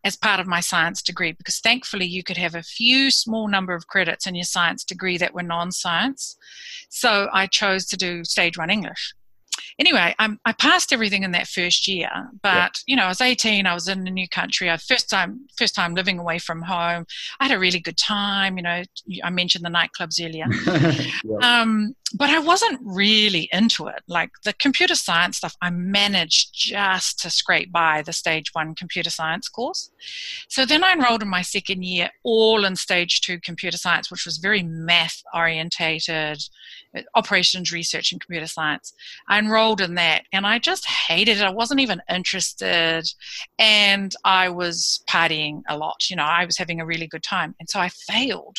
as 0.04 0.16
part 0.16 0.38
of 0.38 0.46
my 0.46 0.60
science 0.60 1.02
degree 1.02 1.32
because 1.32 1.58
thankfully 1.60 2.04
you 2.04 2.22
could 2.22 2.36
have 2.36 2.54
a 2.54 2.62
few 2.62 3.10
small 3.10 3.48
number 3.48 3.74
of 3.74 3.86
credits 3.86 4.26
in 4.26 4.34
your 4.34 4.44
science 4.44 4.84
degree 4.84 5.16
that 5.16 5.34
were 5.34 5.42
non 5.42 5.72
science. 5.72 6.36
So 6.90 7.28
I 7.32 7.46
chose 7.46 7.86
to 7.86 7.96
do 7.96 8.24
stage 8.24 8.58
one 8.58 8.70
English 8.70 9.14
anyway, 9.78 10.14
I'm, 10.18 10.38
i 10.44 10.52
passed 10.52 10.92
everything 10.92 11.22
in 11.22 11.32
that 11.32 11.46
first 11.46 11.88
year, 11.88 12.10
but 12.42 12.78
you 12.86 12.96
know, 12.96 13.04
I 13.04 13.08
was 13.08 13.20
18. 13.20 13.66
I 13.66 13.74
was 13.74 13.88
in 13.88 14.06
a 14.06 14.10
new 14.10 14.28
country. 14.28 14.70
I 14.70 14.76
first 14.76 15.10
time 15.10 15.46
first 15.56 15.74
time 15.74 15.94
living 15.94 16.18
away 16.18 16.38
from 16.38 16.62
home. 16.62 17.06
I 17.40 17.46
had 17.46 17.56
a 17.56 17.58
really 17.58 17.80
good 17.80 17.96
time. 17.96 18.56
You 18.56 18.62
know, 18.62 18.82
I 19.22 19.30
mentioned 19.30 19.64
the 19.64 19.70
nightclubs 19.70 20.24
earlier, 20.24 20.46
um, 21.42 21.94
but 22.16 22.30
I 22.30 22.38
wasn't 22.38 22.80
really 22.82 23.48
into 23.52 23.88
it. 23.88 24.02
Like 24.06 24.30
the 24.44 24.52
computer 24.52 24.94
science 24.94 25.38
stuff, 25.38 25.56
I 25.60 25.70
managed 25.70 26.54
just 26.54 27.18
to 27.20 27.30
scrape 27.30 27.72
by 27.72 28.02
the 28.02 28.12
stage 28.12 28.50
one 28.52 28.76
computer 28.76 29.10
science 29.10 29.48
course. 29.48 29.90
So 30.48 30.64
then 30.64 30.84
I 30.84 30.92
enrolled 30.92 31.22
in 31.22 31.28
my 31.28 31.42
second 31.42 31.84
year, 31.84 32.10
all 32.22 32.64
in 32.64 32.76
stage 32.76 33.20
two 33.20 33.40
computer 33.40 33.76
science, 33.76 34.10
which 34.10 34.24
was 34.24 34.38
very 34.38 34.62
math 34.62 35.22
orientated 35.34 36.40
operations 37.14 37.72
research 37.72 38.12
and 38.12 38.20
computer 38.20 38.46
science. 38.46 38.92
I 39.28 39.38
enrolled 39.38 39.80
in 39.80 39.94
that 39.94 40.22
and 40.32 40.46
I 40.46 40.58
just 40.58 40.86
hated 40.86 41.38
it. 41.38 41.42
I 41.42 41.50
wasn't 41.50 41.80
even 41.80 42.00
interested 42.08 43.04
and 43.58 44.14
I 44.24 44.48
was 44.48 45.02
partying 45.08 45.62
a 45.68 45.76
lot. 45.76 46.08
You 46.08 46.16
know, 46.16 46.24
I 46.24 46.44
was 46.44 46.56
having 46.56 46.80
a 46.80 46.86
really 46.86 47.06
good 47.06 47.22
time. 47.22 47.54
And 47.58 47.68
so 47.68 47.80
I 47.80 47.88
failed. 47.88 48.58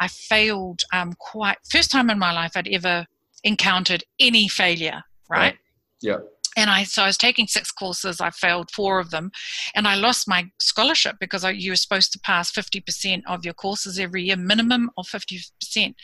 I 0.00 0.08
failed 0.08 0.82
um, 0.92 1.14
quite, 1.18 1.58
first 1.70 1.90
time 1.90 2.10
in 2.10 2.18
my 2.18 2.32
life 2.32 2.52
I'd 2.54 2.66
ever 2.74 3.06
encountered 3.42 4.04
any 4.18 4.48
failure, 4.48 5.02
right? 5.28 5.56
Yeah. 6.00 6.18
And 6.56 6.70
I 6.70 6.84
so 6.84 7.02
I 7.02 7.06
was 7.06 7.18
taking 7.18 7.48
six 7.48 7.72
courses. 7.72 8.20
I 8.20 8.30
failed 8.30 8.70
four 8.70 9.00
of 9.00 9.10
them, 9.10 9.30
and 9.74 9.88
I 9.88 9.96
lost 9.96 10.28
my 10.28 10.44
scholarship 10.60 11.16
because 11.18 11.44
I, 11.44 11.50
you 11.50 11.72
were 11.72 11.76
supposed 11.76 12.12
to 12.12 12.20
pass 12.20 12.50
fifty 12.50 12.80
percent 12.80 13.24
of 13.26 13.44
your 13.44 13.54
courses 13.54 13.98
every 13.98 14.24
year, 14.24 14.36
minimum 14.36 14.90
of 14.96 15.08
fifty 15.08 15.40
percent. 15.60 15.96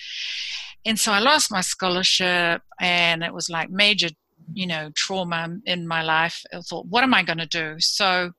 And 0.84 0.98
so 0.98 1.12
I 1.12 1.20
lost 1.20 1.52
my 1.52 1.60
scholarship, 1.60 2.62
and 2.80 3.22
it 3.22 3.32
was 3.32 3.48
like 3.48 3.70
major, 3.70 4.08
you 4.52 4.66
know, 4.66 4.90
trauma 4.96 5.56
in 5.66 5.86
my 5.86 6.02
life. 6.02 6.42
I 6.52 6.60
thought, 6.62 6.86
what 6.86 7.04
am 7.04 7.14
I 7.14 7.22
going 7.22 7.38
to 7.38 7.46
do? 7.46 7.76
So 7.78 8.32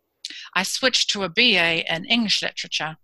I 0.56 0.63
switched 0.63 1.12
to 1.12 1.24
a 1.24 1.30
BA 1.30 1.94
in 1.94 2.06
English 2.06 2.41
literature. 2.41 2.98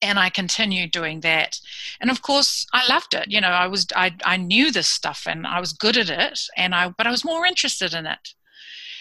And 0.00 0.18
I 0.18 0.30
continued 0.30 0.92
doing 0.92 1.20
that, 1.20 1.58
and 2.00 2.08
of 2.08 2.22
course, 2.22 2.66
I 2.72 2.86
loved 2.88 3.14
it. 3.14 3.28
You 3.28 3.40
know, 3.40 3.48
I 3.48 3.66
was 3.66 3.86
I 3.96 4.14
I 4.24 4.36
knew 4.36 4.70
this 4.70 4.86
stuff, 4.86 5.24
and 5.26 5.44
I 5.44 5.58
was 5.58 5.72
good 5.72 5.96
at 5.96 6.08
it, 6.08 6.40
and 6.56 6.72
I 6.72 6.90
but 6.90 7.08
I 7.08 7.10
was 7.10 7.24
more 7.24 7.44
interested 7.44 7.94
in 7.94 8.06
it. 8.06 8.34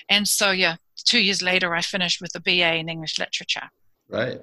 And 0.10 0.27
so, 0.27 0.51
yeah, 0.51 0.77
two 1.05 1.19
years 1.19 1.41
later, 1.41 1.75
I 1.75 1.81
finished 1.81 2.21
with 2.21 2.33
a 2.36 2.39
BA 2.39 2.75
in 2.75 2.89
English 2.89 3.19
literature. 3.19 3.69
Right. 4.10 4.39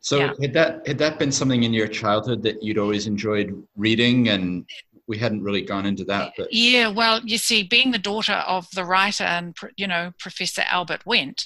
So 0.00 0.18
yeah. 0.18 0.32
had 0.40 0.52
that 0.54 0.86
had 0.86 0.98
that 0.98 1.18
been 1.18 1.30
something 1.30 1.62
in 1.62 1.72
your 1.72 1.86
childhood 1.86 2.42
that 2.42 2.62
you'd 2.62 2.78
always 2.78 3.06
enjoyed 3.06 3.62
reading 3.76 4.28
and 4.28 4.66
we 5.08 5.18
hadn't 5.18 5.42
really 5.42 5.62
gone 5.62 5.86
into 5.86 6.04
that 6.04 6.32
but 6.36 6.48
yeah 6.52 6.86
well 6.86 7.20
you 7.24 7.38
see 7.38 7.62
being 7.62 7.90
the 7.90 7.98
daughter 7.98 8.34
of 8.46 8.68
the 8.74 8.84
writer 8.84 9.24
and 9.24 9.56
you 9.76 9.86
know 9.86 10.12
professor 10.18 10.62
albert 10.68 11.02
Wendt, 11.04 11.44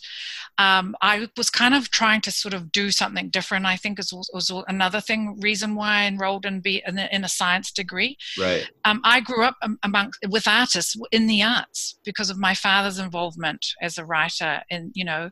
um, 0.58 0.94
i 1.00 1.28
was 1.36 1.48
kind 1.48 1.74
of 1.74 1.90
trying 1.90 2.20
to 2.20 2.30
sort 2.30 2.52
of 2.52 2.72
do 2.72 2.90
something 2.90 3.30
different 3.30 3.64
i 3.64 3.76
think 3.76 3.98
was, 3.98 4.12
was 4.32 4.52
another 4.68 5.00
thing 5.00 5.38
reason 5.40 5.74
why 5.74 6.02
i 6.02 6.06
enrolled 6.06 6.44
in, 6.44 6.60
be, 6.60 6.82
in, 6.86 6.98
a, 6.98 7.08
in 7.12 7.24
a 7.24 7.28
science 7.28 7.70
degree. 7.72 8.16
Right. 8.38 8.68
Um, 8.84 9.00
i 9.04 9.20
grew 9.20 9.44
up 9.44 9.56
among 9.82 10.12
with 10.28 10.48
artists 10.48 10.96
in 11.12 11.26
the 11.26 11.42
arts 11.42 11.98
because 12.04 12.30
of 12.30 12.38
my 12.38 12.54
father's 12.54 12.98
involvement 12.98 13.64
as 13.80 13.96
a 13.96 14.04
writer 14.04 14.62
and 14.70 14.90
you 14.94 15.04
know 15.04 15.30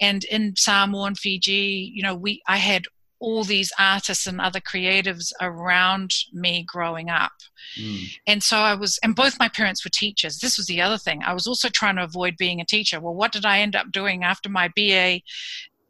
and 0.00 0.24
in 0.24 0.54
samoa 0.56 1.06
and 1.06 1.18
fiji 1.18 1.92
you 1.94 2.02
know 2.02 2.14
we 2.14 2.40
i 2.46 2.56
had 2.56 2.84
all 3.22 3.44
these 3.44 3.72
artists 3.78 4.26
and 4.26 4.40
other 4.40 4.60
creatives 4.60 5.32
around 5.40 6.12
me 6.32 6.64
growing 6.66 7.08
up. 7.08 7.32
Mm. 7.80 8.08
And 8.26 8.42
so 8.42 8.58
I 8.58 8.74
was, 8.74 8.98
and 9.02 9.14
both 9.14 9.38
my 9.38 9.48
parents 9.48 9.84
were 9.84 9.90
teachers. 9.90 10.40
This 10.40 10.58
was 10.58 10.66
the 10.66 10.82
other 10.82 10.98
thing. 10.98 11.22
I 11.22 11.32
was 11.32 11.46
also 11.46 11.68
trying 11.68 11.96
to 11.96 12.04
avoid 12.04 12.36
being 12.36 12.60
a 12.60 12.66
teacher. 12.66 13.00
Well, 13.00 13.14
what 13.14 13.30
did 13.30 13.46
I 13.46 13.60
end 13.60 13.76
up 13.76 13.92
doing 13.92 14.24
after 14.24 14.48
my 14.48 14.68
BA? 14.74 15.20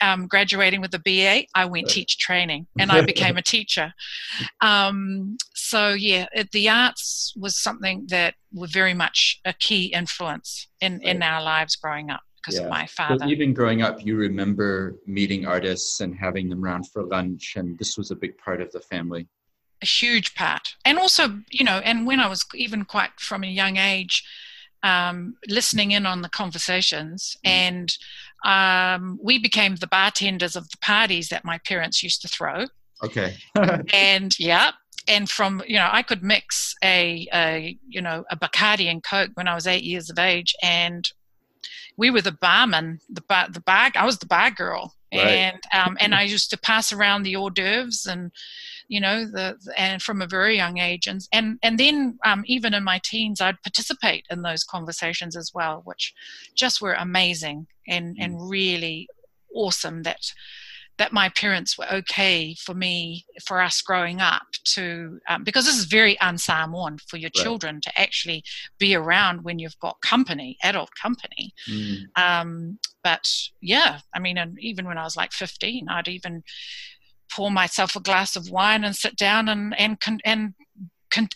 Um, 0.02 0.26
graduating 0.26 0.80
with 0.80 0.92
a 0.94 0.98
BA, 0.98 1.46
I 1.54 1.64
went 1.64 1.88
teach 1.88 2.18
training 2.18 2.66
and 2.76 2.90
I 2.90 3.02
became 3.02 3.36
a 3.36 3.42
teacher. 3.42 3.94
Um, 4.60 5.36
so, 5.54 5.90
yeah, 5.90 6.26
it, 6.32 6.50
the 6.50 6.68
arts 6.68 7.32
was 7.36 7.56
something 7.56 8.06
that 8.08 8.34
were 8.52 8.66
very 8.66 8.94
much 8.94 9.40
a 9.44 9.52
key 9.52 9.86
influence 9.86 10.66
in, 10.80 11.00
in 11.02 11.22
our 11.22 11.42
lives 11.42 11.76
growing 11.76 12.10
up 12.10 12.22
because 12.42 12.58
yeah. 12.58 12.64
of 12.64 12.70
my 12.70 12.86
father. 12.86 13.18
So 13.20 13.28
even 13.28 13.54
growing 13.54 13.82
up, 13.82 14.04
you 14.04 14.16
remember 14.16 14.96
meeting 15.06 15.46
artists 15.46 16.00
and 16.00 16.14
having 16.16 16.48
them 16.48 16.64
around 16.64 16.88
for 16.88 17.04
lunch, 17.04 17.54
and 17.56 17.78
this 17.78 17.96
was 17.96 18.10
a 18.10 18.16
big 18.16 18.36
part 18.38 18.60
of 18.60 18.72
the 18.72 18.80
family. 18.80 19.28
A 19.82 19.86
huge 19.86 20.34
part, 20.34 20.74
and 20.84 20.98
also, 20.98 21.40
you 21.50 21.64
know, 21.64 21.80
and 21.84 22.06
when 22.06 22.20
I 22.20 22.28
was 22.28 22.44
even 22.54 22.84
quite 22.84 23.10
from 23.18 23.42
a 23.44 23.48
young 23.48 23.76
age, 23.76 24.24
um, 24.82 25.36
listening 25.48 25.92
in 25.92 26.06
on 26.06 26.22
the 26.22 26.28
conversations, 26.28 27.36
mm. 27.44 27.50
and 27.50 27.96
um, 28.44 29.18
we 29.22 29.38
became 29.38 29.76
the 29.76 29.86
bartenders 29.86 30.56
of 30.56 30.68
the 30.70 30.78
parties 30.78 31.28
that 31.28 31.44
my 31.44 31.58
parents 31.66 32.02
used 32.02 32.22
to 32.22 32.28
throw. 32.28 32.66
Okay. 33.02 33.36
and 33.92 34.38
yeah, 34.38 34.72
and 35.08 35.28
from 35.28 35.62
you 35.66 35.76
know 35.76 35.88
I 35.90 36.02
could 36.02 36.22
mix 36.22 36.74
a, 36.82 37.26
a 37.32 37.76
you 37.88 38.00
know 38.00 38.24
a 38.30 38.36
Bacardi 38.36 38.90
and 38.90 39.02
Coke 39.02 39.30
when 39.34 39.48
I 39.48 39.54
was 39.54 39.66
eight 39.66 39.84
years 39.84 40.10
of 40.10 40.18
age, 40.18 40.54
and 40.62 41.08
we 41.96 42.10
were 42.10 42.22
the 42.22 42.32
barman, 42.32 43.00
the 43.08 43.20
bar, 43.22 43.48
the 43.50 43.60
bar. 43.60 43.90
I 43.94 44.04
was 44.04 44.18
the 44.18 44.26
bar 44.26 44.50
girl, 44.50 44.94
right. 45.12 45.26
and 45.26 45.62
um, 45.72 45.96
and 46.00 46.14
I 46.14 46.22
used 46.22 46.50
to 46.50 46.58
pass 46.58 46.92
around 46.92 47.22
the 47.22 47.36
hors 47.36 47.50
d'oeuvres 47.50 48.06
and 48.06 48.32
you 48.88 49.00
know 49.00 49.24
the, 49.24 49.56
and 49.76 50.02
from 50.02 50.22
a 50.22 50.26
very 50.26 50.56
young 50.56 50.78
age 50.78 51.06
and 51.06 51.20
and 51.32 51.58
and 51.62 51.78
then 51.78 52.18
um, 52.24 52.44
even 52.46 52.74
in 52.74 52.84
my 52.84 53.00
teens 53.04 53.40
I'd 53.40 53.62
participate 53.62 54.26
in 54.30 54.42
those 54.42 54.64
conversations 54.64 55.36
as 55.36 55.52
well, 55.54 55.82
which 55.84 56.14
just 56.54 56.80
were 56.80 56.94
amazing 56.94 57.66
and 57.86 58.16
and 58.18 58.34
mm. 58.34 58.50
really 58.50 59.08
awesome 59.54 60.02
that 60.02 60.32
that 60.98 61.12
my 61.12 61.28
parents 61.30 61.78
were 61.78 61.90
okay 61.92 62.54
for 62.54 62.74
me, 62.74 63.24
for 63.44 63.60
us 63.60 63.80
growing 63.80 64.20
up 64.20 64.42
to, 64.64 65.18
um, 65.28 65.42
because 65.42 65.64
this 65.64 65.78
is 65.78 65.84
very 65.86 66.18
un-Samoan 66.20 66.98
for 67.08 67.16
your 67.16 67.30
right. 67.34 67.42
children 67.42 67.80
to 67.80 68.00
actually 68.00 68.44
be 68.78 68.94
around 68.94 69.42
when 69.42 69.58
you've 69.58 69.78
got 69.80 70.00
company, 70.02 70.56
adult 70.62 70.90
company. 71.00 71.54
Mm. 71.70 72.04
Um, 72.16 72.78
but 73.02 73.28
yeah, 73.60 74.00
I 74.14 74.18
mean, 74.18 74.38
and 74.38 74.58
even 74.60 74.86
when 74.86 74.98
I 74.98 75.04
was 75.04 75.16
like 75.16 75.32
15, 75.32 75.88
I'd 75.88 76.08
even 76.08 76.42
pour 77.32 77.50
myself 77.50 77.96
a 77.96 78.00
glass 78.00 78.36
of 78.36 78.50
wine 78.50 78.84
and 78.84 78.94
sit 78.94 79.16
down 79.16 79.48
and, 79.48 79.74
and, 79.78 79.98
and 80.24 80.54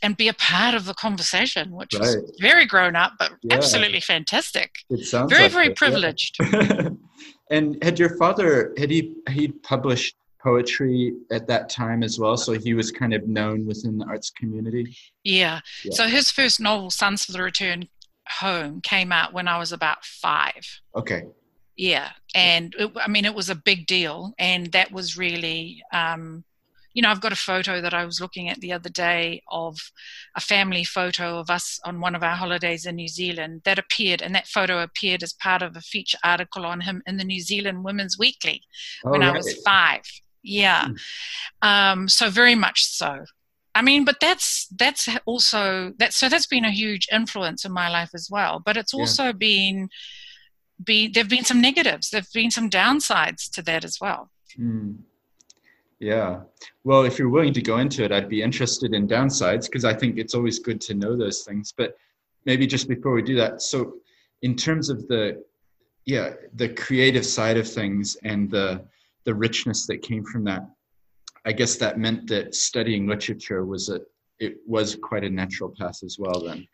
and 0.03 0.16
be 0.16 0.29
a 0.29 0.33
part 0.33 0.75
of 0.75 0.87
the 0.87 0.95
conversation, 0.95 1.71
which 1.73 1.92
right. 1.92 2.01
was 2.01 2.38
very 2.40 2.64
grown 2.64 2.97
up, 2.97 3.12
but 3.19 3.33
yeah. 3.42 3.57
absolutely 3.57 4.01
fantastic. 4.01 4.71
It 4.88 5.05
sounds 5.05 5.31
very, 5.31 5.45
like 5.45 5.53
very 5.53 5.66
it, 5.69 5.77
privileged. 5.77 6.37
Yeah. 6.40 6.88
And 7.51 7.83
had 7.83 7.99
your 7.99 8.17
father 8.17 8.75
had 8.77 8.91
he 8.91 9.15
he 9.31 9.49
published 9.49 10.17
poetry 10.43 11.12
at 11.33 11.47
that 11.49 11.69
time 11.69 12.03
as 12.03 12.19
well, 12.19 12.37
so 12.37 12.53
he 12.53 12.75
was 12.75 12.93
kind 12.93 13.12
of 13.12 13.27
known 13.27 13.67
within 13.67 13.99
the 13.99 14.07
arts 14.07 14.31
community. 14.31 14.97
Yeah. 15.25 15.61
yeah. 15.85 15.93
So 15.93 16.07
his 16.07 16.31
first 16.31 16.61
novel, 16.61 16.91
Sons 16.91 17.25
for 17.25 17.33
the 17.33 17.43
Return 17.43 17.89
Home, 18.29 18.81
came 18.81 19.11
out 19.11 19.33
when 19.33 19.49
I 19.49 19.59
was 19.59 19.73
about 19.73 20.05
five. 20.05 20.81
Okay. 20.95 21.25
Yeah, 21.77 22.11
and 22.35 22.75
it, 22.79 22.91
I 22.97 23.09
mean 23.09 23.27
it 23.27 23.35
was 23.35 23.51
a 23.51 23.55
big 23.55 23.87
deal, 23.87 24.33
and 24.39 24.73
that 24.73 24.93
was 24.93 25.19
really 25.19 25.83
um, 25.93 26.45
you 26.97 27.03
know, 27.03 27.11
I've 27.11 27.21
got 27.21 27.33
a 27.33 27.37
photo 27.37 27.83
that 27.83 27.93
I 27.93 28.07
was 28.07 28.23
looking 28.23 28.49
at 28.49 28.59
the 28.61 28.73
other 28.73 28.89
day 28.89 29.43
of 29.51 29.77
a 30.35 30.41
family 30.41 30.83
photo 30.83 31.39
of 31.39 31.51
us 31.51 31.79
on 31.85 32.01
one 32.01 32.15
of 32.15 32.23
our 32.23 32.35
holidays 32.35 32.87
in 32.87 32.97
New 32.97 33.07
Zealand 33.07 33.61
that 33.67 33.79
appeared, 33.79 34.23
and 34.23 34.35
that 34.35 34.47
photo 34.47 34.83
appeared 34.83 35.23
as 35.23 35.35
part 35.35 35.61
of 35.61 35.77
a 35.77 35.83
feature 35.83 36.17
article 36.25 36.65
on 36.65 36.81
him 36.81 37.03
in 37.07 37.19
the 37.19 37.25
New 37.25 37.43
Zealand 37.43 37.85
Women's 37.85 38.19
Weekly 38.19 38.63
oh, 39.05 39.11
when 39.11 39.21
right. 39.21 39.29
I 39.29 39.37
was 39.37 39.61
five. 39.63 40.05
Yeah. 40.43 40.87
Hmm. 41.61 41.69
Um, 41.69 42.09
so 42.09 42.31
very 42.31 42.55
much 42.55 42.87
so. 42.87 43.27
I 43.75 43.83
mean, 43.83 44.07
but 44.07 44.17
that's 44.19 44.67
that's 44.69 45.07
also 45.27 45.93
that. 45.99 46.15
So 46.15 46.31
that's 46.31 46.47
been 46.47 46.65
a 46.65 46.71
huge 46.71 47.09
influence 47.13 47.67
in 47.67 47.73
my 47.73 47.91
life 47.91 48.13
as 48.15 48.31
well. 48.31 48.63
But 48.65 48.79
it's 48.79 48.95
also 48.95 49.25
yeah. 49.25 49.33
been 49.33 49.89
be 50.83 51.09
there've 51.09 51.29
been 51.29 51.45
some 51.45 51.61
negatives. 51.61 52.09
There've 52.09 52.33
been 52.33 52.51
some 52.51 52.71
downsides 52.71 53.51
to 53.51 53.61
that 53.65 53.85
as 53.85 53.99
well. 54.01 54.31
Mm. 54.59 55.01
Yeah. 55.99 56.41
Well, 56.87 57.03
if 57.03 57.18
you're 57.18 57.29
willing 57.29 57.53
to 57.55 57.61
go 57.61 57.79
into 57.79 58.05
it, 58.05 58.12
I'd 58.12 58.29
be 58.29 58.42
interested 58.42 58.94
in 58.94 59.09
downsides 59.09 59.66
because 59.66 59.85
I 59.85 59.92
think 59.92 60.18
it's 60.18 60.35
always 60.35 60.61
good 60.61 60.81
to 60.83 60.94
know 60.94 61.16
those 61.16 61.42
things. 61.42 61.75
But 61.77 61.96
maybe 62.44 62.65
just 62.65 62.87
before 62.87 63.11
we 63.11 63.23
do 63.23 63.35
that, 63.35 63.61
so 63.61 63.94
in 64.42 64.54
terms 64.54 64.88
of 64.88 65.08
the 65.08 65.42
yeah, 66.04 66.35
the 66.54 66.69
creative 66.69 67.27
side 67.27 67.56
of 67.56 67.69
things 67.69 68.17
and 68.23 68.48
the 68.48 68.85
the 69.25 69.35
richness 69.35 69.85
that 69.88 70.02
came 70.02 70.23
from 70.23 70.44
that, 70.44 70.63
I 71.44 71.50
guess 71.50 71.75
that 71.75 71.98
meant 71.98 72.29
that 72.29 72.54
studying 72.54 73.08
literature 73.08 73.65
was 73.65 73.88
a 73.88 74.02
it 74.38 74.58
was 74.65 74.94
quite 74.94 75.25
a 75.25 75.29
natural 75.29 75.75
path 75.77 76.04
as 76.04 76.21
well 76.21 76.40
then. 76.44 76.69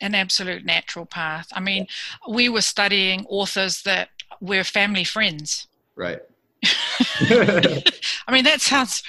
an 0.00 0.14
absolute 0.14 0.64
natural 0.64 1.04
path. 1.04 1.48
I 1.52 1.60
mean, 1.60 1.86
we 2.26 2.48
were 2.48 2.62
studying 2.62 3.26
authors 3.28 3.82
that 3.82 4.08
were 4.40 4.64
family 4.64 5.04
friends. 5.04 5.66
Right. 5.96 6.20
I 8.26 8.32
mean, 8.32 8.44
that 8.44 8.62
sounds 8.62 9.02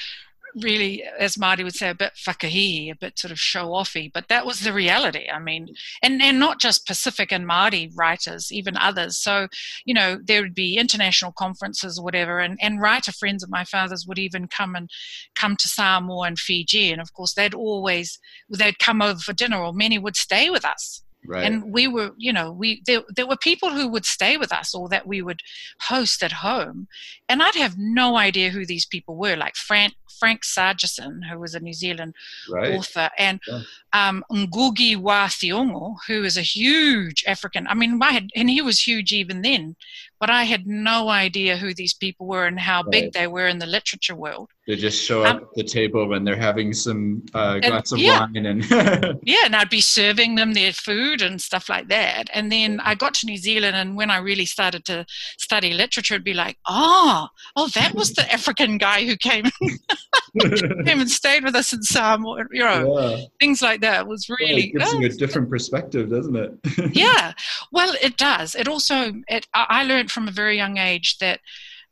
really, 0.61 1.03
as 1.19 1.35
Māori 1.35 1.63
would 1.63 1.75
say, 1.75 1.89
a 1.89 1.95
bit 1.95 2.13
whakahihi, 2.15 2.91
a 2.91 2.95
bit 2.95 3.19
sort 3.19 3.31
of 3.31 3.39
show 3.39 3.67
offy, 3.69 4.11
but 4.11 4.27
that 4.29 4.45
was 4.45 4.61
the 4.61 4.73
reality. 4.73 5.27
I 5.31 5.39
mean, 5.39 5.75
and, 6.01 6.21
and 6.21 6.39
not 6.39 6.59
just 6.59 6.87
Pacific 6.87 7.31
and 7.31 7.47
Māori 7.47 7.91
writers, 7.95 8.51
even 8.51 8.77
others. 8.77 9.17
So, 9.17 9.47
you 9.85 9.93
know, 9.93 10.19
there 10.23 10.41
would 10.41 10.55
be 10.55 10.77
international 10.77 11.31
conferences 11.33 11.99
or 11.99 12.03
whatever, 12.03 12.39
and, 12.39 12.57
and 12.61 12.81
writer 12.81 13.11
friends 13.11 13.43
of 13.43 13.49
my 13.49 13.63
father's 13.63 14.05
would 14.07 14.19
even 14.19 14.47
come 14.47 14.75
and 14.75 14.89
come 15.35 15.55
to 15.57 15.67
Samoa 15.67 16.27
and 16.27 16.39
Fiji. 16.39 16.91
And 16.91 17.01
of 17.01 17.13
course, 17.13 17.33
they'd 17.33 17.53
always, 17.53 18.19
they'd 18.49 18.79
come 18.79 19.01
over 19.01 19.19
for 19.19 19.33
dinner, 19.33 19.57
or 19.57 19.73
many 19.73 19.97
would 19.99 20.15
stay 20.15 20.49
with 20.49 20.65
us 20.65 21.01
Right. 21.27 21.45
and 21.45 21.73
we 21.73 21.87
were 21.87 22.11
you 22.17 22.31
know 22.31 22.51
we 22.51 22.81
there, 22.85 23.01
there 23.15 23.25
were 23.25 23.37
people 23.37 23.71
who 23.71 23.87
would 23.87 24.05
stay 24.05 24.37
with 24.37 24.51
us 24.51 24.75
or 24.75 24.87
that 24.89 25.07
we 25.07 25.21
would 25.21 25.39
host 25.81 26.21
at 26.21 26.31
home 26.31 26.87
and 27.27 27.41
i'd 27.41 27.55
have 27.55 27.77
no 27.77 28.15
idea 28.15 28.49
who 28.49 28.65
these 28.65 28.85
people 28.85 29.15
were 29.15 29.35
like 29.35 29.55
frank 29.55 29.93
frank 30.19 30.41
sargeson 30.43 31.13
who 31.29 31.37
was 31.39 31.53
a 31.55 31.59
new 31.59 31.73
zealand 31.73 32.13
right. 32.49 32.73
author 32.77 33.09
and 33.17 33.39
Yeah. 33.47 33.61
um, 33.93 34.23
ngugi 34.31 34.95
wa 35.07 35.27
thiong'o 35.27 35.95
who 36.07 36.23
is 36.23 36.37
a 36.37 36.41
huge 36.41 37.23
african 37.27 37.67
i 37.67 37.73
mean 37.73 38.01
I 38.01 38.11
had, 38.11 38.29
and 38.35 38.49
he 38.49 38.61
was 38.61 38.79
huge 38.87 39.11
even 39.21 39.41
then 39.41 39.75
but 40.19 40.29
i 40.29 40.43
had 40.43 40.65
no 40.67 41.09
idea 41.09 41.57
who 41.57 41.73
these 41.73 41.93
people 41.93 42.25
were 42.27 42.45
and 42.45 42.59
how 42.59 42.81
big 42.83 43.11
they 43.13 43.27
were 43.27 43.47
in 43.47 43.59
the 43.59 43.65
literature 43.65 44.15
world 44.15 44.49
They 44.67 44.75
just 44.75 45.03
show 45.03 45.23
Um, 45.25 45.35
up 45.37 45.41
at 45.43 45.53
the 45.55 45.63
table 45.63 46.07
when 46.07 46.23
they're 46.23 46.35
having 46.35 46.73
some 46.73 47.23
uh, 47.33 47.59
glass 47.59 47.91
of 47.91 47.99
yeah. 47.99 48.21
wine 48.21 48.45
and 48.45 48.65
Yeah, 49.23 49.45
and 49.45 49.55
I'd 49.55 49.69
be 49.69 49.81
serving 49.81 50.35
them 50.35 50.53
their 50.53 50.73
food 50.73 51.21
and 51.21 51.39
stuff 51.39 51.69
like 51.69 51.87
that. 51.89 52.29
And 52.33 52.51
then 52.51 52.79
I 52.79 52.95
got 52.95 53.13
to 53.15 53.27
New 53.27 53.37
Zealand, 53.37 53.75
and 53.75 53.95
when 53.95 54.09
I 54.09 54.17
really 54.17 54.45
started 54.45 54.83
to 54.85 55.05
study 55.37 55.73
literature, 55.73 56.15
it'd 56.15 56.23
be 56.25 56.33
like, 56.33 56.57
oh, 56.67 57.27
oh, 57.55 57.67
that 57.75 57.93
was 57.93 58.13
the 58.13 58.31
African 58.33 58.77
guy 58.79 59.05
who 59.05 59.15
came 59.17 59.45
came 60.85 60.99
and 60.99 61.09
stayed 61.09 61.43
with 61.43 61.55
us 61.55 61.73
in 61.73 61.81
Samoa. 61.83 62.43
You 62.51 62.63
know, 62.63 62.99
yeah. 62.99 63.25
things 63.39 63.61
like 63.61 63.81
that 63.81 64.01
It 64.01 64.07
was 64.07 64.29
really. 64.29 64.65
it 64.69 64.71
gives 64.73 64.93
oh, 64.93 64.99
you 64.99 65.05
a 65.07 65.09
different 65.09 65.49
perspective, 65.49 66.09
doesn't 66.09 66.35
it? 66.35 66.51
yeah, 66.93 67.33
well, 67.71 67.93
it 68.01 68.17
does. 68.17 68.55
It 68.55 68.67
also, 68.67 69.13
it, 69.27 69.47
I 69.53 69.65
I 69.69 69.83
learned 69.83 70.04
from 70.11 70.27
a 70.27 70.31
very 70.31 70.55
young 70.57 70.77
age 70.77 71.17
that 71.19 71.39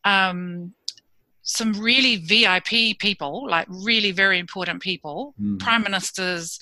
um, 0.05 0.73
some 1.41 1.73
really 1.73 2.15
VIP 2.17 2.97
people, 2.99 3.47
like 3.49 3.67
really 3.69 4.11
very 4.11 4.39
important 4.39 4.81
people, 4.81 5.33
Mm. 5.41 5.59
prime 5.59 5.83
ministers, 5.83 6.59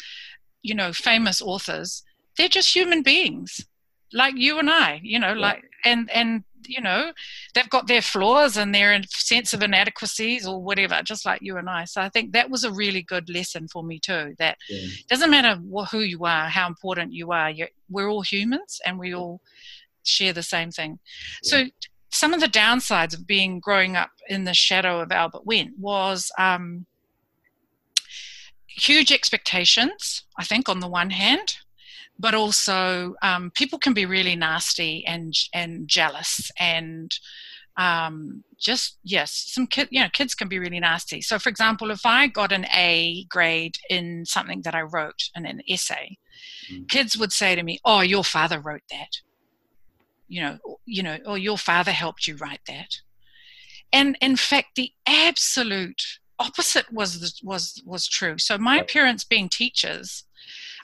you 0.63 0.73
know, 0.75 0.91
famous 0.93 1.41
authors, 1.41 2.03
they're 2.37 2.47
just 2.47 2.75
human 2.75 3.01
beings, 3.03 3.65
like 4.13 4.35
you 4.35 4.59
and 4.59 4.69
I, 4.69 4.99
you 5.03 5.19
know, 5.19 5.33
like 5.33 5.63
and 5.85 6.09
and 6.11 6.43
you 6.67 6.79
know, 6.79 7.11
they've 7.55 7.69
got 7.71 7.87
their 7.87 8.03
flaws 8.03 8.55
and 8.55 8.73
their 8.73 9.01
sense 9.09 9.51
of 9.51 9.63
inadequacies 9.63 10.45
or 10.45 10.61
whatever, 10.61 11.01
just 11.03 11.25
like 11.25 11.41
you 11.41 11.57
and 11.57 11.67
I. 11.67 11.85
So 11.85 12.01
I 12.01 12.09
think 12.09 12.33
that 12.33 12.51
was 12.51 12.63
a 12.63 12.71
really 12.71 13.01
good 13.01 13.31
lesson 13.31 13.67
for 13.67 13.83
me 13.83 13.97
too. 13.99 14.35
That 14.37 14.57
Yeah. 14.69 14.87
doesn't 15.09 15.31
matter 15.31 15.55
who 15.91 15.99
you 16.01 16.23
are, 16.25 16.47
how 16.49 16.67
important 16.67 17.13
you 17.13 17.31
are. 17.31 17.51
We're 17.89 18.09
all 18.09 18.21
humans, 18.21 18.79
and 18.85 18.99
we 18.99 19.13
all 19.15 19.41
share 20.03 20.33
the 20.33 20.43
same 20.43 20.71
thing. 20.71 20.99
So 21.43 21.65
some 22.09 22.33
of 22.33 22.41
the 22.41 22.47
downsides 22.47 23.13
of 23.13 23.25
being 23.25 23.59
growing 23.59 23.95
up 23.95 24.11
in 24.27 24.43
the 24.43 24.53
shadow 24.53 24.99
of 24.99 25.11
Albert 25.11 25.45
Wendt 25.45 25.71
was 25.77 26.31
um, 26.37 26.85
huge 28.67 29.11
expectations. 29.11 30.23
I 30.37 30.43
think 30.43 30.67
on 30.69 30.79
the 30.79 30.87
one 30.87 31.09
hand, 31.11 31.57
but 32.19 32.33
also 32.35 33.15
um, 33.21 33.51
people 33.55 33.79
can 33.79 33.93
be 33.93 34.05
really 34.05 34.35
nasty 34.35 35.05
and 35.07 35.33
and 35.53 35.87
jealous 35.87 36.51
and 36.59 37.11
um, 37.77 38.43
just 38.59 38.97
yes, 39.03 39.31
some 39.31 39.65
kid 39.65 39.87
you 39.91 40.01
know 40.01 40.09
kids 40.11 40.35
can 40.35 40.47
be 40.49 40.59
really 40.59 40.79
nasty. 40.79 41.21
So 41.21 41.39
for 41.39 41.49
example, 41.49 41.89
if 41.89 42.05
I 42.05 42.27
got 42.27 42.51
an 42.51 42.65
A 42.75 43.25
grade 43.29 43.75
in 43.89 44.25
something 44.25 44.61
that 44.63 44.75
I 44.75 44.81
wrote 44.81 45.29
in 45.35 45.45
an 45.45 45.61
essay, 45.69 46.17
Mm. 46.71 46.87
kids 46.89 47.17
would 47.17 47.31
say 47.31 47.55
to 47.55 47.63
me, 47.63 47.79
"Oh, 47.85 48.01
your 48.01 48.23
father 48.23 48.59
wrote 48.59 48.83
that." 48.89 49.09
You 50.31 50.41
know, 50.41 50.57
you 50.85 51.03
know, 51.03 51.17
or 51.25 51.37
your 51.37 51.57
father 51.57 51.91
helped 51.91 52.25
you 52.25 52.37
write 52.37 52.61
that. 52.65 52.91
And 53.91 54.17
in 54.21 54.37
fact, 54.37 54.75
the 54.75 54.91
absolute 55.05 56.01
opposite 56.39 56.91
was 56.91 57.41
was 57.43 57.83
was 57.85 58.07
true. 58.07 58.37
So 58.37 58.57
my 58.57 58.81
parents 58.83 59.25
being 59.25 59.49
teachers, 59.49 60.23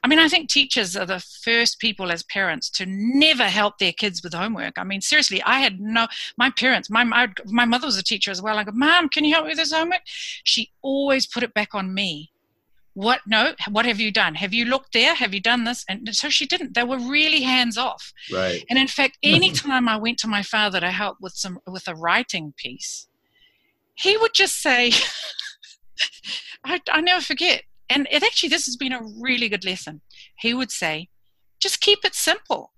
I 0.03 0.07
mean, 0.07 0.19
I 0.19 0.27
think 0.27 0.49
teachers 0.49 0.97
are 0.97 1.05
the 1.05 1.19
first 1.19 1.79
people 1.79 2.11
as 2.11 2.23
parents 2.23 2.69
to 2.71 2.85
never 2.87 3.45
help 3.45 3.77
their 3.77 3.93
kids 3.93 4.21
with 4.21 4.33
homework. 4.33 4.77
I 4.77 4.83
mean, 4.83 5.01
seriously, 5.01 5.41
I 5.43 5.59
had 5.59 5.79
no, 5.79 6.07
my 6.37 6.49
parents, 6.51 6.89
my, 6.89 7.03
my, 7.03 7.29
my 7.45 7.65
mother 7.65 7.87
was 7.87 7.97
a 7.97 8.03
teacher 8.03 8.31
as 8.31 8.41
well. 8.41 8.57
I 8.57 8.63
go, 8.63 8.71
Mom, 8.73 9.09
can 9.09 9.25
you 9.25 9.33
help 9.33 9.45
me 9.45 9.51
with 9.51 9.57
this 9.57 9.73
homework? 9.73 10.01
She 10.43 10.71
always 10.81 11.25
put 11.25 11.43
it 11.43 11.53
back 11.53 11.73
on 11.73 11.93
me. 11.93 12.31
What, 12.97 13.21
no, 13.27 13.53
what 13.69 13.85
have 13.85 13.99
you 13.99 14.11
done? 14.11 14.33
Have 14.33 14.55
you 14.55 14.65
looked 14.65 14.93
there? 14.93 15.13
Have 15.13 15.31
you 15.31 15.39
done 15.39 15.65
this? 15.65 15.85
And 15.87 16.15
so 16.15 16.31
she 16.31 16.47
didn't. 16.47 16.73
They 16.73 16.83
were 16.83 16.97
really 16.97 17.41
hands 17.41 17.77
off. 17.77 18.11
Right. 18.33 18.65
And 18.71 18.79
in 18.79 18.87
fact, 18.87 19.19
anytime 19.23 19.87
I 19.87 19.97
went 19.97 20.17
to 20.19 20.27
my 20.27 20.41
father 20.41 20.79
to 20.79 20.89
help 20.89 21.17
with 21.21 21.33
some, 21.33 21.59
with 21.67 21.87
a 21.87 21.93
writing 21.93 22.55
piece, 22.57 23.07
he 23.93 24.17
would 24.17 24.33
just 24.33 24.59
say, 24.59 24.93
I, 26.65 26.81
I 26.91 27.01
never 27.01 27.21
forget. 27.21 27.61
And 27.87 28.07
it 28.09 28.23
actually, 28.23 28.49
this 28.49 28.65
has 28.65 28.75
been 28.75 28.93
a 28.93 29.03
really 29.21 29.47
good 29.47 29.63
lesson. 29.63 30.01
He 30.39 30.55
would 30.55 30.71
say, 30.71 31.09
just 31.59 31.81
keep 31.81 31.99
it 32.03 32.15
simple. 32.15 32.73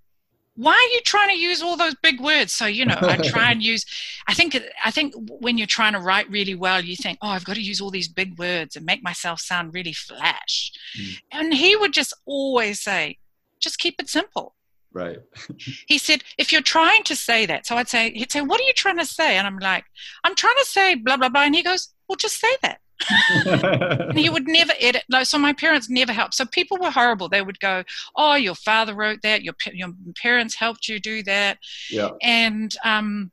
Why 0.59 0.73
are 0.73 0.93
you 0.93 1.01
trying 1.05 1.29
to 1.29 1.37
use 1.37 1.61
all 1.61 1.77
those 1.77 1.95
big 2.03 2.19
words? 2.19 2.53
So 2.53 2.65
you 2.65 2.85
know, 2.85 2.97
I 3.01 3.17
try 3.23 3.51
and 3.51 3.63
use. 3.63 3.85
I 4.27 4.33
think 4.33 4.57
I 4.83 4.91
think 4.91 5.13
when 5.39 5.57
you're 5.57 5.67
trying 5.67 5.93
to 5.93 5.99
write 5.99 6.29
really 6.29 6.55
well, 6.55 6.81
you 6.83 6.95
think, 6.95 7.17
oh, 7.21 7.29
I've 7.29 7.45
got 7.45 7.55
to 7.55 7.61
use 7.61 7.81
all 7.81 7.91
these 7.91 8.07
big 8.07 8.37
words 8.37 8.75
and 8.75 8.85
make 8.85 9.03
myself 9.03 9.39
sound 9.39 9.73
really 9.73 9.93
flash. 9.93 10.71
Mm. 10.99 11.17
And 11.31 11.53
he 11.53 11.75
would 11.75 11.93
just 11.93 12.13
always 12.25 12.81
say, 12.81 13.17
just 13.59 13.79
keep 13.79 13.95
it 13.99 14.09
simple 14.09 14.55
Right. 14.91 15.19
he 15.87 15.97
said, 15.97 16.23
if 16.37 16.51
you're 16.51 16.61
trying 16.61 17.03
to 17.03 17.15
say 17.15 17.45
that, 17.45 17.67
so 17.67 17.75
I'd 17.75 17.89
say, 17.89 18.11
he'd 18.11 18.31
say, 18.31 18.41
what 18.41 18.59
are 18.59 18.63
you 18.63 18.73
trying 18.73 18.97
to 18.97 19.05
say? 19.05 19.37
And 19.37 19.45
I'm 19.45 19.59
like, 19.59 19.85
I'm 20.23 20.35
trying 20.35 20.57
to 20.57 20.65
say 20.65 20.95
blah, 20.95 21.17
blah, 21.17 21.29
blah. 21.29 21.43
And 21.43 21.55
he 21.55 21.63
goes, 21.63 21.89
well, 22.07 22.15
just 22.15 22.39
say 22.39 22.55
that. 22.63 22.79
He 24.15 24.29
would 24.29 24.47
never 24.47 24.73
edit. 24.79 25.03
No, 25.09 25.23
so 25.23 25.37
my 25.37 25.53
parents 25.53 25.89
never 25.89 26.11
helped. 26.11 26.33
So 26.35 26.45
people 26.45 26.77
were 26.79 26.91
horrible. 26.91 27.29
They 27.29 27.41
would 27.41 27.59
go, 27.59 27.83
oh, 28.15 28.35
your 28.35 28.55
father 28.55 28.93
wrote 28.93 29.21
that. 29.23 29.43
Your, 29.43 29.53
your 29.73 29.89
parents 30.21 30.55
helped 30.55 30.87
you 30.87 30.99
do 30.99 31.23
that. 31.23 31.57
yeah. 31.89 32.09
And 32.21 32.75
um, 32.83 33.31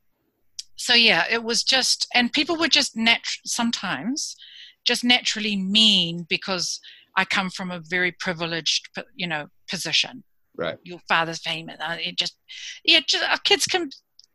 so, 0.77 0.95
yeah, 0.95 1.25
it 1.31 1.43
was 1.43 1.63
just, 1.63 2.07
and 2.15 2.33
people 2.33 2.57
were 2.57 2.69
just 2.69 2.97
nat- 2.97 3.21
sometimes 3.45 4.37
just 4.85 5.03
naturally 5.03 5.57
mean 5.57 6.27
because 6.29 6.81
I 7.17 7.25
come 7.25 7.51
from 7.51 7.71
a 7.71 7.81
very 7.81 8.13
privileged, 8.13 8.89
you 9.15 9.27
know, 9.27 9.49
position 9.69 10.23
Right. 10.57 10.79
your 10.85 11.01
father's 11.09 11.41
famous. 11.41 11.77
Uh, 11.81 11.97
it 11.99 12.17
just, 12.17 12.37
yeah, 12.85 13.01
just, 13.07 13.25
uh, 13.25 13.37
kids 13.45 13.67
can, 13.67 13.91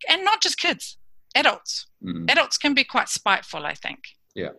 and 0.10 0.26
not 0.26 0.42
just 0.42 0.58
kids, 0.58 0.98
adults. 1.36 1.88
Mm. 2.04 2.30
Adults 2.30 2.58
can 2.58 2.74
be 2.74 2.84
quite 2.84 3.08
spiteful, 3.10 3.66
I 3.66 3.74
think. 3.76 4.00
Yeah, 4.36 4.50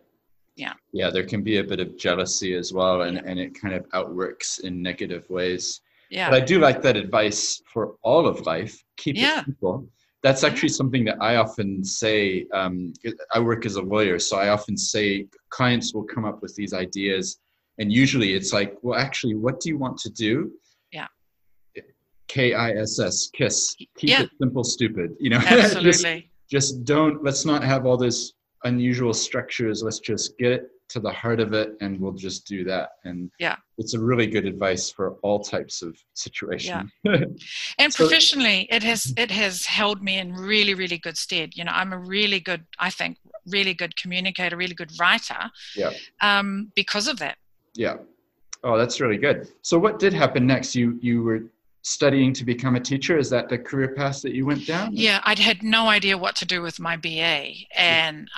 there 1.11 1.25
can 1.25 1.43
be 1.43 1.57
a 1.57 1.63
bit 1.63 1.79
of 1.79 1.97
jealousy 1.97 2.53
as 2.55 2.71
well, 2.73 3.01
and, 3.03 3.17
and 3.17 3.39
it 3.39 3.59
kind 3.59 3.73
of 3.73 3.85
outworks 3.93 4.59
in 4.59 4.81
negative 4.81 5.29
ways. 5.29 5.81
Yeah. 6.09 6.29
But 6.29 6.41
I 6.43 6.45
do 6.45 6.59
like 6.59 6.81
that 6.83 6.95
advice 6.95 7.61
for 7.71 7.95
all 8.03 8.27
of 8.27 8.45
life. 8.45 8.81
Keep 8.97 9.17
Yeah. 9.17 9.39
it 9.39 9.45
simple. 9.45 9.87
That's 10.21 10.43
actually 10.43 10.69
something 10.69 11.03
that 11.05 11.17
I 11.19 11.35
often 11.37 11.83
say. 11.83 12.45
Um, 12.53 12.93
I 13.33 13.39
work 13.39 13.65
as 13.65 13.75
a 13.75 13.81
lawyer, 13.81 14.19
so 14.19 14.37
I 14.37 14.49
often 14.49 14.77
say 14.77 15.27
clients 15.49 15.93
will 15.93 16.03
come 16.05 16.23
up 16.23 16.41
with 16.41 16.55
these 16.55 16.73
ideas, 16.73 17.39
and 17.79 17.91
usually 17.91 18.33
it's 18.33 18.53
like, 18.53 18.77
well, 18.83 18.97
actually, 18.97 19.35
what 19.35 19.59
do 19.59 19.69
you 19.69 19.77
want 19.77 19.97
to 19.97 20.09
do? 20.09 20.51
Yeah. 20.91 21.07
K 22.27 22.53
I 22.53 22.71
S 22.71 22.99
S, 22.99 23.29
kiss. 23.33 23.75
Keep 23.97 24.09
Yeah. 24.09 24.21
it 24.23 24.29
simple, 24.39 24.63
stupid. 24.63 25.15
You 25.19 25.31
know, 25.31 25.39
just, 25.49 25.75
Absolutely. 25.75 26.29
just 26.49 26.85
don't. 26.85 27.23
Let's 27.23 27.43
not 27.45 27.63
have 27.63 27.85
all 27.85 27.97
this 27.97 28.33
unusual 28.63 29.13
structures. 29.13 29.83
Let's 29.83 29.99
just 29.99 30.37
get 30.37 30.69
to 30.89 30.99
the 30.99 31.11
heart 31.11 31.39
of 31.39 31.53
it, 31.53 31.75
and 31.81 31.99
we'll 31.99 32.11
just 32.13 32.45
do 32.47 32.63
that. 32.65 32.89
And 33.03 33.31
Yeah. 33.39 33.55
it's 33.77 33.93
a 33.93 33.99
really 33.99 34.27
good 34.27 34.45
advice 34.45 34.91
for 34.91 35.13
all 35.23 35.39
types 35.39 35.81
of 35.81 35.97
situations. 36.13 36.91
and 37.05 37.93
so- 37.93 38.05
professionally, 38.05 38.67
it 38.69 38.83
has 38.83 39.13
it 39.17 39.31
has 39.31 39.65
held 39.65 40.03
me 40.03 40.17
in 40.19 40.33
really 40.33 40.73
really 40.73 40.97
good 40.97 41.17
stead. 41.17 41.55
You 41.55 41.63
know, 41.63 41.71
I'm 41.73 41.93
a 41.93 41.97
really 41.97 42.39
good, 42.39 42.65
I 42.79 42.89
think, 42.89 43.17
really 43.47 43.73
good 43.73 43.95
communicator, 43.95 44.55
really 44.57 44.75
good 44.75 44.91
writer. 44.99 45.49
Yeah. 45.75 45.91
Um, 46.21 46.71
because 46.75 47.07
of 47.07 47.17
that. 47.19 47.37
Yeah. 47.75 47.97
Oh, 48.63 48.77
that's 48.77 49.01
really 49.01 49.17
good. 49.17 49.49
So 49.61 49.77
what 49.79 49.99
did 49.99 50.13
happen 50.13 50.45
next? 50.45 50.75
You 50.75 50.97
you 51.01 51.23
were 51.23 51.43
studying 51.83 52.33
to 52.33 52.43
become 52.43 52.75
a 52.75 52.79
teacher. 52.79 53.17
Is 53.17 53.29
that 53.29 53.49
the 53.49 53.57
career 53.57 53.89
path 53.93 54.21
that 54.23 54.33
you 54.33 54.45
went 54.45 54.65
down? 54.65 54.89
Yeah, 54.93 55.21
I'd 55.25 55.39
had 55.39 55.61
no 55.61 55.87
idea 55.87 56.17
what 56.17 56.35
to 56.37 56.45
do 56.45 56.61
with 56.61 56.79
my 56.79 56.97
BA, 56.97 57.51
and 57.75 58.29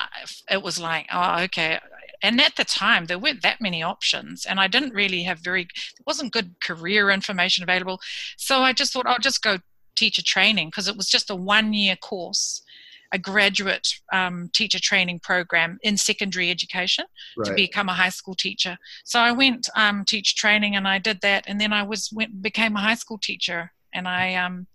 it 0.51 0.61
was 0.61 0.79
like, 0.79 1.07
oh, 1.13 1.43
okay. 1.43 1.79
and 2.21 2.41
at 2.41 2.55
the 2.55 2.65
time 2.65 3.05
there 3.05 3.19
weren't 3.19 3.43
that 3.43 3.61
many 3.61 3.83
options 3.83 4.45
and 4.45 4.59
i 4.59 4.67
didn't 4.67 4.93
really 4.93 5.23
have 5.23 5.39
very 5.39 5.63
it 5.63 6.05
wasn't 6.07 6.31
good 6.31 6.55
career 6.61 7.09
information 7.09 7.61
available 7.63 7.99
so 8.37 8.59
i 8.61 8.71
just 8.73 8.93
thought 8.93 9.05
i'll 9.05 9.19
just 9.19 9.43
go 9.43 9.57
teacher 9.95 10.23
training 10.23 10.67
because 10.69 10.87
it 10.87 10.97
was 10.97 11.07
just 11.07 11.29
a 11.29 11.35
one 11.35 11.73
year 11.73 11.95
course 11.95 12.61
a 13.16 13.18
graduate 13.18 13.88
um, 14.11 14.49
teacher 14.53 14.80
training 14.80 15.20
program 15.20 15.80
in 15.84 15.95
secondary 15.95 16.51
education 16.51 17.05
right. 17.38 17.47
to 17.47 17.53
become 17.53 17.88
a 17.88 17.93
high 17.93 18.09
school 18.09 18.36
teacher. 18.36 18.78
So 19.05 19.20
I 19.20 19.32
went 19.32 19.70
um, 19.76 20.03
teacher 20.03 20.36
training 20.36 20.76
and 20.76 20.86
I 20.86 20.99
did 20.99 21.22
that, 21.22 21.45
and 21.47 21.59
then 21.59 21.72
I 21.72 21.84
was 21.84 22.11
went 22.13 22.41
became 22.41 22.76
a 22.76 22.82
high 22.82 22.95
school 22.95 23.18
teacher, 23.18 23.72
and 23.93 24.05
I 24.07 24.36
um, 24.36 24.68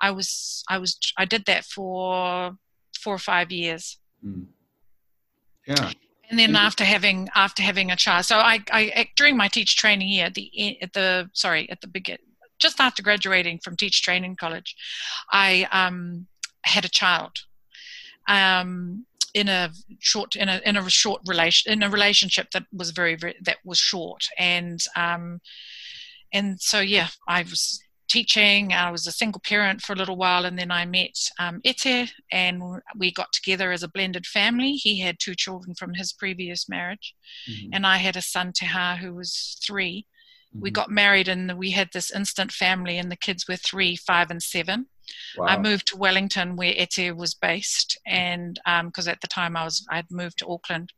I 0.00 0.12
was 0.12 0.62
I 0.68 0.78
was 0.78 0.96
I 1.18 1.24
did 1.24 1.44
that 1.46 1.64
for 1.64 2.56
four 3.02 3.14
or 3.14 3.18
five 3.18 3.50
years. 3.50 3.98
Mm. 4.24 4.46
Yeah. 5.66 5.92
And 6.30 6.38
then 6.38 6.54
after 6.54 6.84
having 6.84 7.28
after 7.34 7.60
having 7.60 7.90
a 7.90 7.96
child, 7.96 8.24
so 8.24 8.36
I, 8.38 8.60
I 8.70 9.08
during 9.16 9.36
my 9.36 9.48
teach 9.48 9.76
training 9.76 10.08
year 10.08 10.26
at 10.26 10.34
the 10.34 10.78
at 10.80 10.92
the 10.92 11.28
sorry 11.32 11.68
at 11.70 11.80
the 11.80 11.88
begin 11.88 12.18
just 12.60 12.78
after 12.78 13.02
graduating 13.02 13.58
from 13.58 13.76
teach 13.76 14.02
training 14.02 14.36
college, 14.36 14.76
I 15.32 15.66
um, 15.72 16.28
had 16.62 16.84
a 16.84 16.88
child. 16.88 17.32
Um, 18.30 19.06
in 19.32 19.48
a 19.48 19.70
short 20.00 20.34
in 20.34 20.48
a 20.48 20.60
in 20.64 20.76
a 20.76 20.90
short 20.90 21.22
relation 21.28 21.72
in 21.72 21.84
a 21.84 21.88
relationship 21.88 22.50
that 22.50 22.64
was 22.72 22.90
very, 22.90 23.14
very 23.14 23.36
that 23.42 23.58
was 23.64 23.78
short 23.78 24.24
and 24.36 24.80
um 24.96 25.40
and 26.32 26.60
so 26.60 26.80
yeah 26.80 27.06
I 27.28 27.42
was 27.42 27.80
teaching. 28.10 28.72
I 28.72 28.90
was 28.90 29.06
a 29.06 29.12
single 29.12 29.40
parent 29.40 29.80
for 29.80 29.92
a 29.92 29.96
little 29.96 30.16
while, 30.16 30.44
and 30.44 30.58
then 30.58 30.70
I 30.70 30.84
met 30.84 31.16
um, 31.38 31.60
Ete, 31.64 32.12
and 32.30 32.62
we 32.96 33.12
got 33.12 33.32
together 33.32 33.72
as 33.72 33.82
a 33.82 33.88
blended 33.88 34.26
family. 34.26 34.72
He 34.72 34.98
had 34.98 35.18
two 35.18 35.34
children 35.34 35.74
from 35.74 35.94
his 35.94 36.12
previous 36.12 36.68
marriage, 36.68 37.14
mm-hmm. 37.48 37.70
and 37.72 37.86
I 37.86 37.98
had 37.98 38.16
a 38.16 38.22
son, 38.22 38.52
Teha, 38.52 38.98
who 38.98 39.14
was 39.14 39.56
3 39.64 40.04
mm-hmm. 40.54 40.60
We 40.60 40.70
got 40.70 40.90
married, 40.90 41.28
and 41.28 41.56
we 41.56 41.70
had 41.70 41.90
this 41.92 42.10
instant 42.10 42.52
family, 42.52 42.98
and 42.98 43.10
the 43.10 43.16
kids 43.16 43.46
were 43.48 43.56
three, 43.56 43.96
five, 43.96 44.30
and 44.30 44.42
seven. 44.42 44.86
Wow. 45.36 45.46
I 45.46 45.58
moved 45.58 45.88
to 45.88 45.96
Wellington, 45.96 46.56
where 46.56 46.72
Ete 46.72 47.16
was 47.16 47.34
based, 47.34 47.98
and 48.06 48.58
because 48.84 49.08
um, 49.08 49.12
at 49.12 49.20
the 49.20 49.28
time 49.28 49.56
I 49.56 49.64
was 49.64 49.86
I'd 49.90 50.10
moved 50.10 50.38
to 50.38 50.48
Auckland, 50.48 50.92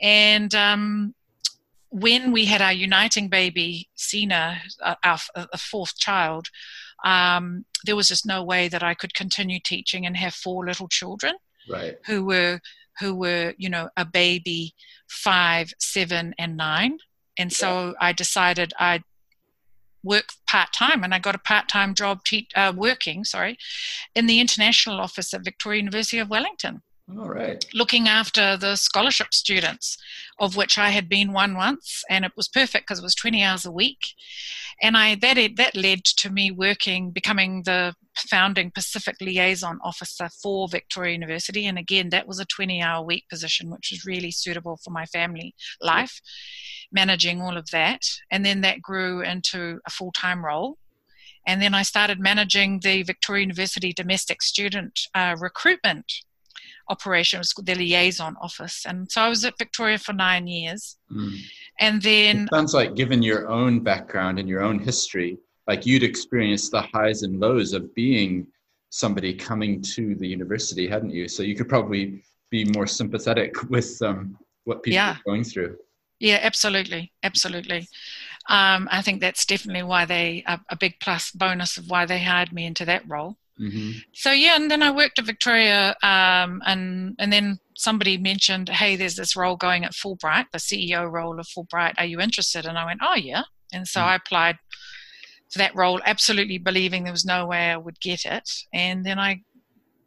and 0.00 0.54
um, 0.54 1.14
when 1.90 2.32
we 2.32 2.44
had 2.44 2.62
our 2.62 2.72
uniting 2.72 3.28
baby, 3.28 3.88
Sina, 3.94 4.58
uh, 4.82 4.94
our, 5.04 5.18
our, 5.34 5.48
uh, 5.52 5.56
fourth 5.56 5.96
child, 5.96 6.48
um, 7.04 7.64
there 7.84 7.96
was 7.96 8.08
just 8.08 8.26
no 8.26 8.44
way 8.44 8.68
that 8.68 8.82
I 8.82 8.94
could 8.94 9.14
continue 9.14 9.60
teaching 9.62 10.04
and 10.04 10.16
have 10.16 10.34
four 10.34 10.66
little 10.66 10.88
children 10.88 11.34
right. 11.70 11.96
who 12.06 12.24
were 12.24 12.60
who 12.98 13.14
were 13.14 13.54
you 13.56 13.68
know 13.68 13.88
a 13.96 14.04
baby 14.04 14.74
five, 15.08 15.72
seven, 15.78 16.34
and 16.38 16.56
nine. 16.56 16.98
And 17.38 17.52
so 17.52 17.94
I 18.00 18.12
decided 18.12 18.72
I'd 18.78 19.04
work 20.02 20.30
part 20.48 20.72
time, 20.72 21.04
and 21.04 21.14
I 21.14 21.18
got 21.18 21.34
a 21.34 21.38
part 21.38 21.68
time 21.68 21.94
job 21.94 22.24
te- 22.24 22.48
uh, 22.54 22.72
working, 22.74 23.24
sorry, 23.24 23.58
in 24.14 24.26
the 24.26 24.40
international 24.40 25.00
office 25.00 25.34
at 25.34 25.44
Victoria 25.44 25.78
University 25.78 26.18
of 26.18 26.30
Wellington. 26.30 26.82
All 27.16 27.28
right. 27.28 27.64
Looking 27.72 28.06
after 28.06 28.58
the 28.58 28.76
scholarship 28.76 29.32
students, 29.32 29.96
of 30.38 30.56
which 30.56 30.76
I 30.76 30.90
had 30.90 31.08
been 31.08 31.32
one 31.32 31.56
once, 31.56 32.04
and 32.10 32.22
it 32.22 32.32
was 32.36 32.48
perfect 32.48 32.86
because 32.86 32.98
it 32.98 33.02
was 33.02 33.14
20 33.14 33.42
hours 33.42 33.64
a 33.64 33.72
week. 33.72 34.08
And 34.82 34.94
I 34.94 35.14
that 35.14 35.56
that 35.56 35.74
led 35.74 36.04
to 36.04 36.30
me 36.30 36.50
working, 36.50 37.10
becoming 37.10 37.62
the 37.62 37.94
founding 38.14 38.70
Pacific 38.70 39.16
liaison 39.22 39.78
officer 39.82 40.28
for 40.42 40.68
Victoria 40.68 41.12
University. 41.12 41.66
And 41.66 41.78
again, 41.78 42.10
that 42.10 42.28
was 42.28 42.40
a 42.40 42.46
20-hour 42.46 43.04
week 43.04 43.24
position, 43.30 43.70
which 43.70 43.88
was 43.90 44.04
really 44.04 44.30
suitable 44.30 44.76
for 44.76 44.90
my 44.90 45.06
family 45.06 45.54
life, 45.80 46.20
managing 46.92 47.40
all 47.40 47.56
of 47.56 47.70
that. 47.70 48.02
And 48.30 48.44
then 48.44 48.60
that 48.60 48.82
grew 48.82 49.22
into 49.22 49.80
a 49.86 49.90
full-time 49.90 50.44
role. 50.44 50.76
And 51.46 51.62
then 51.62 51.72
I 51.72 51.82
started 51.82 52.20
managing 52.20 52.80
the 52.80 53.02
Victoria 53.02 53.42
University 53.42 53.94
domestic 53.94 54.42
student 54.42 55.00
uh, 55.14 55.36
recruitment 55.38 56.12
operation. 56.88 57.38
It 57.38 57.40
was 57.40 57.54
the 57.64 57.74
liaison 57.74 58.36
office. 58.40 58.84
And 58.86 59.10
so 59.10 59.22
I 59.22 59.28
was 59.28 59.44
at 59.44 59.58
Victoria 59.58 59.98
for 59.98 60.12
nine 60.12 60.46
years. 60.46 60.96
Mm. 61.12 61.38
And 61.80 62.02
then. 62.02 62.42
It 62.44 62.50
sounds 62.50 62.74
like, 62.74 62.94
given 62.94 63.22
your 63.22 63.48
own 63.48 63.80
background 63.80 64.38
and 64.38 64.48
your 64.48 64.62
own 64.62 64.78
history, 64.78 65.38
like 65.66 65.86
you'd 65.86 66.02
experienced 66.02 66.70
the 66.70 66.82
highs 66.82 67.22
and 67.22 67.40
lows 67.40 67.72
of 67.72 67.94
being 67.94 68.46
somebody 68.90 69.34
coming 69.34 69.82
to 69.82 70.14
the 70.14 70.26
university, 70.26 70.88
hadn't 70.88 71.10
you? 71.10 71.28
So 71.28 71.42
you 71.42 71.54
could 71.54 71.68
probably 71.68 72.22
be 72.50 72.64
more 72.74 72.86
sympathetic 72.86 73.62
with 73.70 74.00
um, 74.02 74.36
what 74.64 74.82
people 74.82 74.94
yeah. 74.94 75.12
are 75.12 75.22
going 75.26 75.44
through. 75.44 75.76
Yeah, 76.20 76.40
absolutely, 76.42 77.12
absolutely. 77.22 77.88
Um, 78.48 78.88
I 78.90 79.02
think 79.02 79.20
that's 79.20 79.44
definitely 79.44 79.82
why 79.82 80.04
they 80.04 80.42
a, 80.46 80.58
a 80.70 80.76
big 80.76 80.94
plus 81.00 81.30
bonus 81.30 81.76
of 81.76 81.88
why 81.90 82.06
they 82.06 82.18
hired 82.18 82.52
me 82.52 82.66
into 82.66 82.84
that 82.86 83.08
role. 83.08 83.36
Mm-hmm. 83.60 83.98
So 84.12 84.32
yeah, 84.32 84.56
and 84.56 84.70
then 84.70 84.82
I 84.82 84.90
worked 84.90 85.18
at 85.18 85.24
Victoria, 85.24 85.96
um, 86.02 86.62
and 86.66 87.16
and 87.18 87.32
then 87.32 87.58
somebody 87.74 88.18
mentioned, 88.18 88.68
hey, 88.68 88.96
there's 88.96 89.16
this 89.16 89.36
role 89.36 89.56
going 89.56 89.84
at 89.84 89.92
Fulbright, 89.92 90.46
the 90.52 90.58
CEO 90.58 91.10
role 91.10 91.38
of 91.38 91.46
Fulbright. 91.46 91.94
Are 91.98 92.04
you 92.04 92.20
interested? 92.20 92.66
And 92.66 92.78
I 92.78 92.84
went, 92.84 93.00
oh 93.02 93.16
yeah. 93.16 93.42
And 93.72 93.86
so 93.86 94.00
mm-hmm. 94.00 94.08
I 94.08 94.14
applied 94.16 94.58
for 95.50 95.58
that 95.58 95.74
role, 95.74 96.00
absolutely 96.04 96.58
believing 96.58 97.04
there 97.04 97.12
was 97.12 97.24
no 97.24 97.46
way 97.46 97.70
I 97.70 97.76
would 97.76 98.00
get 98.00 98.24
it. 98.24 98.48
And 98.72 99.04
then 99.04 99.18
I 99.18 99.42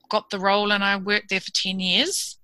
got 0.10 0.30
the 0.30 0.40
role, 0.40 0.72
and 0.72 0.84
I 0.84 0.98
worked 0.98 1.30
there 1.30 1.40
for 1.40 1.52
ten 1.52 1.80
years. 1.80 2.38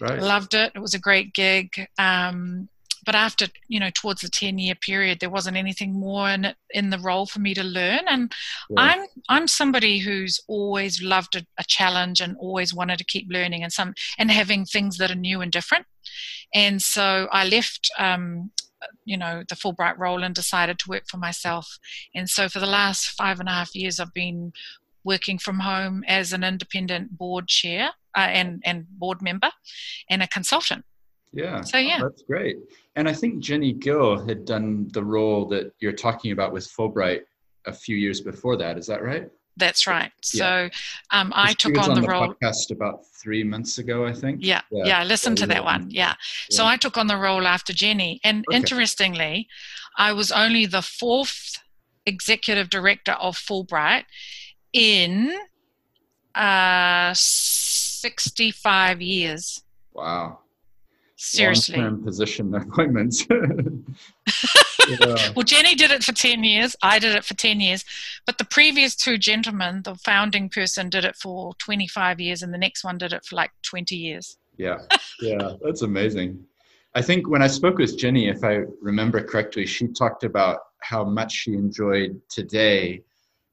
Right. 0.00 0.20
Loved 0.20 0.54
it. 0.54 0.72
It 0.74 0.80
was 0.80 0.94
a 0.94 0.98
great 0.98 1.32
gig. 1.32 1.86
Um, 1.98 2.68
but 3.06 3.14
after 3.14 3.46
you 3.68 3.80
know 3.80 3.88
towards 3.94 4.20
the 4.20 4.28
10 4.28 4.58
year 4.58 4.74
period 4.74 5.20
there 5.20 5.30
wasn't 5.30 5.56
anything 5.56 5.98
more 5.98 6.28
in 6.28 6.44
it, 6.44 6.56
in 6.70 6.90
the 6.90 6.98
role 6.98 7.24
for 7.24 7.38
me 7.38 7.54
to 7.54 7.62
learn. 7.62 8.00
And 8.08 8.32
yeah. 8.68 8.82
i'm 8.82 9.06
i'm 9.28 9.48
somebody 9.48 9.98
who's 9.98 10.40
always 10.48 11.02
loved 11.02 11.36
a, 11.36 11.46
a, 11.56 11.64
challenge 11.64 12.20
and 12.20 12.36
always 12.38 12.74
wanted 12.74 12.98
to 12.98 13.04
keep 13.04 13.26
learning 13.30 13.62
and 13.62 13.72
some 13.72 13.94
and 14.18 14.30
having 14.30 14.64
things 14.64 14.98
that 14.98 15.10
are 15.10 15.14
new 15.14 15.40
and 15.40 15.52
different. 15.52 15.86
And 16.52 16.82
so 16.82 17.28
i 17.32 17.46
left 17.46 17.90
um, 17.98 18.50
you 19.04 19.16
know 19.16 19.42
the 19.48 19.54
fulbright 19.54 19.96
role 19.96 20.22
and 20.22 20.34
decided 20.34 20.78
to 20.80 20.90
work 20.90 21.04
for 21.08 21.16
myself. 21.16 21.78
And 22.14 22.28
so 22.28 22.48
for 22.48 22.58
the 22.58 22.66
last 22.66 23.10
five 23.10 23.40
and 23.40 23.48
a 23.48 23.52
half 23.52 23.74
years 23.74 24.00
i've 24.00 24.12
been 24.12 24.52
working 25.04 25.38
from 25.38 25.60
home 25.60 26.02
as 26.08 26.32
an 26.32 26.42
independent 26.42 27.16
board 27.16 27.46
chair 27.46 27.90
uh, 28.16 28.28
and 28.40 28.60
and 28.64 28.86
board 28.98 29.22
member 29.22 29.50
and 30.10 30.22
a 30.22 30.28
consultant 30.28 30.84
yeah. 31.36 31.60
So 31.60 31.78
yeah, 31.78 32.00
that's 32.00 32.22
great. 32.22 32.58
And 32.96 33.08
I 33.08 33.12
think 33.12 33.40
Jenny 33.40 33.72
Gill 33.72 34.24
had 34.26 34.44
done 34.44 34.88
the 34.92 35.04
role 35.04 35.46
that 35.46 35.72
you're 35.80 35.92
talking 35.92 36.32
about 36.32 36.52
with 36.52 36.66
Fulbright 36.66 37.22
a 37.66 37.72
few 37.72 37.96
years 37.96 38.20
before 38.20 38.56
that. 38.56 38.78
Is 38.78 38.86
that 38.86 39.02
right? 39.02 39.30
That's 39.58 39.86
right. 39.86 40.12
Yeah. 40.34 40.68
So 40.70 40.70
um, 41.10 41.32
I 41.34 41.54
took 41.54 41.78
on, 41.78 41.90
on, 41.90 41.94
the, 41.94 42.02
the 42.02 42.08
role 42.08 42.34
podcast 42.34 42.70
about 42.70 43.06
three 43.06 43.42
months 43.42 43.78
ago, 43.78 44.06
I 44.06 44.12
think. 44.12 44.40
Yeah, 44.42 44.60
yeah, 44.70 44.84
yeah 44.84 44.98
I 45.00 45.04
listened 45.04 45.38
to 45.38 45.46
that 45.46 45.64
one. 45.64 45.90
Yeah. 45.90 46.08
yeah. 46.08 46.14
So 46.56 46.66
I 46.66 46.76
took 46.76 46.96
on 46.96 47.06
the 47.06 47.16
role 47.16 47.46
after 47.46 47.72
Jenny, 47.72 48.20
and 48.22 48.44
okay. 48.48 48.56
interestingly, 48.56 49.48
I 49.96 50.12
was 50.12 50.30
only 50.30 50.66
the 50.66 50.82
fourth 50.82 51.58
executive 52.04 52.68
director 52.70 53.12
of 53.12 53.36
Fulbright 53.36 54.04
in 54.72 55.34
uh, 56.34 57.12
65 57.14 59.00
years. 59.00 59.62
Wow. 59.94 60.40
Seriously. 61.16 61.78
Long-term 61.78 62.04
position 62.04 62.54
appointments. 62.54 63.26
yeah. 64.88 65.32
Well, 65.34 65.44
Jenny 65.44 65.74
did 65.74 65.90
it 65.90 66.04
for 66.04 66.12
10 66.12 66.44
years. 66.44 66.76
I 66.82 66.98
did 66.98 67.16
it 67.16 67.24
for 67.24 67.34
10 67.34 67.60
years. 67.60 67.84
But 68.26 68.38
the 68.38 68.44
previous 68.44 68.94
two 68.94 69.16
gentlemen, 69.16 69.80
the 69.82 69.94
founding 69.96 70.50
person 70.50 70.90
did 70.90 71.04
it 71.04 71.16
for 71.16 71.54
25 71.54 72.20
years, 72.20 72.42
and 72.42 72.52
the 72.52 72.58
next 72.58 72.84
one 72.84 72.98
did 72.98 73.14
it 73.14 73.24
for 73.24 73.36
like 73.36 73.50
20 73.62 73.96
years. 73.96 74.38
Yeah. 74.56 74.78
Yeah. 75.22 75.54
That's 75.64 75.80
amazing. 75.80 76.44
I 76.94 77.00
think 77.00 77.26
when 77.26 77.40
I 77.40 77.46
spoke 77.46 77.78
with 77.78 77.96
Jenny, 77.96 78.28
if 78.28 78.44
I 78.44 78.64
remember 78.82 79.24
correctly, 79.24 79.64
she 79.64 79.88
talked 79.88 80.24
about 80.24 80.58
how 80.82 81.04
much 81.04 81.32
she 81.32 81.54
enjoyed 81.54 82.20
today 82.28 83.02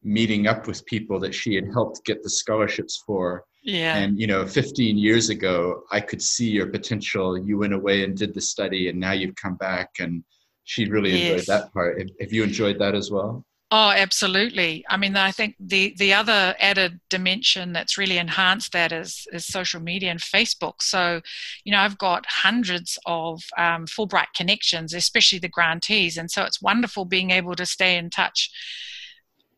meeting 0.03 0.47
up 0.47 0.68
with 0.68 0.86
people 0.86 1.22
that 1.22 1.34
she 1.34 1.55
had 1.55 1.72
helped 1.72 2.03
get 2.03 2.22
the 2.22 2.30
scholarships 2.30 3.01
for 3.05 3.45
yeah. 3.64 3.97
And, 3.97 4.20
you 4.20 4.28
know, 4.28 4.45
15 4.45 4.97
years 4.97 5.30
ago, 5.30 5.84
I 5.91 6.01
could 6.01 6.22
see 6.22 6.49
your 6.49 6.68
potential. 6.68 7.38
You 7.38 7.57
went 7.57 7.74
away 7.74 8.03
and 8.03 8.16
did 8.16 8.34
the 8.34 8.41
study, 8.41 8.89
and 8.89 8.99
now 8.99 9.14
you've 9.14 9.36
come 9.36 9.55
back. 9.55 9.89
And 9.99 10.24
she 10.66 10.86
really 10.86 11.11
enjoyed 11.11 11.38
yes. 11.38 11.47
that 11.47 11.74
part. 11.74 12.01
Have 12.20 12.34
you 12.34 12.43
enjoyed 12.43 12.78
that 12.80 12.93
as 12.93 13.09
well? 13.09 13.45
Oh, 13.72 13.89
absolutely. 13.89 14.86
I 14.88 14.97
mean, 14.97 15.16
I 15.16 15.32
think 15.32 15.55
the, 15.59 15.95
the 15.97 16.14
other 16.14 16.53
added 16.59 16.99
dimension 17.09 17.74
that's 17.74 17.97
really 17.97 18.20
enhanced 18.20 18.72
that 18.74 18.91
is, 18.91 19.26
is 19.34 19.47
social 19.47 19.82
media 19.82 20.11
and 20.11 20.20
Facebook. 20.20 20.76
So, 20.82 21.22
you 21.64 21.72
know, 21.72 21.80
I've 21.80 21.97
got 21.97 22.26
hundreds 22.28 22.99
of 23.07 23.41
um, 23.57 23.88
Fulbright 23.88 24.34
connections, 24.36 24.93
especially 24.93 25.39
the 25.39 25.49
grantees. 25.49 26.18
And 26.18 26.30
so 26.30 26.43
it's 26.43 26.61
wonderful 26.61 27.05
being 27.05 27.32
able 27.32 27.55
to 27.55 27.66
stay 27.66 27.97
in 27.97 28.11
touch, 28.11 28.51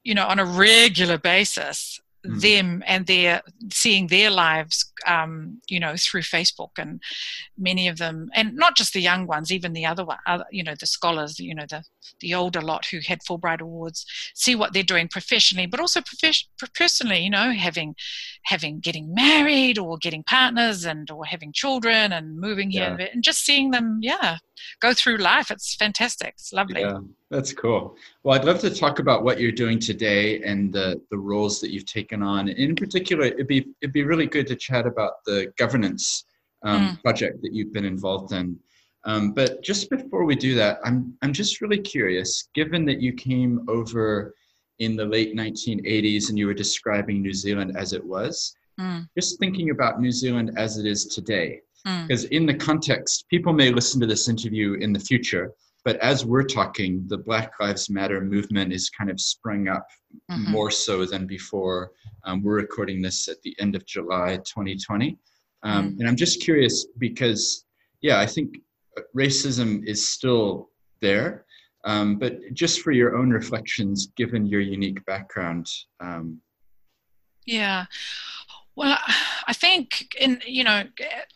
you 0.03 0.13
know, 0.13 0.27
on 0.27 0.39
a 0.39 0.45
regular 0.45 1.17
basis 1.17 1.99
mm. 2.25 2.41
them 2.41 2.83
and 2.85 3.05
their 3.05 3.41
seeing 3.71 4.07
their 4.07 4.29
lives, 4.29 4.91
um, 5.07 5.61
you 5.69 5.79
know, 5.79 5.95
through 5.97 6.21
Facebook 6.21 6.71
and 6.77 7.01
many 7.57 7.87
of 7.87 7.97
them, 7.97 8.29
and 8.33 8.55
not 8.55 8.75
just 8.75 8.93
the 8.93 9.01
young 9.01 9.27
ones, 9.27 9.51
even 9.51 9.73
the 9.73 9.85
other 9.85 10.05
one, 10.05 10.17
other, 10.25 10.45
you 10.51 10.63
know, 10.63 10.75
the 10.79 10.85
scholars, 10.85 11.39
you 11.39 11.55
know, 11.55 11.65
the 11.69 11.83
the 12.19 12.33
older 12.33 12.61
lot 12.61 12.85
who 12.85 12.99
had 13.05 13.19
Fulbright 13.21 13.61
awards, 13.61 14.05
see 14.35 14.55
what 14.55 14.73
they're 14.73 14.83
doing 14.83 15.07
professionally, 15.07 15.65
but 15.65 15.79
also 15.79 16.01
prof- 16.01 16.71
personally, 16.73 17.19
you 17.19 17.29
know, 17.29 17.51
having 17.51 17.95
having 18.43 18.79
getting 18.79 19.13
married 19.13 19.77
or 19.77 19.97
getting 19.97 20.23
partners 20.23 20.85
and 20.85 21.09
or 21.11 21.25
having 21.25 21.51
children 21.51 22.11
and 22.11 22.39
moving 22.39 22.69
here 22.69 22.95
yeah. 22.99 23.07
and 23.13 23.23
just 23.23 23.43
seeing 23.43 23.71
them, 23.71 23.99
yeah, 24.01 24.37
go 24.81 24.93
through 24.93 25.17
life. 25.17 25.51
It's 25.51 25.75
fantastic. 25.75 26.33
It's 26.37 26.53
lovely. 26.53 26.81
Yeah, 26.81 26.99
that's 27.29 27.53
cool. 27.53 27.95
Well, 28.23 28.37
I'd 28.37 28.45
love 28.45 28.59
to 28.61 28.73
talk 28.73 28.99
about 28.99 29.23
what 29.23 29.39
you're 29.39 29.51
doing 29.51 29.79
today 29.79 30.41
and 30.43 30.71
the 30.71 31.01
the 31.11 31.17
roles 31.17 31.59
that 31.61 31.71
you've 31.71 31.85
taken 31.85 32.21
on. 32.21 32.49
In 32.49 32.75
particular, 32.75 33.25
it'd 33.25 33.47
be 33.47 33.67
it'd 33.81 33.93
be 33.93 34.03
really 34.03 34.27
good 34.27 34.47
to 34.47 34.55
chat 34.55 34.85
about 34.85 35.23
the 35.25 35.51
governance 35.57 36.25
um, 36.63 36.81
mm. 36.81 37.01
project 37.03 37.41
that 37.41 37.53
you've 37.53 37.73
been 37.73 37.85
involved 37.85 38.33
in. 38.33 38.59
Um, 39.05 39.31
but 39.31 39.61
just 39.61 39.89
before 39.89 40.25
we 40.25 40.35
do 40.35 40.55
that, 40.55 40.79
I'm 40.83 41.15
I'm 41.21 41.31
just 41.31 41.61
really 41.61 41.77
curious. 41.77 42.49
Given 42.55 42.85
that 42.85 43.01
you 43.01 43.13
came 43.13 43.63
over 43.67 44.33
in 44.79 44.95
the 44.95 45.05
late 45.05 45.35
1980s 45.35 46.29
and 46.29 46.37
you 46.37 46.47
were 46.47 46.53
describing 46.53 47.21
New 47.21 47.33
Zealand 47.33 47.77
as 47.77 47.93
it 47.93 48.03
was, 48.03 48.55
mm. 48.79 49.07
just 49.17 49.39
thinking 49.39 49.69
about 49.69 50.01
New 50.01 50.11
Zealand 50.11 50.51
as 50.57 50.77
it 50.77 50.85
is 50.85 51.05
today. 51.05 51.61
Because 51.83 52.25
mm. 52.25 52.31
in 52.31 52.45
the 52.47 52.53
context, 52.53 53.25
people 53.29 53.53
may 53.53 53.71
listen 53.71 54.01
to 54.01 54.07
this 54.07 54.27
interview 54.27 54.73
in 54.73 54.91
the 54.91 54.99
future, 54.99 55.53
but 55.85 55.97
as 55.97 56.25
we're 56.25 56.43
talking, 56.43 57.05
the 57.07 57.17
Black 57.17 57.53
Lives 57.59 57.91
Matter 57.91 58.19
movement 58.19 58.73
is 58.73 58.89
kind 58.89 59.11
of 59.11 59.21
sprung 59.21 59.67
up 59.67 59.87
mm-hmm. 60.31 60.51
more 60.51 60.71
so 60.71 61.05
than 61.05 61.27
before. 61.27 61.91
Um, 62.23 62.41
we're 62.41 62.55
recording 62.55 63.03
this 63.03 63.27
at 63.27 63.39
the 63.43 63.55
end 63.59 63.75
of 63.75 63.85
July 63.85 64.37
2020. 64.37 65.15
Um, 65.61 65.91
mm. 65.91 65.99
And 65.99 66.07
I'm 66.07 66.15
just 66.15 66.41
curious 66.41 66.87
because, 66.97 67.65
yeah, 68.01 68.19
I 68.19 68.25
think 68.25 68.57
racism 69.15 69.85
is 69.85 70.07
still 70.07 70.69
there. 71.01 71.45
Um, 71.85 72.17
but 72.17 72.39
just 72.53 72.81
for 72.81 72.91
your 72.91 73.15
own 73.15 73.29
reflections, 73.29 74.07
given 74.15 74.45
your 74.47 74.61
unique 74.61 75.05
background. 75.05 75.67
Um, 75.99 76.41
yeah. 77.45 77.85
Well, 78.75 78.97
I 79.47 79.53
think 79.53 80.13
in 80.19 80.41
you 80.45 80.63
know 80.63 80.83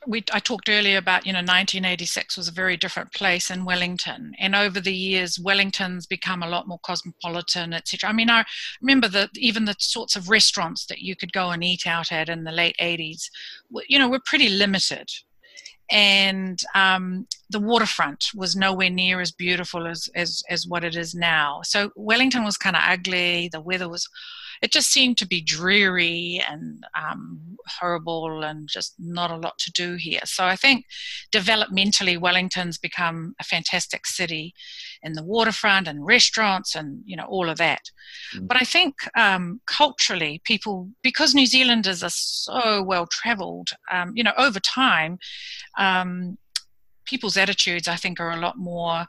we 0.07 0.23
I 0.33 0.39
talked 0.39 0.67
earlier 0.67 0.97
about 0.97 1.25
you 1.25 1.31
know 1.31 1.39
1986 1.39 2.35
was 2.35 2.49
a 2.49 2.51
very 2.51 2.75
different 2.75 3.13
place 3.13 3.49
in 3.49 3.63
Wellington, 3.63 4.33
and 4.39 4.55
over 4.55 4.81
the 4.81 4.93
years 4.93 5.39
Wellington's 5.39 6.05
become 6.05 6.43
a 6.43 6.49
lot 6.49 6.67
more 6.67 6.79
cosmopolitan, 6.83 7.73
etc. 7.73 8.09
I 8.09 8.13
mean, 8.13 8.29
I 8.29 8.43
remember 8.81 9.07
that 9.09 9.29
even 9.35 9.65
the 9.65 9.75
sorts 9.79 10.17
of 10.17 10.29
restaurants 10.29 10.85
that 10.87 10.99
you 10.99 11.15
could 11.15 11.31
go 11.31 11.51
and 11.51 11.63
eat 11.63 11.87
out 11.87 12.11
at 12.11 12.27
in 12.27 12.43
the 12.43 12.51
late 12.51 12.75
80s, 12.81 13.29
you 13.87 13.97
know, 13.97 14.09
were 14.09 14.21
pretty 14.25 14.49
limited 14.49 15.09
and 15.91 16.61
um, 16.75 17.27
the 17.49 17.59
waterfront 17.59 18.25
was 18.35 18.55
nowhere 18.55 18.89
near 18.89 19.21
as 19.21 19.31
beautiful 19.31 19.87
as, 19.87 20.09
as, 20.15 20.43
as 20.49 20.67
what 20.67 20.83
it 20.83 20.95
is 20.95 21.15
now. 21.15 21.61
So 21.63 21.91
Wellington 21.95 22.43
was 22.43 22.57
kind 22.57 22.75
of 22.75 22.83
ugly. 22.85 23.49
The 23.51 23.61
weather 23.61 23.89
was 23.89 24.07
it 24.61 24.71
just 24.71 24.91
seemed 24.91 25.17
to 25.17 25.27
be 25.27 25.41
dreary 25.41 26.43
and 26.49 26.83
um, 26.95 27.57
horrible 27.67 28.43
and 28.43 28.67
just 28.67 28.95
not 28.97 29.31
a 29.31 29.37
lot 29.37 29.57
to 29.59 29.71
do 29.71 29.95
here. 29.95 30.21
So 30.25 30.45
I 30.45 30.55
think 30.55 30.85
developmentally, 31.31 32.19
Wellington's 32.19 32.77
become 32.77 33.35
a 33.39 33.43
fantastic 33.43 34.05
city 34.05 34.53
in 35.01 35.13
the 35.13 35.23
waterfront 35.23 35.87
and 35.87 36.05
restaurants 36.05 36.75
and 36.75 37.01
you 37.05 37.15
know 37.15 37.25
all 37.25 37.49
of 37.49 37.57
that. 37.57 37.81
Mm. 38.35 38.47
But 38.47 38.57
I 38.61 38.65
think 38.65 38.95
um, 39.17 39.61
culturally, 39.65 40.41
people 40.43 40.89
because 41.03 41.33
New 41.33 41.45
Zealanders 41.45 42.03
are 42.03 42.09
so 42.09 42.83
well 42.83 43.07
travelled, 43.07 43.69
um, 43.91 44.11
you 44.15 44.23
know, 44.23 44.33
over 44.37 44.59
time, 44.59 45.19
um, 45.77 46.37
people's 47.05 47.37
attitudes 47.37 47.87
I 47.87 47.95
think 47.95 48.19
are 48.19 48.31
a 48.31 48.39
lot 48.39 48.57
more 48.57 49.05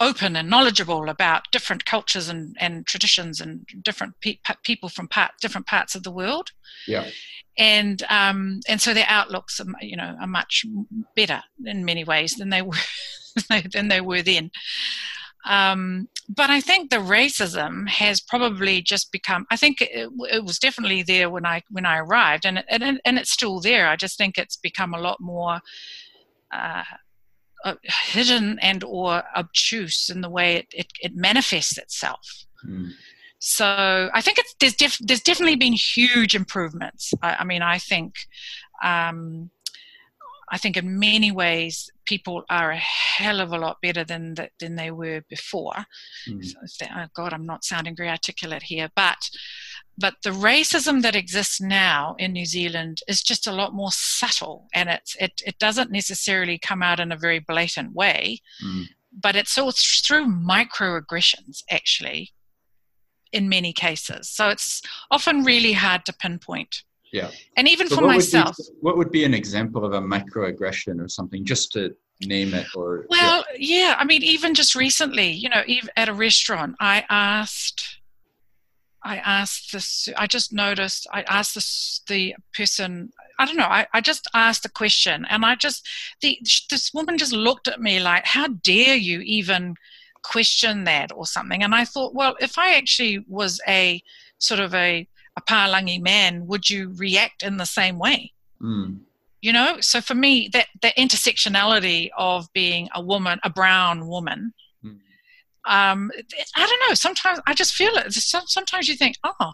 open 0.00 0.36
and 0.36 0.50
knowledgeable 0.50 1.08
about 1.08 1.50
different 1.52 1.84
cultures 1.84 2.28
and, 2.28 2.56
and 2.60 2.86
traditions 2.86 3.40
and 3.40 3.66
different 3.82 4.14
pe- 4.20 4.38
people 4.62 4.88
from 4.88 5.08
part, 5.08 5.32
different 5.40 5.66
parts 5.66 5.94
of 5.94 6.02
the 6.02 6.10
world. 6.10 6.50
Yeah. 6.86 7.08
And 7.58 8.02
um, 8.10 8.60
and 8.68 8.80
so 8.80 8.92
their 8.92 9.06
outlooks, 9.08 9.60
are, 9.60 9.66
you 9.80 9.96
know, 9.96 10.14
are 10.20 10.26
much 10.26 10.64
better 11.14 11.42
in 11.64 11.86
many 11.86 12.04
ways 12.04 12.34
than 12.34 12.50
they 12.50 12.60
were 12.60 12.76
than 13.72 13.88
they 13.88 14.02
were 14.02 14.22
then. 14.22 14.50
Um, 15.46 16.08
but 16.28 16.50
I 16.50 16.60
think 16.60 16.90
the 16.90 16.96
racism 16.96 17.88
has 17.88 18.20
probably 18.20 18.82
just 18.82 19.12
become. 19.12 19.46
I 19.50 19.56
think 19.56 19.80
it, 19.80 20.10
it, 20.30 20.44
was 20.44 20.58
definitely 20.58 21.02
there 21.02 21.30
when 21.30 21.46
I 21.46 21.62
when 21.70 21.86
I 21.86 21.98
arrived, 21.98 22.44
and 22.44 22.58
it, 22.58 22.64
and 22.68 23.00
and 23.04 23.18
it's 23.18 23.32
still 23.32 23.60
there. 23.60 23.88
I 23.88 23.96
just 23.96 24.18
think 24.18 24.36
it's 24.36 24.56
become 24.56 24.92
a 24.92 25.00
lot 25.00 25.18
more. 25.20 25.60
Uh, 26.52 26.82
uh, 27.66 27.74
hidden 28.12 28.58
and 28.60 28.84
or 28.84 29.22
obtuse 29.36 30.10
in 30.14 30.20
the 30.20 30.30
way 30.30 30.56
it, 30.56 30.66
it, 30.72 30.86
it 31.06 31.12
manifests 31.14 31.78
itself. 31.78 32.26
Mm. 32.66 32.90
So 33.38 34.10
I 34.18 34.20
think 34.22 34.38
it's, 34.38 34.54
there's, 34.60 34.76
def, 34.76 34.98
there's 35.06 35.22
definitely 35.22 35.56
been 35.56 35.72
huge 35.72 36.34
improvements. 36.34 37.12
I, 37.22 37.36
I 37.40 37.44
mean, 37.44 37.62
I 37.62 37.78
think 37.78 38.14
um, 38.82 39.50
I 40.48 40.58
think 40.58 40.76
in 40.76 40.98
many 40.98 41.32
ways 41.32 41.90
people 42.04 42.44
are 42.48 42.70
a 42.70 42.76
hell 42.76 43.40
of 43.40 43.52
a 43.52 43.58
lot 43.58 43.78
better 43.82 44.04
than 44.04 44.34
the, 44.34 44.48
than 44.60 44.76
they 44.76 44.90
were 44.90 45.22
before. 45.28 45.86
Mm. 46.28 46.44
So 46.44 46.58
they, 46.80 46.88
oh 46.94 47.06
God, 47.14 47.32
I'm 47.32 47.46
not 47.46 47.64
sounding 47.64 47.96
very 47.96 48.10
articulate 48.10 48.62
here, 48.62 48.88
but 48.94 49.18
but 49.98 50.14
the 50.22 50.30
racism 50.30 51.02
that 51.02 51.16
exists 51.16 51.60
now 51.60 52.16
in 52.18 52.32
New 52.32 52.44
Zealand 52.44 53.00
is 53.08 53.22
just 53.22 53.46
a 53.46 53.52
lot 53.52 53.74
more 53.74 53.92
subtle, 53.92 54.68
and 54.74 54.88
it's 54.88 55.16
it 55.20 55.40
it 55.46 55.58
doesn't 55.58 55.90
necessarily 55.90 56.58
come 56.58 56.82
out 56.82 57.00
in 57.00 57.12
a 57.12 57.16
very 57.16 57.38
blatant 57.38 57.94
way, 57.94 58.40
mm. 58.64 58.84
but 59.12 59.36
it's 59.36 59.56
all 59.56 59.72
through 59.72 60.26
microaggressions 60.26 61.62
actually. 61.70 62.32
In 63.32 63.48
many 63.48 63.72
cases, 63.72 64.30
so 64.30 64.48
it's 64.48 64.80
often 65.10 65.44
really 65.44 65.72
hard 65.72 66.06
to 66.06 66.12
pinpoint. 66.12 66.84
Yeah. 67.12 67.30
And 67.56 67.68
even 67.68 67.88
so 67.88 67.96
for 67.96 68.02
what 68.02 68.14
myself. 68.14 68.56
Would 68.58 68.66
be, 68.66 68.78
what 68.80 68.96
would 68.96 69.10
be 69.10 69.24
an 69.24 69.34
example 69.34 69.84
of 69.84 69.92
a 69.92 70.00
microaggression 70.00 71.04
or 71.04 71.08
something, 71.08 71.44
just 71.44 71.72
to 71.72 71.94
name 72.24 72.54
it 72.54 72.66
or 72.74 73.06
well 73.10 73.44
yeah. 73.58 73.88
yeah 73.88 73.96
i 73.98 74.04
mean 74.04 74.22
even 74.22 74.54
just 74.54 74.74
recently 74.74 75.30
you 75.30 75.48
know 75.48 75.62
at 75.96 76.08
a 76.08 76.14
restaurant 76.14 76.74
i 76.80 77.04
asked 77.10 77.98
i 79.04 79.16
asked 79.18 79.72
this 79.72 80.08
i 80.16 80.26
just 80.26 80.52
noticed 80.52 81.06
i 81.12 81.22
asked 81.22 81.54
this 81.54 82.02
the 82.08 82.34
person 82.54 83.10
i 83.38 83.44
don't 83.44 83.56
know 83.56 83.64
i, 83.64 83.86
I 83.92 84.00
just 84.00 84.28
asked 84.34 84.64
a 84.64 84.70
question 84.70 85.26
and 85.28 85.44
i 85.44 85.54
just 85.54 85.86
the 86.22 86.38
this 86.70 86.92
woman 86.92 87.18
just 87.18 87.32
looked 87.32 87.68
at 87.68 87.80
me 87.80 88.00
like 88.00 88.26
how 88.26 88.48
dare 88.48 88.96
you 88.96 89.20
even 89.20 89.74
question 90.22 90.84
that 90.84 91.12
or 91.14 91.26
something 91.26 91.62
and 91.62 91.74
i 91.74 91.84
thought 91.84 92.14
well 92.14 92.36
if 92.40 92.58
i 92.58 92.74
actually 92.74 93.24
was 93.28 93.60
a 93.68 94.02
sort 94.38 94.60
of 94.60 94.74
a 94.74 95.06
a 95.36 95.42
Palangi 95.42 96.00
man, 96.00 96.46
would 96.46 96.68
you 96.68 96.92
react 96.96 97.42
in 97.42 97.58
the 97.58 97.66
same 97.66 97.98
way? 97.98 98.32
Mm. 98.60 99.00
You 99.42 99.52
know, 99.52 99.76
so 99.80 100.00
for 100.00 100.14
me, 100.14 100.48
that 100.52 100.66
that 100.82 100.96
intersectionality 100.96 102.08
of 102.16 102.52
being 102.52 102.88
a 102.94 103.02
woman, 103.02 103.38
a 103.44 103.50
brown 103.50 104.08
woman. 104.08 104.54
Um, 105.66 106.10
I 106.54 106.66
don't 106.66 106.88
know. 106.88 106.94
Sometimes 106.94 107.40
I 107.46 107.54
just 107.54 107.74
feel 107.74 107.94
it. 107.94 108.12
Sometimes 108.12 108.88
you 108.88 108.94
think, 108.94 109.16
oh, 109.24 109.52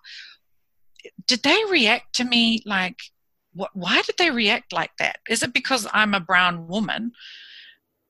did 1.27 1.43
they 1.43 1.59
react 1.71 2.15
to 2.17 2.25
me 2.25 2.63
like? 2.67 2.99
What, 3.55 3.71
why 3.75 4.01
did 4.01 4.15
they 4.17 4.31
react 4.31 4.73
like 4.73 4.93
that? 4.99 5.19
Is 5.29 5.43
it 5.43 5.53
because 5.53 5.87
I'm 5.93 6.15
a 6.15 6.21
brown 6.21 6.69
woman? 6.69 7.13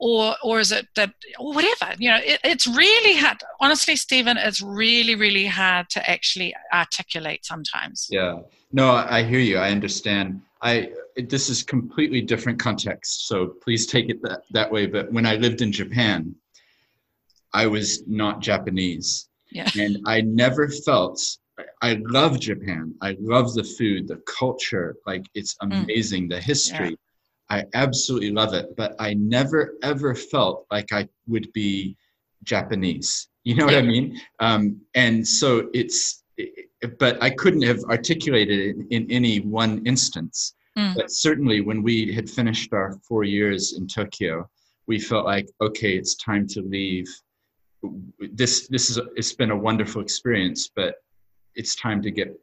or 0.03 0.35
or 0.43 0.59
is 0.59 0.73
it 0.73 0.87
that 0.97 1.15
or 1.39 1.55
whatever 1.55 1.95
you 1.99 2.11
know 2.11 2.19
it, 2.25 2.41
it's 2.43 2.67
really 2.67 3.17
hard 3.17 3.39
honestly 3.61 3.95
stephen 3.95 4.37
it's 4.37 4.61
really 4.61 5.15
really 5.15 5.47
hard 5.47 5.89
to 5.89 6.11
actually 6.11 6.53
articulate 6.75 7.45
sometimes 7.45 8.09
yeah 8.11 8.41
no 8.73 8.91
i 8.91 9.23
hear 9.23 9.39
you 9.39 9.57
i 9.59 9.71
understand 9.71 10.41
i 10.61 10.91
this 11.29 11.49
is 11.49 11.63
completely 11.63 12.21
different 12.21 12.59
context 12.59 13.29
so 13.29 13.47
please 13.47 13.87
take 13.87 14.09
it 14.09 14.21
that, 14.23 14.43
that 14.51 14.71
way 14.71 14.87
but 14.87 15.11
when 15.13 15.25
i 15.25 15.37
lived 15.37 15.63
in 15.63 15.71
japan 15.71 16.35
i 17.55 17.67
was 17.67 18.07
not 18.07 18.41
japanese 18.41 19.29
yeah. 19.51 19.69
and 19.79 19.99
i 20.07 20.21
never 20.21 20.69
felt 20.69 21.21
I 21.83 22.01
love 22.07 22.41
Japan. 22.41 22.95
I 23.03 23.17
love 23.21 23.55
the 23.55 23.63
food, 23.63 24.09
the 24.09 24.23
culture. 24.27 24.97
Like 25.07 25.27
it's 25.35 25.55
mm. 25.57 25.85
amazing, 25.85 26.27
mm. 26.27 26.31
the 26.31 26.41
history. 26.41 26.91
Yeah. 26.91 26.97
I 27.51 27.65
absolutely 27.75 28.31
love 28.31 28.55
it, 28.55 28.75
but 28.77 28.95
I 28.99 29.15
never 29.15 29.75
ever 29.83 30.15
felt 30.15 30.67
like 30.71 30.93
I 30.93 31.07
would 31.27 31.53
be 31.53 31.97
Japanese. 32.45 33.29
You 33.45 33.57
know 33.57 33.67
what 33.67 33.75
I 33.75 33.83
mean? 33.83 34.19
Um, 34.41 34.81
and 34.95 35.27
so 35.27 35.69
it's, 35.75 36.23
but 36.99 37.23
I 37.23 37.29
couldn't 37.29 37.63
have 37.63 37.81
articulated 37.85 38.59
it 38.59 38.77
in, 38.77 38.87
in 39.03 39.11
any 39.11 39.41
one 39.41 39.85
instance. 39.85 40.55
Mm. 40.79 40.95
But 40.95 41.11
certainly 41.11 41.61
when 41.61 41.83
we 41.83 42.15
had 42.15 42.31
finished 42.31 42.73
our 42.73 42.99
four 43.07 43.25
years 43.25 43.75
in 43.75 43.87
Tokyo, 43.87 44.49
we 44.87 44.99
felt 44.99 45.27
like, 45.27 45.49
okay, 45.61 45.97
it's 45.97 46.15
time 46.15 46.47
to 46.49 46.63
leave. 46.63 47.07
This, 48.33 48.69
this 48.69 48.91
is, 48.91 48.99
it's 49.17 49.33
been 49.33 49.51
a 49.51 49.57
wonderful 49.57 50.03
experience, 50.03 50.71
but 50.75 50.97
it's 51.55 51.75
time 51.75 52.03
to 52.03 52.11
get 52.11 52.39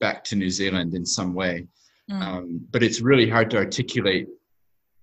back 0.00 0.24
to 0.24 0.36
New 0.36 0.50
Zealand 0.50 0.94
in 0.94 1.04
some 1.04 1.34
way. 1.34 1.66
Mm. 2.10 2.22
Um, 2.22 2.66
but 2.70 2.82
it's 2.82 3.00
really 3.00 3.28
hard 3.28 3.50
to 3.50 3.56
articulate 3.56 4.28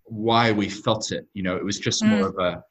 why 0.03 0.51
we 0.51 0.69
felt 0.69 1.11
it. 1.11 1.27
You 1.33 1.43
know, 1.43 1.55
it 1.55 1.63
was 1.63 1.79
just 1.79 2.03
more 2.03 2.21
mm. 2.21 2.29
of 2.29 2.37
a 2.39 2.63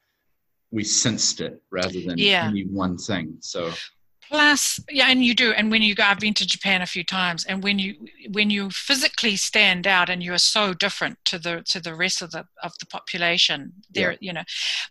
we 0.71 0.83
sensed 0.83 1.41
it 1.41 1.61
rather 1.69 1.99
than 1.99 2.17
yeah. 2.17 2.47
any 2.47 2.63
one 2.63 2.97
thing. 2.97 3.35
So 3.41 3.71
plus 4.31 4.79
yeah 4.89 5.07
and 5.09 5.25
you 5.25 5.35
do 5.35 5.51
and 5.51 5.69
when 5.69 5.81
you 5.81 5.93
go 5.93 6.03
i've 6.03 6.19
been 6.19 6.33
to 6.33 6.47
japan 6.47 6.81
a 6.81 6.85
few 6.85 7.03
times 7.03 7.43
and 7.45 7.61
when 7.61 7.77
you 7.77 7.93
when 8.31 8.49
you 8.49 8.69
physically 8.69 9.35
stand 9.35 9.85
out 9.85 10.09
and 10.09 10.23
you 10.23 10.31
are 10.33 10.37
so 10.37 10.73
different 10.73 11.17
to 11.25 11.37
the 11.37 11.61
to 11.65 11.81
the 11.81 11.93
rest 11.93 12.21
of 12.21 12.31
the 12.31 12.45
of 12.63 12.71
the 12.79 12.85
population 12.85 13.73
there 13.93 14.11
yeah. 14.13 14.17
you 14.21 14.33
know. 14.33 14.43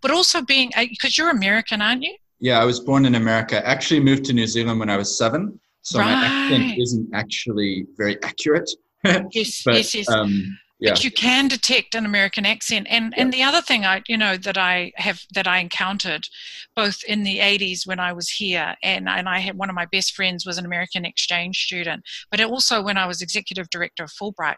But 0.02 0.10
also 0.10 0.42
being 0.42 0.70
because 0.76 1.18
uh, 1.18 1.22
you're 1.22 1.30
american 1.30 1.80
aren't 1.80 2.02
you? 2.02 2.14
Yeah 2.38 2.60
i 2.60 2.64
was 2.64 2.80
born 2.80 3.06
in 3.06 3.14
america. 3.14 3.66
Actually 3.66 4.00
moved 4.00 4.26
to 4.26 4.34
new 4.34 4.46
zealand 4.46 4.78
when 4.78 4.90
i 4.90 4.96
was 4.96 5.16
seven 5.16 5.58
so 5.82 5.98
right. 5.98 6.12
my 6.12 6.26
accent 6.26 6.78
isn't 6.78 7.08
actually 7.14 7.86
very 7.96 8.22
accurate. 8.22 8.70
Yes 9.32 9.62
but, 9.64 9.76
yes 9.76 9.94
yes. 9.94 10.08
um, 10.10 10.58
yeah. 10.80 10.90
but 10.92 11.04
you 11.04 11.10
can 11.10 11.48
detect 11.48 11.94
an 11.94 12.06
American 12.06 12.46
accent. 12.46 12.86
And 12.90 13.12
yeah. 13.16 13.22
and 13.22 13.32
the 13.32 13.42
other 13.42 13.60
thing 13.60 13.84
I 13.84 14.02
you 14.08 14.16
know 14.16 14.36
that 14.36 14.58
I 14.58 14.92
have 14.96 15.20
that 15.34 15.46
I 15.46 15.58
encountered 15.58 16.26
both 16.74 17.02
in 17.04 17.22
the 17.22 17.38
80s 17.38 17.86
when 17.86 18.00
I 18.00 18.12
was 18.12 18.28
here 18.28 18.74
and 18.82 19.08
and 19.08 19.28
I 19.28 19.38
had 19.40 19.56
one 19.56 19.68
of 19.68 19.74
my 19.74 19.86
best 19.86 20.14
friends 20.14 20.46
was 20.46 20.58
an 20.58 20.66
American 20.66 21.04
exchange 21.04 21.58
student, 21.64 22.02
but 22.30 22.40
also 22.40 22.82
when 22.82 22.96
I 22.96 23.06
was 23.06 23.22
executive 23.22 23.68
director 23.70 24.04
of 24.04 24.10
Fulbright 24.10 24.56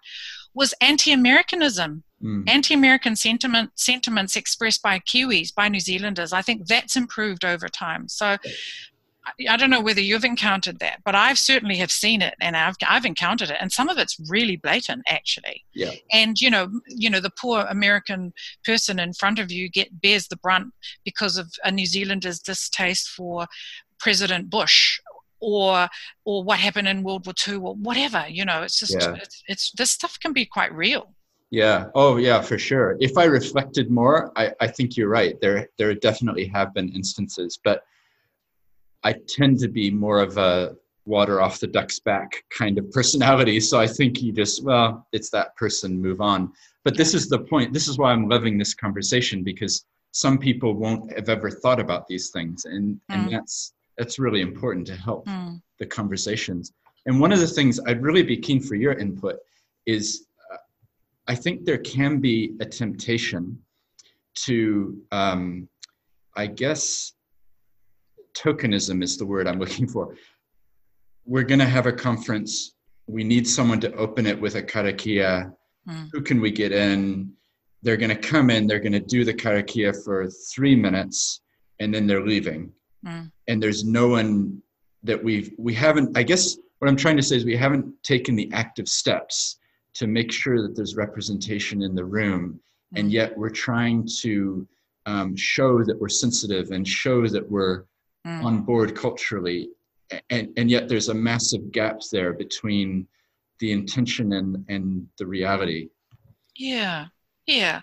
was 0.54 0.74
anti-Americanism. 0.80 2.04
Mm. 2.22 2.48
Anti-American 2.48 3.16
sentiment 3.16 3.70
sentiments 3.74 4.36
expressed 4.36 4.80
by 4.80 5.00
Kiwis, 5.00 5.52
by 5.52 5.68
New 5.68 5.80
Zealanders. 5.80 6.32
I 6.32 6.40
think 6.40 6.68
that's 6.68 6.94
improved 6.94 7.44
over 7.44 7.68
time. 7.68 8.08
So 8.08 8.36
I 9.48 9.56
don't 9.56 9.70
know 9.70 9.80
whether 9.80 10.00
you've 10.00 10.24
encountered 10.24 10.80
that, 10.80 11.00
but 11.04 11.14
I've 11.14 11.38
certainly 11.38 11.76
have 11.76 11.92
seen 11.92 12.22
it, 12.22 12.34
and 12.40 12.56
I've 12.56 12.76
I've 12.86 13.04
encountered 13.04 13.50
it, 13.50 13.56
and 13.60 13.70
some 13.70 13.88
of 13.88 13.98
it's 13.98 14.18
really 14.28 14.56
blatant, 14.56 15.02
actually. 15.08 15.64
Yeah. 15.74 15.92
And 16.12 16.40
you 16.40 16.50
know, 16.50 16.68
you 16.88 17.08
know, 17.08 17.20
the 17.20 17.30
poor 17.30 17.60
American 17.68 18.32
person 18.64 18.98
in 18.98 19.12
front 19.12 19.38
of 19.38 19.52
you 19.52 19.68
get 19.68 20.00
bears 20.00 20.28
the 20.28 20.36
brunt 20.36 20.72
because 21.04 21.38
of 21.38 21.52
a 21.64 21.70
New 21.70 21.86
Zealander's 21.86 22.40
distaste 22.40 23.08
for 23.08 23.46
President 23.98 24.50
Bush 24.50 24.98
or 25.40 25.88
or 26.24 26.42
what 26.42 26.58
happened 26.58 26.88
in 26.88 27.02
World 27.02 27.26
War 27.26 27.34
II 27.46 27.56
or 27.56 27.74
whatever. 27.76 28.24
You 28.28 28.44
know, 28.44 28.62
it's 28.62 28.78
just 28.78 28.94
yeah. 28.94 29.14
it's, 29.14 29.42
it's 29.46 29.72
this 29.72 29.90
stuff 29.90 30.18
can 30.20 30.32
be 30.32 30.46
quite 30.46 30.72
real. 30.74 31.14
Yeah. 31.50 31.88
Oh, 31.94 32.16
yeah, 32.16 32.40
for 32.40 32.58
sure. 32.58 32.96
If 32.98 33.18
I 33.18 33.24
reflected 33.24 33.90
more, 33.90 34.32
I, 34.36 34.52
I 34.60 34.68
think 34.68 34.96
you're 34.96 35.10
right. 35.10 35.38
There 35.40 35.68
there 35.76 35.94
definitely 35.94 36.46
have 36.46 36.72
been 36.72 36.88
instances, 36.88 37.58
but 37.62 37.82
I 39.04 39.14
tend 39.28 39.58
to 39.60 39.68
be 39.68 39.90
more 39.90 40.20
of 40.20 40.38
a 40.38 40.76
water 41.04 41.40
off 41.40 41.58
the 41.58 41.66
duck's 41.66 41.98
back 41.98 42.44
kind 42.56 42.78
of 42.78 42.90
personality. 42.92 43.58
So 43.60 43.80
I 43.80 43.86
think 43.86 44.22
you 44.22 44.32
just, 44.32 44.62
well, 44.64 45.06
it's 45.12 45.30
that 45.30 45.56
person, 45.56 46.00
move 46.00 46.20
on. 46.20 46.52
But 46.84 46.96
this 46.96 47.14
is 47.14 47.28
the 47.28 47.40
point. 47.40 47.72
This 47.72 47.88
is 47.88 47.98
why 47.98 48.12
I'm 48.12 48.28
loving 48.28 48.58
this 48.58 48.74
conversation 48.74 49.42
because 49.42 49.84
some 50.12 50.38
people 50.38 50.74
won't 50.74 51.12
have 51.12 51.28
ever 51.28 51.50
thought 51.50 51.80
about 51.80 52.06
these 52.06 52.30
things. 52.30 52.64
And, 52.66 52.94
mm. 52.94 53.00
and 53.08 53.32
that's, 53.32 53.74
that's 53.98 54.18
really 54.18 54.40
important 54.40 54.86
to 54.88 54.96
help 54.96 55.26
mm. 55.26 55.60
the 55.78 55.86
conversations. 55.86 56.72
And 57.06 57.20
one 57.20 57.32
of 57.32 57.40
the 57.40 57.46
things 57.46 57.80
I'd 57.86 58.02
really 58.02 58.22
be 58.22 58.36
keen 58.36 58.60
for 58.60 58.76
your 58.76 58.92
input 58.92 59.36
is 59.86 60.26
uh, 60.52 60.58
I 61.26 61.34
think 61.34 61.64
there 61.64 61.78
can 61.78 62.20
be 62.20 62.54
a 62.60 62.64
temptation 62.64 63.58
to, 64.34 64.96
um, 65.10 65.68
I 66.36 66.46
guess, 66.46 67.12
tokenism 68.34 69.02
is 69.02 69.16
the 69.16 69.26
word 69.26 69.46
I'm 69.46 69.58
looking 69.58 69.86
for. 69.86 70.14
We're 71.24 71.44
going 71.44 71.60
to 71.60 71.66
have 71.66 71.86
a 71.86 71.92
conference. 71.92 72.74
We 73.06 73.24
need 73.24 73.46
someone 73.46 73.80
to 73.80 73.94
open 73.94 74.26
it 74.26 74.40
with 74.40 74.56
a 74.56 74.62
karakia. 74.62 75.52
Mm. 75.88 76.08
Who 76.12 76.22
can 76.22 76.40
we 76.40 76.50
get 76.50 76.72
in? 76.72 77.32
They're 77.82 77.96
going 77.96 78.10
to 78.10 78.16
come 78.16 78.48
in, 78.50 78.66
they're 78.66 78.78
going 78.78 78.92
to 78.92 79.00
do 79.00 79.24
the 79.24 79.34
karakia 79.34 80.04
for 80.04 80.28
three 80.54 80.76
minutes, 80.76 81.40
and 81.80 81.92
then 81.92 82.06
they're 82.06 82.24
leaving. 82.24 82.72
Mm. 83.04 83.32
And 83.48 83.62
there's 83.62 83.84
no 83.84 84.08
one 84.08 84.62
that 85.02 85.22
we've, 85.22 85.52
we 85.58 85.74
haven't, 85.74 86.16
I 86.16 86.22
guess 86.22 86.56
what 86.78 86.88
I'm 86.88 86.96
trying 86.96 87.16
to 87.16 87.22
say 87.22 87.36
is 87.36 87.44
we 87.44 87.56
haven't 87.56 87.92
taken 88.04 88.36
the 88.36 88.50
active 88.52 88.88
steps 88.88 89.58
to 89.94 90.06
make 90.06 90.30
sure 90.30 90.62
that 90.62 90.76
there's 90.76 90.96
representation 90.96 91.82
in 91.82 91.94
the 91.94 92.04
room. 92.04 92.60
Mm. 92.94 93.00
And 93.00 93.12
yet 93.12 93.36
we're 93.36 93.50
trying 93.50 94.08
to 94.20 94.66
um, 95.06 95.34
show 95.36 95.82
that 95.82 96.00
we're 96.00 96.08
sensitive 96.08 96.70
and 96.70 96.86
show 96.86 97.26
that 97.28 97.50
we're 97.50 97.84
mm. 98.26 98.44
on 98.44 98.62
board 98.62 98.96
culturally 98.96 99.70
and, 100.30 100.52
and 100.56 100.70
yet 100.70 100.88
there's 100.88 101.08
a 101.08 101.14
massive 101.14 101.70
gap 101.72 102.00
there 102.10 102.32
between 102.32 103.06
the 103.58 103.72
intention 103.72 104.32
and, 104.34 104.64
and 104.68 105.06
the 105.18 105.26
reality 105.26 105.88
yeah 106.56 107.06
yeah 107.46 107.80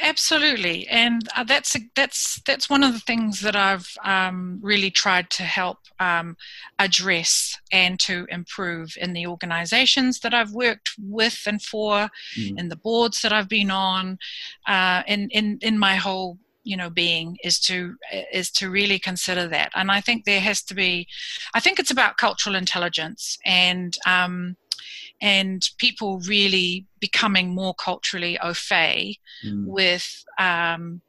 absolutely 0.00 0.86
and 0.88 1.28
uh, 1.36 1.44
that's 1.44 1.76
that's 1.94 2.40
that's 2.46 2.70
one 2.70 2.82
of 2.82 2.92
the 2.92 3.00
things 3.00 3.40
that 3.40 3.56
i've 3.56 3.94
um, 4.04 4.58
really 4.62 4.90
tried 4.90 5.28
to 5.30 5.42
help 5.42 5.78
um, 6.00 6.36
address 6.78 7.58
and 7.72 7.98
to 8.00 8.26
improve 8.30 8.96
in 9.00 9.12
the 9.12 9.26
organizations 9.26 10.20
that 10.20 10.32
i've 10.32 10.52
worked 10.52 10.92
with 10.98 11.42
and 11.46 11.62
for 11.62 12.08
mm. 12.38 12.58
in 12.58 12.68
the 12.68 12.76
boards 12.76 13.20
that 13.22 13.32
i've 13.32 13.48
been 13.48 13.70
on 13.70 14.18
uh, 14.66 15.02
in, 15.06 15.28
in 15.30 15.58
in 15.62 15.78
my 15.78 15.96
whole 15.96 16.38
you 16.64 16.76
know 16.76 16.90
being 16.90 17.36
is 17.42 17.58
to 17.58 17.94
is 18.32 18.50
to 18.50 18.70
really 18.70 18.98
consider 18.98 19.48
that 19.48 19.70
and 19.74 19.90
i 19.90 20.00
think 20.00 20.24
there 20.24 20.40
has 20.40 20.62
to 20.62 20.74
be 20.74 21.06
i 21.54 21.60
think 21.60 21.78
it's 21.78 21.90
about 21.90 22.16
cultural 22.16 22.54
intelligence 22.54 23.38
and 23.44 23.98
um, 24.06 24.56
and 25.20 25.70
people 25.78 26.20
really 26.20 26.86
becoming 27.00 27.54
more 27.54 27.74
culturally 27.74 28.38
au 28.40 28.54
fait 28.54 29.16
mm. 29.44 29.66
with 29.66 30.24
um, 30.38 31.00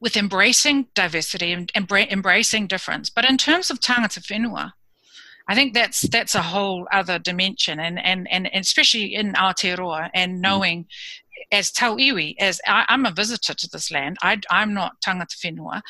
with 0.00 0.16
embracing 0.16 0.86
diversity 0.94 1.52
and 1.52 1.72
embra- 1.74 2.10
embracing 2.10 2.66
difference 2.66 3.10
but 3.10 3.24
in 3.24 3.36
terms 3.36 3.70
of 3.70 3.80
tangata 3.80 4.20
whenua 4.20 4.72
I 5.50 5.54
think 5.56 5.74
that's 5.74 6.02
that's 6.02 6.36
a 6.36 6.42
whole 6.42 6.86
other 6.92 7.18
dimension, 7.18 7.80
and 7.80 7.98
and 7.98 8.30
and 8.30 8.48
especially 8.54 9.16
in 9.16 9.32
Aotearoa, 9.32 10.08
and 10.14 10.36
mm. 10.36 10.40
knowing 10.40 10.86
as 11.52 11.70
Tauiwi, 11.70 12.34
as 12.38 12.60
I, 12.66 12.84
am 12.88 13.06
a 13.06 13.10
visitor 13.10 13.54
to 13.54 13.68
this 13.68 13.90
land, 13.90 14.16
I, 14.22 14.40
am 14.50 14.74
not 14.74 15.00
tangata 15.00 15.36
whenua, 15.36 15.82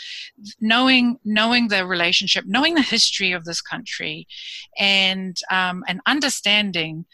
knowing 0.61 1.19
knowing 1.25 1.69
the 1.69 1.87
relationship, 1.87 2.45
knowing 2.47 2.75
the 2.75 2.83
history 2.83 3.33
of 3.33 3.45
this 3.45 3.61
country, 3.61 4.27
and 4.79 5.39
um, 5.51 5.85
and 5.89 6.01
understanding 6.07 7.05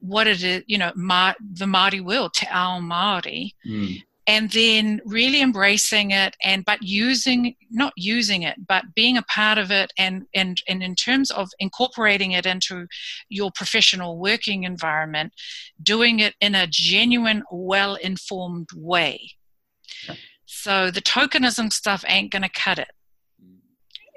what 0.00 0.26
it 0.26 0.42
is, 0.42 0.62
you 0.66 0.76
know, 0.76 0.92
Ma, 0.94 1.32
the 1.40 1.64
Māori 1.64 2.04
will, 2.04 2.28
Te 2.30 2.46
Ao 2.50 2.80
Māori, 2.80 3.52
mm 3.66 4.02
and 4.26 4.50
then 4.50 5.00
really 5.04 5.42
embracing 5.42 6.10
it 6.10 6.36
and 6.42 6.64
but 6.64 6.82
using 6.82 7.54
not 7.70 7.92
using 7.96 8.42
it 8.42 8.56
but 8.66 8.84
being 8.94 9.16
a 9.16 9.22
part 9.22 9.58
of 9.58 9.70
it 9.70 9.92
and 9.98 10.24
and 10.34 10.62
and 10.68 10.82
in 10.82 10.94
terms 10.94 11.30
of 11.30 11.50
incorporating 11.58 12.32
it 12.32 12.46
into 12.46 12.86
your 13.28 13.50
professional 13.54 14.18
working 14.18 14.64
environment 14.64 15.32
doing 15.82 16.20
it 16.20 16.34
in 16.40 16.54
a 16.54 16.66
genuine 16.66 17.42
well 17.50 17.96
informed 17.96 18.68
way 18.74 19.20
so 20.46 20.90
the 20.90 21.02
tokenism 21.02 21.72
stuff 21.72 22.04
ain't 22.06 22.30
going 22.30 22.42
to 22.42 22.48
cut 22.48 22.78
it 22.78 22.92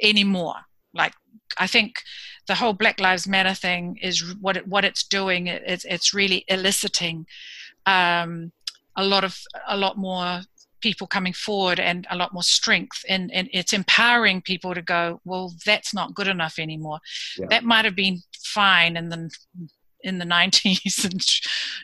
anymore. 0.01 0.55
Like 0.93 1.14
i 1.58 1.68
think 1.68 1.95
the 2.47 2.55
whole 2.55 2.74
black 2.74 2.99
lives 2.99 3.28
matter 3.28 3.53
thing 3.53 3.97
is 4.01 4.36
what 4.36 4.58
it, 4.58 4.68
what 4.68 4.86
it's 4.86 5.03
doing 5.03 5.47
it's 5.47 5.86
it's 5.86 6.14
really 6.14 6.43
eliciting 6.47 7.26
um, 7.86 8.51
a 8.97 9.03
lot 9.03 9.23
of 9.23 9.37
a 9.67 9.77
lot 9.77 9.97
more 9.97 10.41
people 10.81 11.07
coming 11.07 11.33
forward 11.33 11.79
and 11.79 12.05
a 12.11 12.15
lot 12.15 12.33
more 12.33 12.43
strength 12.43 13.03
and, 13.09 13.31
and 13.33 13.49
it's 13.51 13.73
empowering 13.73 14.41
people 14.41 14.73
to 14.75 14.81
go 14.81 15.19
well 15.25 15.53
that's 15.65 15.93
not 15.93 16.13
good 16.13 16.27
enough 16.27 16.59
anymore 16.59 16.99
yeah. 17.37 17.47
that 17.49 17.63
might 17.63 17.85
have 17.85 17.95
been 17.95 18.21
fine 18.43 18.95
in 18.95 19.09
the 19.09 19.29
in 20.01 20.19
the 20.19 20.25
90s 20.37 21.03
and 21.03 21.25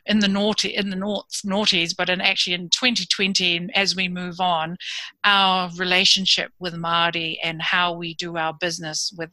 in 0.05 0.19
the 0.19 0.27
naughty 0.27 0.69
in 0.69 0.89
the 0.89 0.95
noughts, 0.95 1.41
noughties 1.41 1.95
but 1.95 2.09
in 2.09 2.21
actually 2.21 2.53
in 2.53 2.69
2020 2.69 3.69
as 3.73 3.95
we 3.95 4.07
move 4.07 4.39
on 4.39 4.77
our 5.23 5.71
relationship 5.77 6.51
with 6.59 6.73
Māori 6.73 7.37
and 7.43 7.61
how 7.61 7.93
we 7.93 8.13
do 8.15 8.37
our 8.37 8.53
business 8.53 9.11
with 9.17 9.31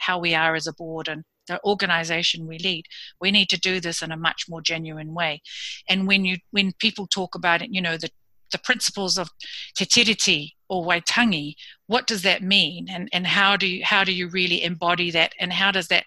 how 0.00 0.18
we 0.18 0.34
are 0.34 0.54
as 0.54 0.66
a 0.66 0.72
board 0.72 1.08
and 1.08 1.24
the 1.48 1.60
organization 1.64 2.46
we 2.46 2.58
lead. 2.58 2.86
We 3.20 3.30
need 3.30 3.48
to 3.50 3.60
do 3.60 3.80
this 3.80 4.02
in 4.02 4.12
a 4.12 4.16
much 4.16 4.46
more 4.48 4.60
genuine 4.60 5.14
way. 5.14 5.42
And 5.88 6.06
when 6.06 6.24
you 6.24 6.38
when 6.50 6.72
people 6.78 7.06
talk 7.06 7.34
about 7.34 7.62
it 7.62 7.72
you 7.72 7.82
know 7.82 7.96
the 7.96 8.10
the 8.52 8.58
principles 8.58 9.18
of 9.18 9.30
te 9.74 10.54
or 10.68 10.84
waitangi 10.84 11.54
what 11.86 12.06
does 12.06 12.22
that 12.22 12.42
mean? 12.42 12.88
And 12.88 13.08
and 13.12 13.26
how 13.26 13.56
do 13.56 13.66
you 13.66 13.84
how 13.84 14.04
do 14.04 14.12
you 14.12 14.28
really 14.28 14.62
embody 14.62 15.10
that? 15.10 15.32
And 15.38 15.52
how 15.52 15.70
does 15.70 15.88
that 15.88 16.04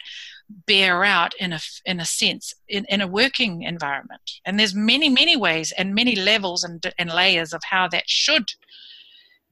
bear 0.68 1.04
out 1.04 1.34
in 1.40 1.54
a 1.54 1.60
in 1.86 2.00
a 2.00 2.06
sense 2.06 2.54
in, 2.68 2.86
in 2.86 3.02
a 3.02 3.08
working 3.08 3.62
environment? 3.62 4.32
And 4.46 4.60
there's 4.60 4.74
many 4.74 5.10
many 5.10 5.36
ways 5.36 5.72
and 5.78 5.94
many 5.94 6.16
levels 6.16 6.64
and, 6.64 6.84
and 6.98 7.12
layers 7.12 7.54
of 7.54 7.62
how 7.64 7.88
that 7.90 8.10
should 8.10 8.46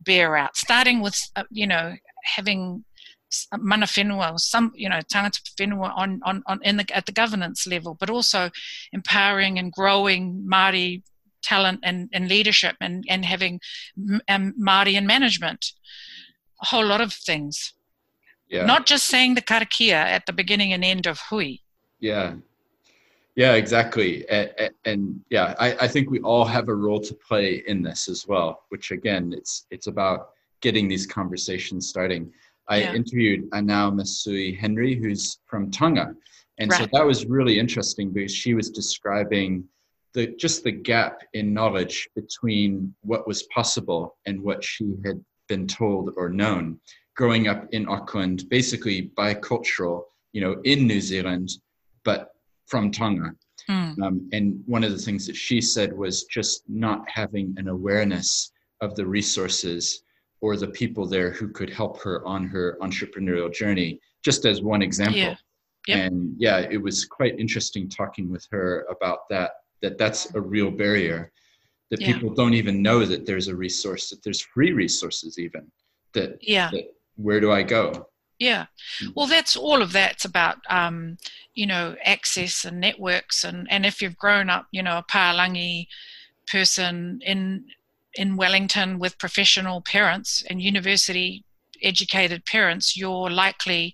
bear 0.01 0.35
out 0.35 0.57
starting 0.57 1.01
with 1.01 1.19
uh, 1.35 1.43
you 1.51 1.67
know 1.67 1.93
having 2.23 2.83
mana 3.57 3.85
whenua, 3.85 4.39
some 4.39 4.71
you 4.75 4.89
know 4.89 4.99
tangata 5.11 5.41
whenua 5.59 5.91
on, 5.95 6.21
on, 6.23 6.43
on 6.47 6.59
in 6.63 6.77
the, 6.77 6.85
at 6.95 7.05
the 7.05 7.11
governance 7.11 7.67
level, 7.67 7.95
but 7.99 8.09
also 8.09 8.49
empowering 8.91 9.59
and 9.59 9.71
growing 9.71 10.45
Māori 10.49 11.03
talent 11.43 11.79
and, 11.83 12.09
and 12.13 12.29
leadership 12.29 12.75
and, 12.81 13.03
and 13.09 13.25
having 13.25 13.59
um, 14.29 14.53
Māori 14.59 14.93
in 14.93 15.05
management. 15.05 15.73
A 16.61 16.65
whole 16.67 16.85
lot 16.85 17.01
of 17.01 17.13
things. 17.13 17.73
Yeah. 18.49 18.65
Not 18.65 18.85
just 18.85 19.05
saying 19.07 19.35
the 19.35 19.41
karakia 19.41 19.93
at 19.93 20.25
the 20.25 20.33
beginning 20.33 20.73
and 20.73 20.83
end 20.83 21.05
of 21.05 21.19
hui. 21.29 21.57
Yeah. 21.99 22.35
Yeah, 23.35 23.53
exactly. 23.53 24.29
And, 24.29 24.71
and 24.85 25.19
yeah, 25.29 25.55
I, 25.59 25.75
I 25.81 25.87
think 25.87 26.11
we 26.11 26.19
all 26.19 26.45
have 26.45 26.69
a 26.69 26.75
role 26.75 27.01
to 27.01 27.13
play 27.15 27.63
in 27.67 27.81
this 27.81 28.07
as 28.07 28.27
well, 28.27 28.63
which 28.69 28.91
again, 28.91 29.33
it's, 29.35 29.65
it's 29.71 29.87
about 29.87 30.29
getting 30.61 30.87
these 30.87 31.07
conversations 31.07 31.89
starting. 31.89 32.31
I 32.67 32.81
yeah. 32.81 32.93
interviewed 32.93 33.49
Anau 33.51 33.93
Masui 33.93 34.57
Henry, 34.57 34.95
who's 34.95 35.39
from 35.45 35.71
Tonga. 35.71 36.15
And 36.59 36.71
right. 36.71 36.81
so 36.81 36.87
that 36.93 37.05
was 37.05 37.25
really 37.25 37.59
interesting 37.59 38.11
because 38.11 38.33
she 38.33 38.53
was 38.53 38.69
describing 38.69 39.65
the 40.13 40.27
just 40.27 40.63
the 40.63 40.71
gap 40.71 41.21
in 41.33 41.53
knowledge 41.53 42.07
between 42.15 42.93
what 43.01 43.27
was 43.27 43.43
possible 43.43 44.17
and 44.25 44.41
what 44.41 44.63
she 44.63 44.93
had 45.03 45.23
been 45.47 45.67
told 45.67 46.13
or 46.15 46.29
known 46.29 46.79
growing 47.15 47.47
up 47.47 47.67
in 47.71 47.87
Auckland, 47.87 48.47
basically 48.49 49.11
bicultural, 49.15 50.03
you 50.31 50.41
know, 50.41 50.59
in 50.63 50.87
New 50.87 51.01
Zealand, 51.01 51.49
but 52.03 52.31
from 52.67 52.91
Tonga. 52.91 53.35
Mm. 53.69 54.01
Um, 54.01 54.29
and 54.33 54.61
one 54.65 54.83
of 54.83 54.91
the 54.91 54.97
things 54.97 55.27
that 55.27 55.35
she 55.35 55.61
said 55.61 55.95
was 55.95 56.23
just 56.23 56.63
not 56.67 57.07
having 57.07 57.53
an 57.57 57.67
awareness 57.67 58.51
of 58.81 58.95
the 58.95 59.05
resources 59.05 60.03
or 60.43 60.57
the 60.57 60.67
people 60.67 61.05
there 61.07 61.31
who 61.31 61.47
could 61.47 61.69
help 61.69 62.01
her 62.01 62.15
on 62.27 62.45
her 62.45 62.77
entrepreneurial 62.81 63.51
journey, 63.51 63.97
just 64.25 64.45
as 64.45 64.61
one 64.61 64.81
example. 64.81 65.17
Yeah. 65.17 65.35
Yep. 65.87 65.97
And 65.97 66.35
yeah, 66.37 66.59
it 66.69 66.81
was 66.87 67.05
quite 67.05 67.39
interesting 67.39 67.87
talking 67.87 68.29
with 68.29 68.45
her 68.51 68.85
about 68.89 69.19
that, 69.29 69.51
that 69.81 69.97
that's 69.97 70.35
a 70.35 70.41
real 70.41 70.69
barrier, 70.69 71.31
that 71.91 72.01
yeah. 72.01 72.07
people 72.11 72.33
don't 72.33 72.53
even 72.55 72.81
know 72.81 73.05
that 73.05 73.25
there's 73.25 73.47
a 73.47 73.55
resource, 73.55 74.09
that 74.09 74.21
there's 74.21 74.41
free 74.41 74.73
resources 74.73 75.39
even, 75.39 75.71
that, 76.13 76.37
yeah. 76.41 76.69
That 76.71 76.93
where 77.15 77.39
do 77.39 77.49
I 77.51 77.63
go? 77.63 78.07
Yeah, 78.39 78.65
hmm. 78.99 79.11
well, 79.15 79.27
that's 79.27 79.55
all 79.55 79.81
of 79.81 79.93
that's 79.93 80.25
about, 80.25 80.57
um, 80.69 81.17
you 81.53 81.67
know, 81.67 81.95
access 82.03 82.65
and 82.65 82.81
networks, 82.81 83.43
and 83.45 83.67
and 83.69 83.85
if 83.85 84.01
you've 84.01 84.17
grown 84.17 84.49
up, 84.49 84.65
you 84.71 84.81
know, 84.83 84.97
a 84.97 85.03
Palangi 85.03 85.87
person 86.47 87.21
in 87.23 87.65
in 88.15 88.37
Wellington 88.37 88.99
with 88.99 89.17
professional 89.17 89.81
parents 89.81 90.43
and 90.49 90.61
university 90.61 91.43
educated 91.81 92.45
parents, 92.45 92.95
you're 92.95 93.29
likely 93.29 93.93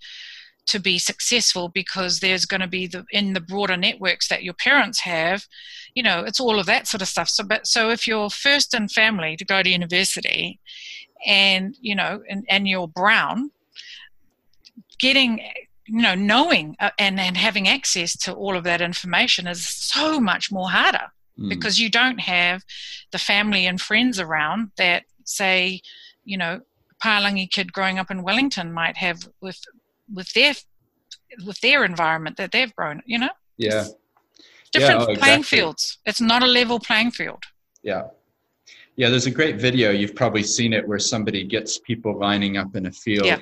to 0.68 0.80
be 0.80 1.00
successful 1.00 1.70
because 1.70 2.20
there's 2.20 2.46
going 2.46 2.62
to 2.62 2.68
be 2.68 2.86
the 2.86 3.04
in 3.12 3.34
the 3.34 3.42
broader 3.42 3.76
networks 3.76 4.28
that 4.28 4.44
your 4.44 4.54
parents 4.54 5.00
have 5.00 5.48
you 5.96 6.04
know 6.04 6.24
it's 6.24 6.40
all 6.40 6.60
of 6.60 6.66
that 6.68 6.88
sort 6.88 7.02
of 7.02 7.08
stuff. 7.08 7.30
So 7.30 7.44
but 7.44 7.68
so 7.68 7.90
if 7.90 8.08
you're 8.08 8.30
first 8.30 8.74
in 8.74 8.88
family 8.88 9.36
to 9.38 9.46
go 9.46 9.64
to 9.64 9.70
university 9.70 10.60
and 11.26 11.76
you 11.82 11.96
know 11.96 12.22
and, 12.30 12.46
and 12.50 12.68
you're 12.68 12.88
brown 12.88 13.52
getting 15.00 15.40
you 15.88 16.02
know 16.02 16.16
knowing 16.16 16.76
uh, 16.80 16.92
and 16.98 17.20
and 17.20 17.38
having 17.38 17.68
access 17.68 18.16
to 18.18 18.34
all 18.34 18.56
of 18.56 18.64
that 18.64 18.82
information 18.82 19.48
is 19.48 19.68
so 19.68 20.20
much 20.20 20.52
more 20.52 20.70
harder 20.70 21.08
mm. 21.40 21.50
because 21.50 21.80
you 21.80 21.90
don't 21.90 22.20
have 22.20 22.62
the 23.12 23.18
family 23.18 23.66
and 23.66 23.80
friends 23.82 24.20
around 24.20 24.72
that 24.78 25.04
say 25.26 25.82
you 26.24 26.38
know 26.38 26.62
Palangi 27.04 27.50
kid 27.50 27.72
growing 27.72 28.00
up 28.00 28.12
in 28.12 28.24
Wellington 28.24 28.74
might 28.74 28.98
have 28.98 29.28
with 29.42 29.60
with 30.14 30.32
their 30.34 30.54
with 31.46 31.60
their 31.62 31.86
environment 31.86 32.38
that 32.38 32.52
they've 32.52 32.76
grown 32.76 33.02
you 33.06 33.20
know 33.20 33.30
yeah 33.58 33.86
different 34.72 35.02
yeah, 35.02 35.08
oh, 35.10 35.16
playing 35.16 35.44
fields 35.44 36.00
it's 36.06 36.22
not 36.22 36.44
a 36.44 36.48
level 36.48 36.80
playing 36.80 37.12
field 37.12 37.44
yeah 37.84 38.04
yeah, 39.00 39.10
there's 39.10 39.28
a 39.28 39.32
great 39.32 39.56
video. 39.56 39.92
You've 39.92 40.14
probably 40.14 40.44
seen 40.44 40.74
it 40.74 40.86
where 40.86 41.00
somebody 41.00 41.46
gets 41.46 41.78
people 41.78 42.20
lining 42.20 42.58
up 42.58 42.76
in 42.76 42.88
a 42.88 42.92
field 42.92 43.28
yeah. 43.28 43.40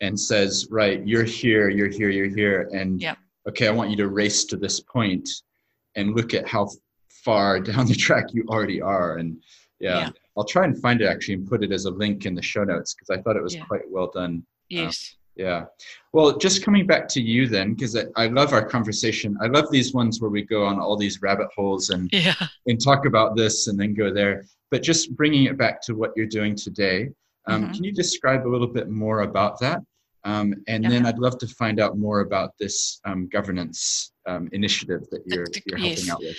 and 0.00 0.18
says, 0.18 0.66
"Right, 0.68 1.06
you're 1.06 1.22
here, 1.22 1.68
you're 1.68 1.86
here, 1.86 2.10
you're 2.10 2.26
here," 2.26 2.68
and 2.72 3.00
yeah. 3.00 3.14
okay, 3.48 3.68
I 3.68 3.70
want 3.70 3.88
you 3.88 3.96
to 3.98 4.08
race 4.08 4.44
to 4.46 4.56
this 4.56 4.80
point 4.80 5.30
and 5.94 6.16
look 6.16 6.34
at 6.34 6.48
how 6.48 6.68
far 7.26 7.60
down 7.70 7.86
the 7.86 7.94
track 7.94 8.32
you 8.32 8.44
already 8.48 8.80
are. 8.80 9.16
And 9.16 9.42
yeah, 9.80 9.98
yeah. 9.98 10.10
I'll 10.36 10.44
try 10.44 10.64
and 10.64 10.80
find 10.80 11.02
it 11.02 11.06
actually 11.06 11.34
and 11.34 11.46
put 11.46 11.62
it 11.62 11.72
as 11.72 11.84
a 11.84 11.90
link 11.90 12.24
in 12.24 12.34
the 12.34 12.42
show 12.42 12.64
notes 12.64 12.94
because 12.94 13.10
I 13.10 13.20
thought 13.20 13.36
it 13.36 13.42
was 13.42 13.56
quite 13.68 13.90
well 13.90 14.10
done. 14.14 14.46
Yes. 14.70 15.12
Uh, 15.12 15.16
yeah. 15.36 15.64
Well, 16.14 16.38
just 16.38 16.64
coming 16.64 16.86
back 16.86 17.08
to 17.08 17.20
you 17.20 17.46
then, 17.46 17.74
because 17.74 17.94
I, 17.94 18.04
I, 18.16 18.26
love 18.28 18.54
our 18.54 18.64
conversation. 18.64 19.36
I 19.42 19.48
love 19.48 19.70
these 19.70 19.92
ones 19.92 20.18
where 20.18 20.30
we 20.30 20.42
go 20.42 20.64
on 20.64 20.80
all 20.80 20.96
these 20.96 21.20
rabbit 21.20 21.48
holes 21.54 21.90
and 21.90 22.08
yeah. 22.10 22.34
and 22.66 22.82
talk 22.82 23.04
about 23.04 23.36
this 23.36 23.66
and 23.68 23.78
then 23.78 23.92
go 23.92 24.10
there. 24.10 24.46
But 24.70 24.82
just 24.82 25.14
bringing 25.14 25.44
it 25.44 25.58
back 25.58 25.82
to 25.82 25.94
what 25.94 26.12
you're 26.16 26.34
doing 26.40 26.56
today, 26.56 27.10
um, 27.46 27.64
mm-hmm. 27.64 27.72
can 27.72 27.84
you 27.84 27.92
describe 27.92 28.46
a 28.46 28.48
little 28.48 28.66
bit 28.66 28.88
more 28.88 29.20
about 29.22 29.60
that? 29.60 29.82
Um, 30.24 30.54
and 30.66 30.82
yeah. 30.82 30.90
then 30.90 31.06
I'd 31.06 31.18
love 31.18 31.38
to 31.38 31.46
find 31.46 31.78
out 31.78 31.98
more 31.98 32.20
about 32.20 32.52
this 32.58 33.00
um, 33.04 33.28
governance 33.28 34.12
um, 34.26 34.48
initiative 34.52 35.06
that 35.10 35.22
you're, 35.26 35.46
you're 35.66 35.78
helping 35.78 36.04
yes. 36.04 36.10
out 36.10 36.20
with. 36.20 36.36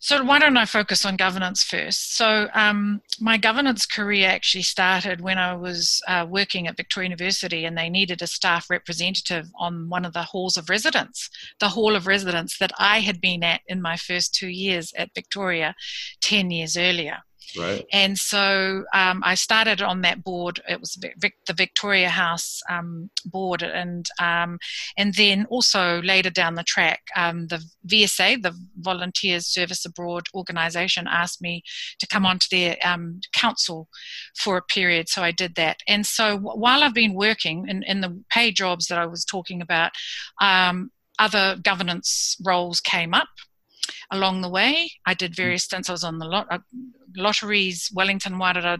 So, 0.00 0.22
why 0.22 0.38
don't 0.38 0.56
I 0.56 0.64
focus 0.64 1.04
on 1.04 1.16
governance 1.16 1.64
first? 1.64 2.16
So, 2.16 2.48
um, 2.54 3.02
my 3.20 3.36
governance 3.36 3.84
career 3.84 4.28
actually 4.28 4.62
started 4.62 5.20
when 5.20 5.38
I 5.38 5.56
was 5.56 6.00
uh, 6.06 6.24
working 6.28 6.68
at 6.68 6.76
Victoria 6.76 7.08
University 7.08 7.64
and 7.64 7.76
they 7.76 7.90
needed 7.90 8.22
a 8.22 8.28
staff 8.28 8.70
representative 8.70 9.50
on 9.58 9.88
one 9.88 10.04
of 10.04 10.12
the 10.12 10.22
halls 10.22 10.56
of 10.56 10.70
residence, 10.70 11.28
the 11.58 11.70
hall 11.70 11.96
of 11.96 12.06
residence 12.06 12.58
that 12.58 12.70
I 12.78 13.00
had 13.00 13.20
been 13.20 13.42
at 13.42 13.62
in 13.66 13.82
my 13.82 13.96
first 13.96 14.34
two 14.34 14.48
years 14.48 14.92
at 14.96 15.14
Victoria 15.14 15.74
10 16.20 16.50
years 16.52 16.76
earlier. 16.76 17.18
Right. 17.56 17.86
And 17.92 18.18
so 18.18 18.84
um, 18.92 19.22
I 19.24 19.34
started 19.34 19.80
on 19.80 20.02
that 20.02 20.22
board. 20.22 20.60
It 20.68 20.80
was 20.80 20.94
the 20.94 21.54
Victoria 21.54 22.08
House 22.08 22.60
um, 22.68 23.10
board, 23.24 23.62
and 23.62 24.06
um, 24.20 24.58
and 24.96 25.14
then 25.14 25.46
also 25.46 26.02
later 26.02 26.30
down 26.30 26.56
the 26.56 26.62
track, 26.62 27.00
um, 27.16 27.46
the 27.46 27.64
VSA, 27.86 28.42
the 28.42 28.54
Volunteers 28.78 29.46
Service 29.46 29.84
Abroad 29.86 30.26
organisation, 30.34 31.06
asked 31.08 31.40
me 31.40 31.62
to 31.98 32.06
come 32.06 32.26
onto 32.26 32.46
their 32.50 32.76
um, 32.84 33.20
council 33.32 33.88
for 34.36 34.56
a 34.58 34.62
period. 34.62 35.08
So 35.08 35.22
I 35.22 35.30
did 35.30 35.54
that. 35.54 35.78
And 35.86 36.04
so 36.06 36.36
while 36.36 36.82
I've 36.82 36.94
been 36.94 37.14
working 37.14 37.66
in, 37.68 37.82
in 37.84 38.02
the 38.02 38.22
pay 38.30 38.52
jobs 38.52 38.86
that 38.86 38.98
I 38.98 39.06
was 39.06 39.24
talking 39.24 39.62
about, 39.62 39.92
um, 40.40 40.90
other 41.18 41.58
governance 41.62 42.36
roles 42.44 42.80
came 42.80 43.14
up 43.14 43.28
along 44.10 44.40
the 44.40 44.48
way. 44.48 44.90
I 45.06 45.14
did 45.14 45.34
various 45.34 45.64
stints. 45.64 45.88
I 45.88 45.92
was 45.92 46.04
on 46.04 46.18
the 46.18 46.26
lot, 46.26 46.46
uh, 46.50 46.58
lotteries, 47.16 47.90
Wellington 47.94 48.34
Wairara 48.34 48.78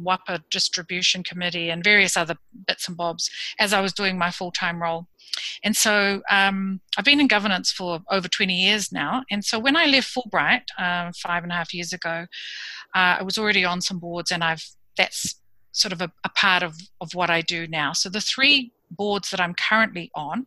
WAPA 0.00 0.42
distribution 0.50 1.22
committee, 1.22 1.70
and 1.70 1.84
various 1.84 2.16
other 2.16 2.36
bits 2.66 2.88
and 2.88 2.96
bobs 2.96 3.30
as 3.58 3.72
I 3.72 3.80
was 3.80 3.92
doing 3.92 4.18
my 4.18 4.30
full 4.30 4.50
time 4.50 4.82
role. 4.82 5.06
And 5.62 5.76
so 5.76 6.22
um, 6.30 6.80
I've 6.96 7.04
been 7.04 7.20
in 7.20 7.28
governance 7.28 7.70
for 7.70 8.00
over 8.10 8.28
20 8.28 8.52
years 8.54 8.92
now. 8.92 9.22
And 9.30 9.44
so 9.44 9.58
when 9.58 9.76
I 9.76 9.86
left 9.86 10.14
Fulbright 10.14 10.62
uh, 10.78 11.12
five 11.16 11.42
and 11.42 11.52
a 11.52 11.54
half 11.54 11.74
years 11.74 11.92
ago, 11.92 12.26
uh, 12.94 13.16
I 13.18 13.22
was 13.22 13.38
already 13.38 13.64
on 13.64 13.80
some 13.80 13.98
boards, 13.98 14.32
and 14.32 14.42
I've 14.42 14.64
that's 14.96 15.40
sort 15.72 15.92
of 15.92 16.00
a, 16.00 16.10
a 16.24 16.28
part 16.30 16.62
of, 16.62 16.74
of 17.00 17.14
what 17.14 17.30
I 17.30 17.40
do 17.40 17.66
now. 17.68 17.92
So 17.92 18.08
the 18.08 18.20
three 18.20 18.72
boards 18.90 19.30
that 19.30 19.40
I'm 19.40 19.54
currently 19.54 20.10
on 20.14 20.46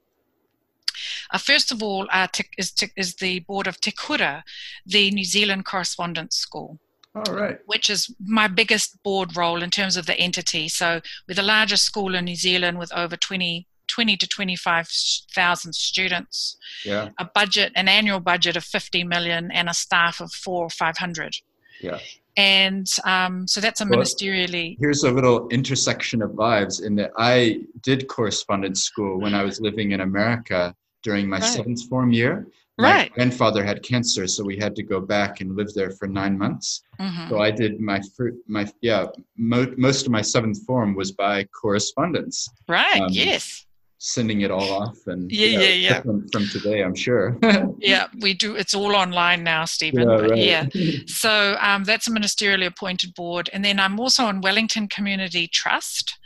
uh, 1.31 1.37
first 1.37 1.71
of 1.71 1.81
all, 1.81 2.07
uh, 2.11 2.27
is, 2.57 2.73
is 2.95 3.15
the 3.15 3.39
board 3.39 3.67
of 3.67 3.79
Te 3.79 3.91
Kura, 3.91 4.43
the 4.85 5.11
New 5.11 5.25
Zealand 5.25 5.65
Correspondence 5.65 6.35
School. 6.35 6.79
All 7.13 7.33
right. 7.33 7.59
Which 7.65 7.89
is 7.89 8.13
my 8.25 8.47
biggest 8.47 9.01
board 9.03 9.35
role 9.35 9.61
in 9.61 9.69
terms 9.69 9.97
of 9.97 10.05
the 10.05 10.17
entity. 10.17 10.69
So 10.69 11.01
we're 11.27 11.35
the 11.35 11.43
largest 11.43 11.83
school 11.83 12.15
in 12.15 12.25
New 12.25 12.35
Zealand 12.35 12.79
with 12.79 12.93
over 12.93 13.17
20, 13.17 13.67
20 13.87 14.17
to 14.17 14.27
25,000 14.27 15.73
students. 15.73 16.57
Yeah. 16.85 17.09
A 17.19 17.25
budget, 17.25 17.73
an 17.75 17.89
annual 17.89 18.21
budget 18.21 18.55
of 18.55 18.63
50 18.63 19.03
million 19.03 19.51
and 19.51 19.67
a 19.67 19.73
staff 19.73 20.21
of 20.21 20.31
four 20.31 20.65
or 20.65 20.69
500. 20.69 21.35
Yeah. 21.81 21.99
And 22.37 22.87
um, 23.03 23.45
so 23.45 23.59
that's 23.59 23.81
a 23.81 23.85
well, 23.85 23.99
ministerially. 23.99 24.77
Here's 24.79 25.03
a 25.03 25.11
little 25.11 25.49
intersection 25.49 26.21
of 26.21 26.35
lives 26.35 26.79
in 26.79 26.95
that 26.95 27.11
I 27.17 27.63
did 27.81 28.07
correspondence 28.07 28.83
school 28.83 29.19
when 29.19 29.33
I 29.33 29.43
was 29.43 29.59
living 29.59 29.91
in 29.91 29.99
America 29.99 30.73
during 31.03 31.27
my 31.27 31.39
right. 31.39 31.45
seventh 31.45 31.87
form 31.89 32.11
year. 32.11 32.47
My 32.77 32.93
right. 32.93 33.13
grandfather 33.13 33.63
had 33.63 33.83
cancer, 33.83 34.27
so 34.27 34.43
we 34.43 34.57
had 34.57 34.75
to 34.75 34.83
go 34.83 34.99
back 35.01 35.41
and 35.41 35.55
live 35.55 35.73
there 35.73 35.91
for 35.91 36.07
nine 36.07 36.37
months. 36.37 36.81
Mm-hmm. 36.99 37.29
So 37.29 37.39
I 37.39 37.51
did 37.51 37.79
my 37.79 38.01
my 38.47 38.65
yeah 38.81 39.07
mo- 39.37 39.73
most 39.77 40.05
of 40.05 40.11
my 40.11 40.21
seventh 40.21 40.65
form 40.65 40.95
was 40.95 41.11
by 41.11 41.43
correspondence. 41.45 42.49
Right. 42.67 43.01
Um, 43.01 43.09
yes. 43.11 43.65
Sending 43.99 44.41
it 44.41 44.49
all 44.49 44.71
off 44.73 44.97
and 45.05 45.31
yeah, 45.31 45.59
yeah, 45.59 45.67
yeah. 45.67 46.01
From, 46.01 46.27
from 46.29 46.47
today, 46.47 46.81
I'm 46.81 46.95
sure. 46.95 47.37
yeah, 47.77 48.07
we 48.19 48.33
do. 48.33 48.55
It's 48.55 48.73
all 48.73 48.95
online 48.95 49.43
now, 49.43 49.65
Stephen. 49.65 50.09
Yeah, 50.09 50.15
right. 50.15 50.37
yeah. 50.37 50.65
So 51.05 51.55
um, 51.61 51.83
that's 51.83 52.07
a 52.07 52.11
ministerially 52.11 52.65
appointed 52.65 53.13
board, 53.13 53.51
and 53.53 53.63
then 53.63 53.79
I'm 53.79 53.99
also 53.99 54.23
on 54.25 54.41
Wellington 54.41 54.87
Community 54.87 55.47
Trust. 55.47 56.17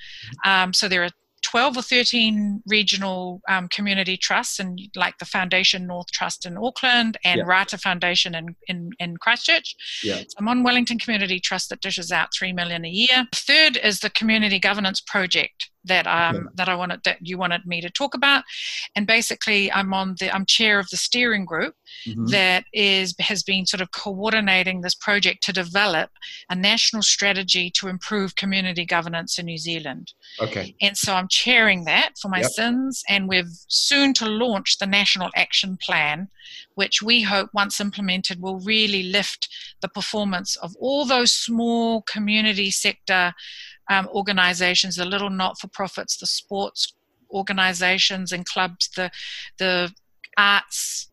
Um, 0.45 0.71
so 0.71 0.87
there 0.87 1.03
are 1.03 1.09
12 1.45 1.77
or 1.77 1.81
13 1.81 2.63
regional 2.65 3.41
um, 3.47 3.67
community 3.69 4.17
trusts, 4.17 4.59
and 4.59 4.79
like 4.95 5.17
the 5.19 5.25
Foundation 5.25 5.85
North 5.85 6.07
Trust 6.11 6.45
in 6.45 6.57
Auckland 6.57 7.17
and 7.23 7.37
Yeah. 7.39 7.43
Rata 7.45 7.77
Foundation 7.77 8.33
in, 8.33 8.55
in, 8.67 8.89
in 8.99 9.17
Christchurch. 9.17 9.75
Yeah. 10.03 10.17
So 10.17 10.25
I'm 10.39 10.47
on 10.47 10.63
Wellington 10.63 10.97
Community 10.99 11.39
Trust 11.39 11.69
that 11.69 11.81
dishes 11.81 12.11
out 12.11 12.29
three 12.37 12.51
million 12.51 12.83
a 12.83 12.89
year. 12.89 13.27
Third 13.33 13.77
is 13.77 13.99
the 13.99 14.09
Community 14.09 14.59
Governance 14.59 15.01
Project 15.01 15.69
that 15.85 16.05
um, 16.07 16.35
Yeah. 16.35 16.41
that 16.55 16.69
I 16.69 16.75
wanted 16.75 17.01
that 17.05 17.17
you 17.21 17.37
wanted 17.37 17.65
me 17.65 17.81
to 17.81 17.89
talk 17.89 18.13
about, 18.13 18.43
and 18.95 19.05
basically 19.07 19.71
I'm 19.71 19.93
on 19.93 20.15
the 20.19 20.33
I'm 20.33 20.45
chair 20.45 20.79
of 20.79 20.89
the 20.89 20.97
steering 20.97 21.45
group 21.45 21.75
Mhm. 22.07 22.29
that 22.31 22.65
is 22.73 23.15
has 23.19 23.43
been 23.43 23.65
sort 23.65 23.81
of 23.81 23.91
coordinating 23.91 24.81
this 24.81 24.95
project 24.95 25.43
to 25.43 25.53
develop 25.53 26.09
a 26.49 26.55
national 26.55 27.01
strategy 27.03 27.69
to 27.71 27.87
improve 27.87 28.35
community 28.35 28.85
governance 28.85 29.39
in 29.39 29.45
New 29.45 29.57
Zealand. 29.57 30.13
Okay. 30.39 30.75
And 30.81 30.97
so 30.97 31.15
I'm 31.15 31.27
chairing 31.29 31.85
that 31.85 32.11
for 32.21 32.29
my 32.29 32.41
Yep. 32.41 32.51
sins, 32.51 33.03
and 33.09 33.27
we're 33.27 33.49
soon 33.67 34.13
to 34.15 34.25
launch 34.27 34.77
the 34.77 34.85
National 34.87 35.29
Action 35.35 35.77
Plan, 35.77 36.27
which 36.75 37.01
we 37.01 37.21
hope, 37.21 37.49
once 37.53 37.79
implemented, 37.79 38.41
will 38.41 38.59
really 38.59 39.03
lift 39.03 39.47
the 39.81 39.87
performance 39.89 40.55
of 40.57 40.75
all 40.79 41.05
those 41.05 41.33
small 41.33 42.01
community 42.03 42.71
sector 42.71 43.33
um, 43.89 44.07
organizations, 44.13 44.95
the 44.95 45.05
little 45.05 45.29
not 45.29 45.59
for 45.59 45.67
profits, 45.67 46.17
the 46.17 46.25
sports 46.27 46.93
organizations 47.31 48.31
and 48.31 48.45
clubs, 48.45 48.89
the, 48.95 49.11
the 49.57 49.93
arts. 50.37 51.09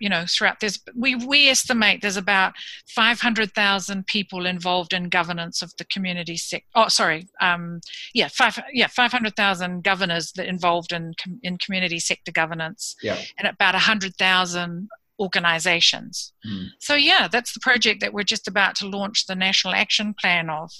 You 0.00 0.10
know, 0.10 0.24
throughout 0.28 0.60
this, 0.60 0.78
we 0.94 1.14
we 1.14 1.48
estimate 1.48 2.02
there's 2.02 2.18
about 2.18 2.52
500,000 2.88 4.06
people 4.06 4.44
involved 4.44 4.92
in 4.92 5.08
governance 5.08 5.62
of 5.62 5.72
the 5.78 5.84
community 5.84 6.36
sector. 6.36 6.66
Oh, 6.74 6.88
sorry, 6.88 7.26
um, 7.40 7.80
yeah, 8.12 8.28
five, 8.28 8.58
yeah, 8.74 8.88
500,000 8.88 9.82
governors 9.82 10.32
that 10.32 10.46
involved 10.46 10.92
in 10.92 11.14
com- 11.14 11.40
in 11.42 11.56
community 11.56 12.00
sector 12.00 12.32
governance, 12.32 12.96
Yeah. 13.02 13.16
and 13.38 13.48
about 13.48 13.74
100,000 13.74 14.88
organizations. 15.18 16.32
Mm. 16.46 16.66
So 16.80 16.94
yeah, 16.94 17.28
that's 17.30 17.52
the 17.52 17.60
project 17.60 18.00
that 18.00 18.12
we're 18.12 18.22
just 18.24 18.46
about 18.48 18.74
to 18.76 18.88
launch 18.88 19.26
the 19.26 19.34
national 19.34 19.74
action 19.74 20.12
plan 20.12 20.50
of. 20.50 20.70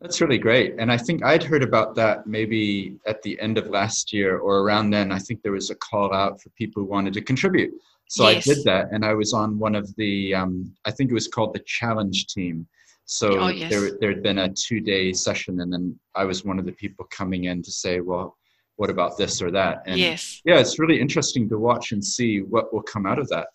That's 0.00 0.20
really 0.20 0.38
great. 0.38 0.74
And 0.78 0.92
I 0.92 0.96
think 0.96 1.24
I'd 1.24 1.42
heard 1.42 1.62
about 1.62 1.94
that 1.96 2.26
maybe 2.26 2.96
at 3.06 3.22
the 3.22 3.40
end 3.40 3.58
of 3.58 3.68
last 3.68 4.12
year 4.12 4.38
or 4.38 4.60
around 4.60 4.90
then. 4.90 5.10
I 5.10 5.18
think 5.18 5.42
there 5.42 5.52
was 5.52 5.70
a 5.70 5.74
call 5.76 6.12
out 6.14 6.40
for 6.40 6.50
people 6.50 6.82
who 6.82 6.88
wanted 6.88 7.14
to 7.14 7.22
contribute. 7.22 7.72
So 8.08 8.28
Yes. 8.28 8.48
I 8.48 8.54
did 8.54 8.64
that 8.64 8.88
and 8.92 9.04
I 9.04 9.14
was 9.14 9.32
on 9.32 9.58
one 9.58 9.74
of 9.74 9.94
the, 9.96 10.34
um, 10.34 10.72
I 10.84 10.90
think 10.90 11.10
it 11.10 11.14
was 11.14 11.28
called 11.28 11.54
the 11.54 11.62
challenge 11.66 12.26
team. 12.26 12.66
So 13.06 13.40
Oh, 13.40 13.48
yes. 13.48 13.70
there, 13.70 13.98
there 14.00 14.10
had 14.10 14.22
been 14.22 14.38
a 14.38 14.52
two 14.52 14.80
day 14.80 15.12
session 15.12 15.60
and 15.60 15.72
then 15.72 15.98
I 16.14 16.24
was 16.24 16.44
one 16.44 16.58
of 16.58 16.66
the 16.66 16.72
people 16.72 17.06
coming 17.10 17.44
in 17.44 17.62
to 17.62 17.70
say, 17.70 18.00
well, 18.00 18.36
what 18.76 18.90
about 18.90 19.16
this 19.16 19.40
or 19.40 19.50
that? 19.52 19.82
And 19.86 19.98
yes. 19.98 20.42
yeah, 20.44 20.58
it's 20.58 20.78
really 20.78 21.00
interesting 21.00 21.48
to 21.48 21.58
watch 21.58 21.92
and 21.92 22.04
see 22.04 22.40
what 22.42 22.72
will 22.72 22.82
come 22.82 23.06
out 23.06 23.18
of 23.18 23.28
that. 23.30 23.48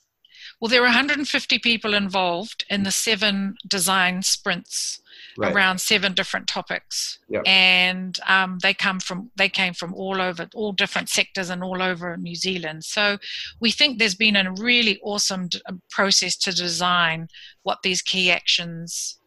Well, 0.60 0.70
there 0.70 0.82
are 0.82 0.86
150 0.86 1.60
people 1.60 1.94
involved 1.94 2.66
in 2.70 2.84
the 2.84 2.92
seven 2.92 3.56
design 3.68 4.22
sprints 4.22 5.01
Right. 5.38 5.54
around 5.54 5.80
seven 5.80 6.14
different 6.14 6.48
topics, 6.48 7.20
Yep. 7.30 7.44
and 7.46 8.20
um, 8.28 8.60
they 8.62 8.74
come 8.74 9.00
from 9.00 9.32
they 9.38 9.48
came 9.50 9.74
from 9.74 9.94
all 9.94 10.22
over, 10.22 10.48
all 10.54 10.74
different 10.74 11.08
sectors 11.10 11.50
and 11.50 11.64
all 11.64 11.82
over 11.82 12.18
New 12.18 12.36
Zealand. 12.36 12.84
So 12.84 13.18
we 13.60 13.72
think 13.72 13.98
there's 13.98 14.16
been 14.16 14.36
a 14.36 14.52
really 14.54 15.00
awesome 15.04 15.48
d- 15.48 15.62
uh, 15.68 15.74
process 15.90 16.36
to 16.38 16.52
design 16.54 17.28
what 17.64 17.80
these 17.84 18.02
key 18.02 18.30
actions 18.32 19.20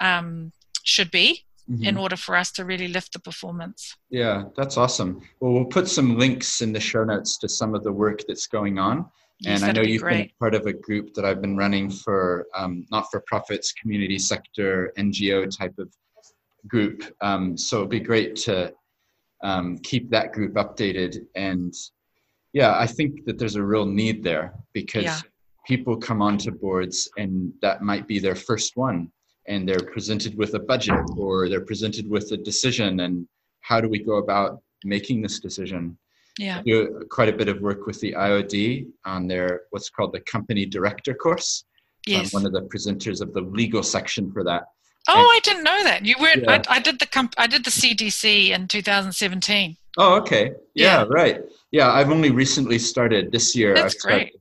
um, 0.00 0.52
should 0.84 1.10
be 1.10 1.44
Mhm. 1.70 1.86
in 1.86 1.96
order 1.96 2.16
for 2.16 2.34
us 2.36 2.50
to 2.52 2.64
really 2.64 2.88
lift 2.88 3.12
the 3.12 3.18
performance. 3.20 3.94
Yeah, 4.10 4.44
that's 4.56 4.76
awesome. 4.76 5.22
Well, 5.40 5.52
we'll 5.52 5.64
put 5.64 5.88
some 5.88 6.18
links 6.18 6.60
in 6.60 6.72
the 6.72 6.80
show 6.80 7.04
notes 7.04 7.38
to 7.38 7.48
some 7.48 7.74
of 7.74 7.84
the 7.84 7.92
work 7.92 8.20
that's 8.26 8.46
going 8.48 8.78
on. 8.78 9.06
And 9.46 9.64
I 9.64 9.72
know 9.72 9.82
be 9.82 9.92
you've 9.92 10.02
been 10.02 10.30
part 10.38 10.54
of 10.54 10.66
a 10.66 10.72
group 10.72 11.14
that 11.14 11.24
I've 11.24 11.40
been 11.40 11.56
running 11.56 11.90
for 11.90 12.46
um, 12.54 12.86
not 12.90 13.10
for 13.10 13.22
profits, 13.26 13.72
community 13.72 14.18
sector, 14.18 14.92
NGO 14.98 15.54
type 15.56 15.74
of 15.78 15.92
group. 16.68 17.02
Um, 17.20 17.56
so 17.56 17.78
it'd 17.78 17.90
be 17.90 18.00
great 18.00 18.36
to 18.36 18.72
um, 19.42 19.78
keep 19.78 20.10
that 20.10 20.32
group 20.32 20.54
updated. 20.54 21.26
And 21.34 21.74
yeah, 22.52 22.78
I 22.78 22.86
think 22.86 23.24
that 23.24 23.38
there's 23.38 23.56
a 23.56 23.62
real 23.62 23.86
need 23.86 24.22
there 24.22 24.54
because 24.72 25.04
Yeah. 25.04 25.20
people 25.66 25.96
come 25.96 26.22
onto 26.22 26.50
boards 26.50 27.10
and 27.16 27.52
that 27.62 27.82
might 27.82 28.06
be 28.06 28.18
their 28.18 28.36
first 28.36 28.76
one 28.76 29.10
and 29.48 29.68
they're 29.68 29.80
presented 29.92 30.36
with 30.36 30.54
a 30.54 30.60
budget 30.60 31.00
or 31.16 31.48
they're 31.48 31.64
presented 31.64 32.08
with 32.08 32.30
a 32.32 32.36
decision 32.36 33.00
and 33.00 33.26
how 33.60 33.80
do 33.80 33.88
we 33.88 33.98
go 33.98 34.16
about 34.16 34.60
making 34.84 35.22
this 35.22 35.40
decision 35.40 35.98
Yeah. 36.38 36.62
do 36.64 37.04
quite 37.10 37.28
a 37.28 37.32
bit 37.32 37.48
of 37.48 37.60
work 37.60 37.86
with 37.86 38.00
the 38.00 38.12
IOD 38.12 38.86
on 39.04 39.26
their 39.26 39.62
what's 39.70 39.90
called 39.90 40.12
the 40.12 40.20
company 40.20 40.64
director 40.66 41.14
course. 41.14 41.64
I'm 42.08 42.14
Yes. 42.14 42.32
one 42.34 42.46
of 42.46 42.52
the 42.52 42.62
presenters 42.62 43.20
of 43.20 43.32
the 43.32 43.42
legal 43.42 43.82
section 43.82 44.32
for 44.32 44.42
that. 44.44 44.64
Oh, 45.08 45.14
I 45.32 45.40
didn't 45.44 45.64
know 45.64 45.82
that. 45.84 46.04
You 46.04 46.14
weren't. 46.20 46.44
Yeah. 46.44 46.62
I, 46.68 46.76
I 46.76 46.78
did 46.80 46.98
the 46.98 47.06
comp, 47.06 47.34
I 47.38 47.46
did 47.46 47.64
the 47.64 47.70
CDC 47.70 48.50
in 48.50 48.66
2017. 48.68 49.76
Oh, 49.98 50.14
okay. 50.20 50.52
Yeah, 50.74 51.02
Yeah. 51.02 51.06
right. 51.10 51.40
Yeah, 51.70 51.90
I've 51.92 52.10
only 52.10 52.30
recently 52.30 52.78
started 52.78 53.30
this 53.32 53.54
year. 53.54 53.74
That's 53.74 53.94
I've 53.94 54.00
started. 54.00 54.18
great. 54.18 54.32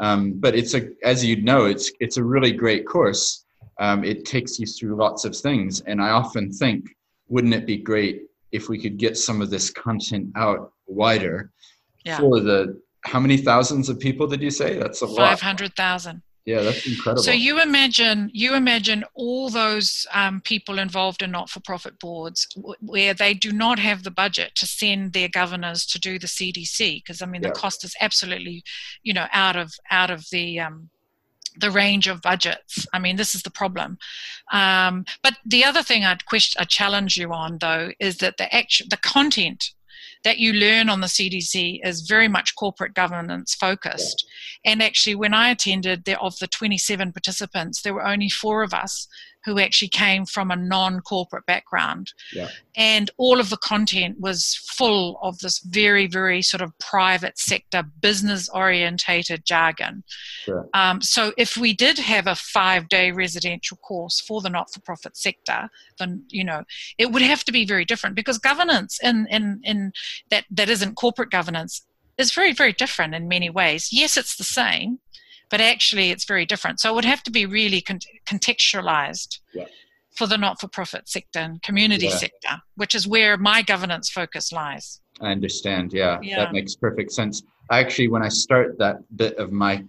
Um, 0.00 0.32
but 0.34 0.54
it's 0.54 0.74
a, 0.74 0.90
as 1.02 1.24
you 1.24 1.42
know, 1.42 1.64
it's 1.64 1.90
it's 1.98 2.18
a 2.18 2.22
really 2.24 2.52
great 2.52 2.86
course. 2.86 3.44
Um, 3.80 4.04
it 4.04 4.24
takes 4.24 4.58
you 4.58 4.66
through 4.66 4.96
lots 4.96 5.24
of 5.24 5.36
things, 5.36 5.80
and 5.82 6.00
I 6.02 6.10
often 6.10 6.52
think, 6.52 6.84
wouldn't 7.28 7.54
it 7.54 7.66
be 7.66 7.76
great 7.78 8.22
if 8.52 8.68
we 8.68 8.78
could 8.80 8.96
get 8.96 9.16
some 9.16 9.40
of 9.42 9.50
this 9.50 9.70
content 9.70 10.28
out 10.36 10.72
wider 10.88 11.50
Yeah. 12.04 12.18
for 12.18 12.40
the 12.40 12.80
how 13.04 13.20
many 13.20 13.36
thousands 13.36 13.88
of 13.88 13.98
people 13.98 14.26
did 14.26 14.42
you 14.42 14.50
say? 14.50 14.76
That's 14.78 15.00
a 15.02 15.06
lot. 15.06 15.16
Five 15.16 15.40
hundred 15.40 15.74
thousand. 15.76 16.22
Yeah, 16.44 16.62
that's 16.62 16.86
incredible. 16.86 17.22
So 17.22 17.30
you 17.32 17.60
imagine, 17.60 18.30
you 18.32 18.54
imagine 18.54 19.04
all 19.14 19.50
those 19.50 20.06
um, 20.14 20.40
people 20.40 20.78
involved 20.78 21.20
in 21.20 21.30
not-for-profit 21.30 22.00
boards 22.00 22.46
w- 22.54 22.74
where 22.80 23.12
they 23.12 23.34
do 23.34 23.52
not 23.52 23.78
have 23.78 24.02
the 24.02 24.10
budget 24.10 24.54
to 24.54 24.66
send 24.66 25.12
their 25.12 25.28
governors 25.28 25.84
to 25.84 25.98
do 25.98 26.18
the 26.18 26.26
CDC 26.26 27.02
because 27.04 27.20
I 27.20 27.26
mean 27.26 27.42
Yeah. 27.42 27.48
the 27.48 27.54
cost 27.54 27.84
is 27.84 27.94
absolutely, 28.00 28.62
you 29.02 29.12
know, 29.12 29.26
out 29.32 29.56
of 29.56 29.74
out 29.90 30.10
of 30.10 30.24
the 30.32 30.58
um, 30.60 30.88
the 31.60 31.70
range 31.70 32.06
of 32.06 32.22
budgets. 32.22 32.86
I 32.94 32.98
mean, 32.98 33.16
this 33.16 33.34
is 33.34 33.42
the 33.42 33.50
problem. 33.50 33.98
Um, 34.52 35.04
but 35.22 35.34
the 35.44 35.64
other 35.64 35.82
thing 35.82 36.04
I'd 36.04 36.24
question, 36.24 36.60
I 36.60 36.64
challenge 36.64 37.16
you 37.18 37.32
on 37.32 37.58
though 37.60 37.90
is 38.00 38.18
that 38.18 38.38
the 38.38 38.52
action, 38.54 38.86
the 38.90 38.96
content 38.96 39.72
that 40.24 40.38
you 40.38 40.52
learn 40.52 40.88
on 40.88 41.00
the 41.00 41.06
CDC 41.06 41.80
is 41.84 42.02
very 42.02 42.28
much 42.28 42.56
corporate 42.56 42.94
governance 42.94 43.54
focused. 43.54 44.26
And 44.64 44.82
actually, 44.82 45.14
when 45.14 45.34
I 45.34 45.50
attended, 45.50 46.04
there 46.04 46.20
of 46.20 46.38
the 46.38 46.46
27 46.46 47.12
participants, 47.12 47.82
there 47.82 47.94
were 47.94 48.06
only 48.06 48.28
four 48.28 48.62
of 48.62 48.74
us 48.74 49.06
who 49.44 49.58
actually 49.58 49.88
came 49.88 50.26
from 50.26 50.50
a 50.50 50.56
non-corporate 50.56 51.46
background. 51.46 52.12
Yeah. 52.32 52.48
And 52.76 53.10
all 53.16 53.40
of 53.40 53.50
the 53.50 53.56
content 53.56 54.20
was 54.20 54.54
full 54.76 55.18
of 55.22 55.38
this 55.38 55.60
very, 55.60 56.06
very 56.06 56.42
sort 56.42 56.60
of 56.60 56.76
private 56.78 57.38
sector, 57.38 57.82
business 58.00 58.48
orientated 58.48 59.44
jargon. 59.44 60.04
Sure. 60.42 60.68
Um, 60.74 61.00
so 61.00 61.32
if 61.38 61.56
we 61.56 61.72
did 61.72 61.98
have 61.98 62.26
a 62.26 62.34
five 62.34 62.88
day 62.88 63.10
residential 63.10 63.76
course 63.78 64.20
for 64.20 64.40
the 64.40 64.50
not 64.50 64.72
for 64.72 64.80
profit 64.80 65.16
sector, 65.16 65.68
then, 65.98 66.24
you 66.28 66.44
know, 66.44 66.64
it 66.98 67.10
would 67.12 67.22
have 67.22 67.44
to 67.44 67.52
be 67.52 67.64
very 67.64 67.84
different 67.84 68.16
because 68.16 68.38
governance 68.38 68.98
in, 69.02 69.26
in, 69.30 69.60
in 69.64 69.92
that, 70.30 70.44
that 70.50 70.68
isn't 70.68 70.96
corporate 70.96 71.30
governance 71.30 71.86
is 72.18 72.32
very, 72.32 72.52
very 72.52 72.72
different 72.72 73.14
in 73.14 73.28
many 73.28 73.48
ways. 73.48 73.90
Yes, 73.92 74.16
it's 74.16 74.36
the 74.36 74.44
same, 74.44 74.98
but 75.50 75.60
actually 75.60 76.10
it's 76.10 76.24
very 76.24 76.44
different. 76.46 76.80
So 76.80 76.90
it 76.90 76.94
would 76.94 77.04
have 77.04 77.22
to 77.24 77.30
be 77.30 77.46
really 77.46 77.80
con- 77.80 78.00
contextualized 78.26 79.38
Yeah. 79.54 79.66
for 80.16 80.26
the 80.26 80.36
not 80.38 80.60
for 80.60 80.68
profit 80.68 81.08
sector 81.08 81.38
and 81.40 81.62
community 81.62 82.06
Yeah. 82.06 82.16
sector, 82.16 82.56
which 82.76 82.94
is 82.94 83.06
where 83.06 83.36
my 83.36 83.62
governance 83.62 84.10
focus 84.10 84.52
lies. 84.52 85.00
I 85.20 85.30
understand. 85.32 85.92
Yeah, 85.92 86.18
Yeah. 86.22 86.36
that 86.40 86.52
makes 86.52 86.74
perfect 86.76 87.12
sense. 87.12 87.42
Actually, 87.70 88.08
when 88.08 88.22
I 88.22 88.28
start 88.28 88.78
that 88.78 88.96
bit 89.16 89.36
of 89.38 89.52
my 89.52 89.84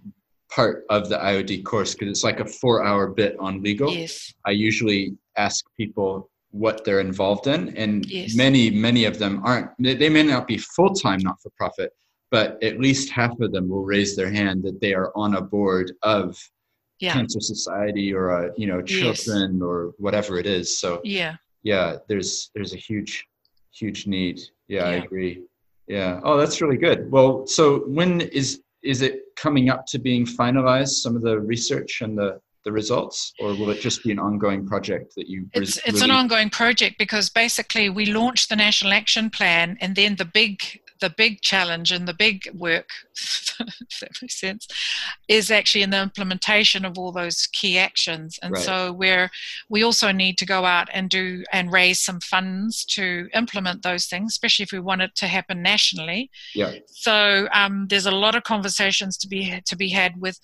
part 0.50 0.84
of 0.90 1.08
the 1.08 1.16
IOD 1.16 1.62
course, 1.62 1.94
because 1.94 2.08
it's 2.08 2.24
like 2.24 2.40
a 2.40 2.44
four 2.44 2.84
hour 2.84 3.06
bit 3.06 3.36
on 3.38 3.62
legal, 3.62 3.92
Yes. 3.92 4.32
I 4.44 4.50
usually 4.50 5.16
ask 5.36 5.64
people 5.76 6.28
what 6.50 6.84
they're 6.84 6.98
involved 7.00 7.46
in. 7.46 7.76
And 7.76 8.04
Yes. 8.06 8.34
many, 8.34 8.70
many 8.70 9.04
of 9.04 9.18
them 9.20 9.40
aren't, 9.44 9.70
they 9.78 9.94
they 9.94 10.08
may 10.08 10.24
not 10.24 10.48
be 10.48 10.58
full 10.58 10.92
time 10.94 11.20
not 11.20 11.40
for 11.40 11.50
profit, 11.56 11.92
but 12.30 12.62
at 12.62 12.80
least 12.80 13.10
half 13.10 13.38
of 13.40 13.52
them 13.52 13.68
will 13.68 13.84
raise 13.84 14.14
their 14.16 14.30
hand 14.30 14.62
that 14.62 14.80
they 14.80 14.94
are 14.94 15.12
on 15.16 15.34
a 15.36 15.40
board 15.40 15.92
of 16.02 16.38
Yeah. 17.00 17.14
Cancer 17.14 17.40
Society 17.40 18.12
or 18.12 18.28
a, 18.28 18.52
you 18.56 18.66
know, 18.66 18.82
Yes. 18.86 19.24
children 19.24 19.62
or 19.62 19.92
whatever 19.98 20.38
it 20.38 20.46
is. 20.46 20.78
So 20.78 21.00
Yeah. 21.04 21.36
yeah 21.62 21.96
there's 22.08 22.50
there's 22.54 22.72
a 22.72 22.76
huge 22.88 23.26
huge 23.72 24.06
need 24.06 24.40
yeah, 24.66 24.84
i 24.84 24.94
agree 25.04 25.42
yeah 25.86 26.20
oh 26.24 26.36
that's 26.40 26.60
really 26.62 26.76
good 26.76 27.08
well 27.10 27.46
so 27.46 27.64
when 27.98 28.20
is 28.40 28.62
is 28.82 29.00
it 29.02 29.14
coming 29.36 29.68
up 29.68 29.84
to 29.86 29.98
being 29.98 30.24
finalized 30.24 30.94
some 31.04 31.14
of 31.16 31.22
the 31.22 31.38
research 31.38 32.00
and 32.00 32.16
the 32.16 32.40
the 32.64 32.72
results, 32.72 33.32
or 33.40 33.48
will 33.58 33.70
it 33.70 33.80
just 33.80 34.02
be 34.04 34.12
an 34.12 34.18
ongoing 34.18 34.66
project 34.66 35.14
that 35.16 35.26
you? 35.28 35.48
It's 35.54 35.78
it's 35.88 36.02
an 36.02 36.10
ongoing 36.10 36.50
project 36.50 36.98
because 36.98 37.30
basically 37.30 37.88
we 37.88 38.04
launched 38.06 38.50
the 38.50 38.56
national 38.56 38.92
action 38.92 39.30
plan, 39.30 39.78
and 39.80 39.96
then 39.96 40.16
the 40.16 40.26
big 40.26 40.60
the 41.00 41.10
big 41.10 41.40
challenge 41.40 41.92
and 41.92 42.06
the 42.06 42.14
big 42.14 42.48
work, 42.54 42.88
if 43.16 43.56
that 44.00 44.10
makes 44.22 44.40
sense, 44.40 44.68
is 45.28 45.50
actually 45.50 45.82
in 45.82 45.90
the 45.90 46.00
implementation 46.00 46.84
of 46.84 46.98
all 46.98 47.12
those 47.12 47.46
key 47.46 47.78
actions. 47.78 48.38
And 48.42 48.52
right. 48.52 48.62
so 48.62 48.92
we're 48.92 49.30
we 49.68 49.82
also 49.82 50.12
need 50.12 50.38
to 50.38 50.46
go 50.46 50.64
out 50.64 50.88
and 50.92 51.10
do 51.10 51.44
and 51.52 51.72
raise 51.72 52.00
some 52.00 52.20
funds 52.20 52.84
to 52.86 53.28
implement 53.34 53.82
those 53.82 54.06
things, 54.06 54.32
especially 54.32 54.64
if 54.64 54.72
we 54.72 54.80
want 54.80 55.02
it 55.02 55.14
to 55.16 55.26
happen 55.26 55.62
nationally. 55.62 56.30
Yeah. 56.54 56.74
So 56.86 57.48
um, 57.52 57.86
there's 57.88 58.06
a 58.06 58.10
lot 58.10 58.34
of 58.34 58.44
conversations 58.44 59.16
to 59.18 59.28
be 59.28 59.60
to 59.66 59.76
be 59.76 59.88
had 59.88 60.20
with 60.20 60.38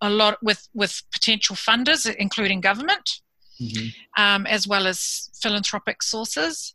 a 0.00 0.10
lot 0.10 0.38
with 0.42 0.68
with 0.74 1.02
potential 1.12 1.56
funders, 1.56 2.12
including 2.16 2.60
government, 2.60 3.20
mm-hmm. 3.60 4.22
um, 4.22 4.46
as 4.46 4.66
well 4.66 4.86
as 4.86 5.30
philanthropic 5.40 6.02
sources, 6.02 6.74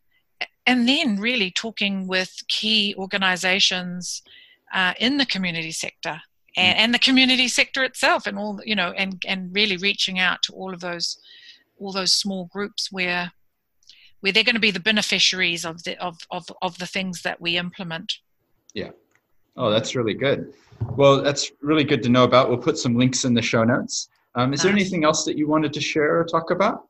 and 0.65 0.87
then 0.87 1.17
really 1.17 1.51
talking 1.51 2.07
with 2.07 2.43
key 2.47 2.93
organisations 2.97 4.21
uh, 4.73 4.93
in 4.99 5.17
the 5.17 5.25
community 5.25 5.71
sector 5.71 6.21
and, 6.57 6.77
mm. 6.77 6.81
and, 6.81 6.93
the 6.93 6.99
community 6.99 7.47
sector 7.47 7.83
itself, 7.83 8.27
and 8.27 8.37
all 8.37 8.59
you 8.65 8.75
know, 8.75 8.91
and 8.91 9.23
and 9.27 9.53
really 9.55 9.77
reaching 9.77 10.19
out 10.19 10.41
to 10.43 10.53
all 10.53 10.73
of 10.73 10.81
those 10.81 11.17
all 11.79 11.91
those 11.91 12.13
small 12.13 12.45
groups 12.45 12.91
where 12.91 13.31
where 14.19 14.31
they're 14.31 14.43
going 14.43 14.55
to 14.55 14.61
be 14.61 14.71
the 14.71 14.79
beneficiaries 14.79 15.65
of 15.65 15.83
the 15.83 15.97
of 16.03 16.17
of, 16.31 16.45
of 16.61 16.77
the 16.79 16.87
things 16.87 17.21
that 17.21 17.39
we 17.39 17.57
implement. 17.57 18.19
Yeah. 18.73 18.91
Oh, 19.55 19.71
that's 19.71 19.95
really 19.95 20.13
good. 20.13 20.53
Well, 20.95 21.23
that's 21.23 21.51
really 21.61 21.83
good 21.83 22.03
to 22.03 22.09
know 22.09 22.23
about. 22.23 22.49
We'll 22.49 22.59
put 22.59 22.77
some 22.77 22.95
links 22.95 23.25
in 23.25 23.33
the 23.33 23.41
show 23.41 23.63
notes. 23.63 24.09
Um, 24.35 24.53
is 24.53 24.59
nice. 24.59 24.63
there 24.63 24.71
anything 24.71 25.03
else 25.03 25.25
that 25.25 25.35
you 25.35 25.47
wanted 25.47 25.73
to 25.73 25.81
share 25.81 26.19
or 26.19 26.23
talk 26.23 26.51
about? 26.51 26.87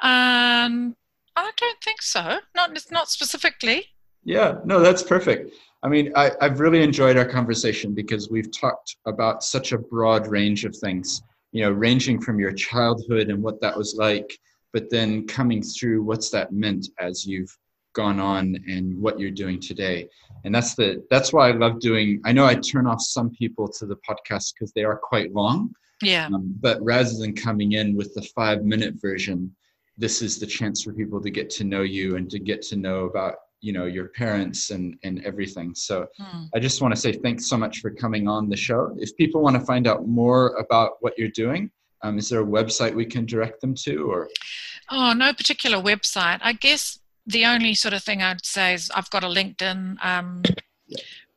Um, 0.00 0.94
I 1.36 1.50
don't 1.56 1.82
think 1.82 2.02
so. 2.02 2.40
Not 2.54 2.76
not 2.90 3.10
specifically. 3.10 3.86
Yeah, 4.24 4.58
no, 4.64 4.80
that's 4.80 5.02
perfect. 5.02 5.54
I 5.82 5.88
mean, 5.88 6.12
I, 6.14 6.32
I've 6.42 6.60
really 6.60 6.82
enjoyed 6.82 7.16
our 7.16 7.24
conversation 7.24 7.94
because 7.94 8.28
we've 8.28 8.52
talked 8.52 8.96
about 9.06 9.42
such 9.42 9.72
a 9.72 9.78
broad 9.78 10.26
range 10.26 10.64
of 10.64 10.76
things. 10.76 11.22
You 11.52 11.64
know, 11.64 11.70
ranging 11.70 12.20
from 12.20 12.38
your 12.38 12.52
childhood 12.52 13.30
and 13.30 13.42
what 13.42 13.60
that 13.60 13.76
was 13.76 13.94
like, 13.96 14.38
but 14.72 14.90
then 14.90 15.26
coming 15.26 15.62
through 15.62 16.02
what's 16.02 16.30
that 16.30 16.52
meant 16.52 16.88
as 16.98 17.26
you've 17.26 17.56
gone 17.92 18.20
on 18.20 18.56
and 18.68 19.00
what 19.00 19.18
you're 19.18 19.30
doing 19.30 19.58
today 19.58 20.08
and 20.44 20.54
that's 20.54 20.74
the 20.74 21.04
that's 21.10 21.32
why 21.32 21.48
i 21.48 21.52
love 21.52 21.80
doing 21.80 22.20
i 22.24 22.32
know 22.32 22.46
i 22.46 22.54
turn 22.54 22.86
off 22.86 23.00
some 23.00 23.30
people 23.30 23.66
to 23.66 23.84
the 23.84 23.96
podcast 24.08 24.54
because 24.54 24.72
they 24.74 24.84
are 24.84 24.96
quite 24.96 25.32
long 25.32 25.72
yeah 26.02 26.26
um, 26.26 26.54
but 26.60 26.80
rather 26.82 27.12
than 27.18 27.34
coming 27.34 27.72
in 27.72 27.96
with 27.96 28.14
the 28.14 28.22
five 28.22 28.62
minute 28.62 28.94
version 29.00 29.54
this 30.00 30.22
is 30.22 30.38
the 30.38 30.46
chance 30.46 30.82
for 30.82 30.92
people 30.92 31.20
to 31.20 31.30
get 31.30 31.50
to 31.50 31.64
know 31.64 31.82
you 31.82 32.16
and 32.16 32.30
to 32.30 32.38
get 32.38 32.62
to 32.62 32.76
know 32.76 33.04
about 33.04 33.34
you 33.60 33.72
know 33.72 33.84
your 33.84 34.08
parents 34.08 34.70
and 34.70 34.96
and 35.04 35.22
everything 35.24 35.74
so 35.74 36.06
hmm. 36.18 36.44
i 36.54 36.58
just 36.58 36.80
want 36.80 36.94
to 36.94 37.00
say 37.00 37.12
thanks 37.12 37.46
so 37.46 37.56
much 37.56 37.80
for 37.80 37.90
coming 37.90 38.26
on 38.26 38.48
the 38.48 38.56
show 38.56 38.94
if 38.98 39.14
people 39.16 39.42
want 39.42 39.54
to 39.54 39.64
find 39.66 39.86
out 39.86 40.08
more 40.08 40.56
about 40.56 40.92
what 41.00 41.12
you're 41.18 41.28
doing 41.28 41.70
um, 42.02 42.16
is 42.16 42.30
there 42.30 42.40
a 42.40 42.44
website 42.44 42.94
we 42.94 43.04
can 43.04 43.26
direct 43.26 43.60
them 43.60 43.74
to 43.74 44.10
or 44.10 44.28
oh 44.90 45.12
no 45.12 45.32
particular 45.34 45.76
website 45.76 46.38
i 46.42 46.54
guess 46.54 47.00
the 47.26 47.44
only 47.44 47.74
sort 47.74 47.94
of 47.94 48.02
thing 48.02 48.22
I'd 48.22 48.44
say 48.44 48.74
is 48.74 48.90
I've 48.94 49.10
got 49.10 49.24
a 49.24 49.28
LinkedIn 49.28 50.04
um, 50.04 50.42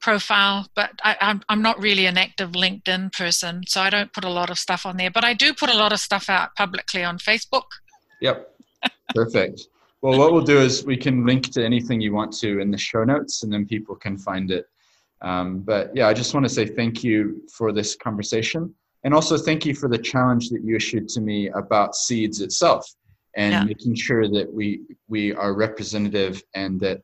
profile, 0.01 0.67
but 0.75 0.91
I, 1.03 1.15
I'm, 1.21 1.41
I'm 1.49 1.61
not 1.61 1.81
really 1.81 2.05
an 2.05 2.17
active 2.17 2.51
LinkedIn 2.51 3.13
person, 3.13 3.63
so 3.67 3.81
I 3.81 3.89
don't 3.89 4.11
put 4.13 4.25
a 4.25 4.29
lot 4.29 4.49
of 4.49 4.59
stuff 4.59 4.85
on 4.85 4.97
there. 4.97 5.11
But 5.11 5.23
I 5.23 5.33
do 5.33 5.53
put 5.53 5.69
a 5.69 5.77
lot 5.77 5.93
of 5.93 5.99
stuff 5.99 6.29
out 6.29 6.55
publicly 6.55 7.03
on 7.03 7.17
Facebook. 7.17 7.63
Yep, 8.21 8.52
perfect. 9.15 9.67
well, 10.01 10.17
what 10.17 10.33
we'll 10.33 10.43
do 10.43 10.59
is 10.59 10.85
we 10.85 10.97
can 10.97 11.25
link 11.25 11.51
to 11.51 11.63
anything 11.63 12.01
you 12.01 12.13
want 12.13 12.33
to 12.39 12.59
in 12.59 12.71
the 12.71 12.77
show 12.77 13.03
notes, 13.03 13.43
and 13.43 13.51
then 13.51 13.65
people 13.65 13.95
can 13.95 14.17
find 14.17 14.51
it. 14.51 14.65
Um, 15.21 15.59
but 15.59 15.95
yeah, 15.95 16.07
I 16.07 16.13
just 16.13 16.33
want 16.33 16.45
to 16.45 16.49
say 16.49 16.65
thank 16.65 17.03
you 17.03 17.41
for 17.51 17.71
this 17.71 17.95
conversation. 17.95 18.73
And 19.05 19.13
also 19.13 19.37
thank 19.37 19.65
you 19.65 19.73
for 19.73 19.89
the 19.89 19.97
challenge 19.97 20.49
that 20.49 20.63
you 20.63 20.75
issued 20.75 21.09
to 21.09 21.21
me 21.21 21.49
about 21.49 21.95
seeds 21.95 22.41
itself 22.41 22.93
and 23.35 23.51
yeah. 23.51 23.63
making 23.63 23.95
sure 23.95 24.27
that 24.27 24.51
we 24.51 24.81
we 25.07 25.33
are 25.33 25.53
representative 25.53 26.43
and 26.53 26.79
that 26.79 27.01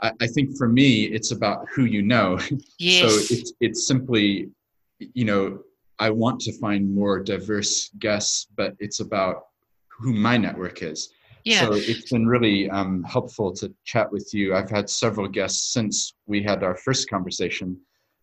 I, 0.00 0.12
I, 0.20 0.26
think 0.26 0.56
for 0.56 0.68
me 0.68 1.04
it's 1.04 1.32
about 1.32 1.66
who 1.74 1.84
you 1.84 2.02
know 2.02 2.38
yes. 2.78 3.00
so 3.00 3.34
it's 3.34 3.52
it's 3.60 3.86
simply 3.86 4.50
you 4.98 5.24
know 5.24 5.60
i 5.98 6.10
want 6.10 6.40
to 6.42 6.52
find 6.58 6.94
more 6.94 7.18
diverse 7.20 7.90
guests 7.98 8.46
but 8.56 8.76
it's 8.78 9.00
about 9.00 9.46
who 9.88 10.12
my 10.12 10.36
network 10.36 10.82
is 10.82 11.10
yeah. 11.44 11.60
so 11.60 11.72
it's 11.72 12.10
been 12.10 12.26
really 12.26 12.70
um, 12.70 13.02
helpful 13.04 13.52
to 13.54 13.72
chat 13.84 14.10
with 14.10 14.30
you. 14.32 14.54
I've 14.54 14.70
had 14.70 14.88
several 14.88 15.28
guests 15.28 15.72
since 15.72 16.14
we 16.26 16.42
had 16.42 16.62
our 16.62 16.76
first 16.76 17.08
conversation. 17.08 17.78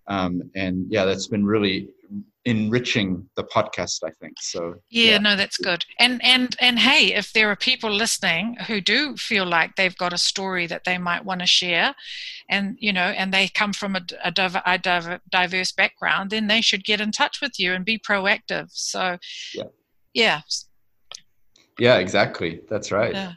Um, 0.08 0.50
and 0.56 0.88
yeah 0.90 1.06
that's 1.06 1.28
been 1.28 1.46
really 1.46 1.90
enriching 2.46 3.30
the 3.36 3.44
podcast 3.44 4.00
i 4.04 4.10
think. 4.20 4.34
So 4.40 4.76
yeah, 4.90 5.12
yeah, 5.12 5.18
no 5.20 5.36
that's 5.36 5.58
good. 5.58 5.86
And 6.00 6.24
and 6.24 6.56
and 6.60 6.80
hey 6.80 7.14
if 7.14 7.34
there 7.34 7.50
are 7.52 7.56
people 7.56 7.92
listening 7.92 8.56
who 8.68 8.82
do 8.82 9.16
feel 9.18 9.46
like 9.46 9.76
they've 9.76 9.96
got 9.98 10.14
a 10.14 10.18
story 10.18 10.66
that 10.68 10.84
they 10.86 10.98
might 10.98 11.26
want 11.26 11.42
to 11.42 11.48
share 11.48 11.94
and 12.50 12.76
you 12.80 12.94
know 12.94 13.02
and 13.02 13.34
they 13.34 13.50
come 13.50 13.74
from 13.74 13.96
a, 13.96 14.02
a, 14.24 14.34
a 14.66 15.20
diverse 15.30 15.72
background 15.74 16.32
then 16.32 16.48
they 16.48 16.62
should 16.62 16.84
get 16.84 17.02
in 17.02 17.12
touch 17.12 17.40
with 17.42 17.60
you 17.60 17.74
and 17.74 17.86
be 17.86 18.00
proactive. 18.00 18.70
So 18.72 19.18
yeah. 19.54 19.64
yeah 20.14 20.42
yeah 21.80 21.98
exactly 21.98 22.62
that's 22.70 22.92
right 22.92 23.14
yeah. 23.14 23.34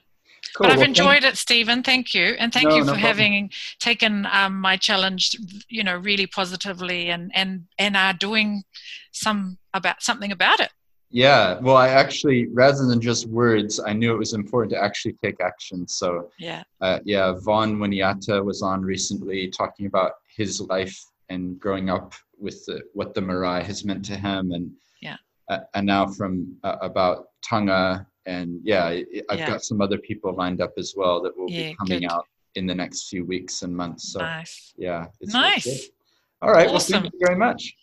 Cool. 0.54 0.66
But 0.66 0.72
I've 0.72 0.78
well, 0.78 0.88
enjoyed 0.88 1.22
thank- 1.22 1.34
it, 1.34 1.38
Stephen. 1.38 1.82
Thank 1.82 2.14
you, 2.14 2.34
and 2.38 2.52
thank 2.52 2.68
no, 2.68 2.76
you 2.76 2.84
for 2.84 2.90
no 2.90 2.96
having 2.96 3.50
taken 3.78 4.26
um, 4.30 4.60
my 4.60 4.76
challenge, 4.76 5.36
you 5.68 5.82
know, 5.82 5.96
really 5.96 6.26
positively, 6.26 7.08
and 7.10 7.30
and 7.34 7.64
and 7.78 7.96
are 7.96 8.12
doing 8.12 8.64
some 9.12 9.56
about 9.72 10.02
something 10.02 10.32
about 10.32 10.60
it. 10.60 10.70
Yeah, 11.10 11.58
well, 11.60 11.76
I 11.76 11.88
actually, 11.88 12.48
rather 12.48 12.86
than 12.86 13.00
just 13.00 13.28
words, 13.28 13.78
I 13.78 13.92
knew 13.92 14.14
it 14.14 14.18
was 14.18 14.32
important 14.32 14.72
to 14.72 14.82
actually 14.82 15.12
take 15.22 15.40
action. 15.40 15.86
So 15.86 16.30
yeah, 16.38 16.64
uh, 16.80 16.98
yeah, 17.04 17.32
Vaughn 17.32 17.78
Winiata 17.78 18.44
was 18.44 18.62
on 18.62 18.82
recently 18.82 19.48
talking 19.48 19.86
about 19.86 20.12
his 20.36 20.60
life 20.60 20.98
and 21.28 21.58
growing 21.60 21.88
up 21.88 22.14
with 22.38 22.64
the, 22.66 22.82
what 22.94 23.14
the 23.14 23.20
marae 23.20 23.62
has 23.62 23.84
meant 23.84 24.04
to 24.06 24.16
him, 24.16 24.52
and 24.52 24.72
yeah, 25.00 25.16
uh, 25.48 25.60
and 25.74 25.86
now 25.86 26.06
from 26.06 26.56
uh, 26.64 26.76
about 26.82 27.28
Tanga 27.42 28.06
and 28.26 28.60
yeah, 28.62 28.86
I've 29.30 29.38
yeah. 29.38 29.46
got 29.46 29.64
some 29.64 29.80
other 29.80 29.98
people 29.98 30.34
lined 30.34 30.60
up 30.60 30.72
as 30.78 30.94
well 30.96 31.22
that 31.22 31.36
will 31.36 31.50
yeah, 31.50 31.70
be 31.70 31.76
coming 31.76 32.00
good. 32.00 32.12
out 32.12 32.26
in 32.54 32.66
the 32.66 32.74
next 32.74 33.08
few 33.08 33.24
weeks 33.24 33.62
and 33.62 33.74
months. 33.76 34.12
So 34.12 34.20
nice. 34.20 34.74
yeah, 34.76 35.06
nice. 35.22 35.66
Really 35.66 35.80
All 36.42 36.50
right. 36.52 36.68
Awesome. 36.68 36.92
Well, 36.94 37.02
thank 37.02 37.14
you 37.14 37.20
very 37.26 37.38
much. 37.38 37.74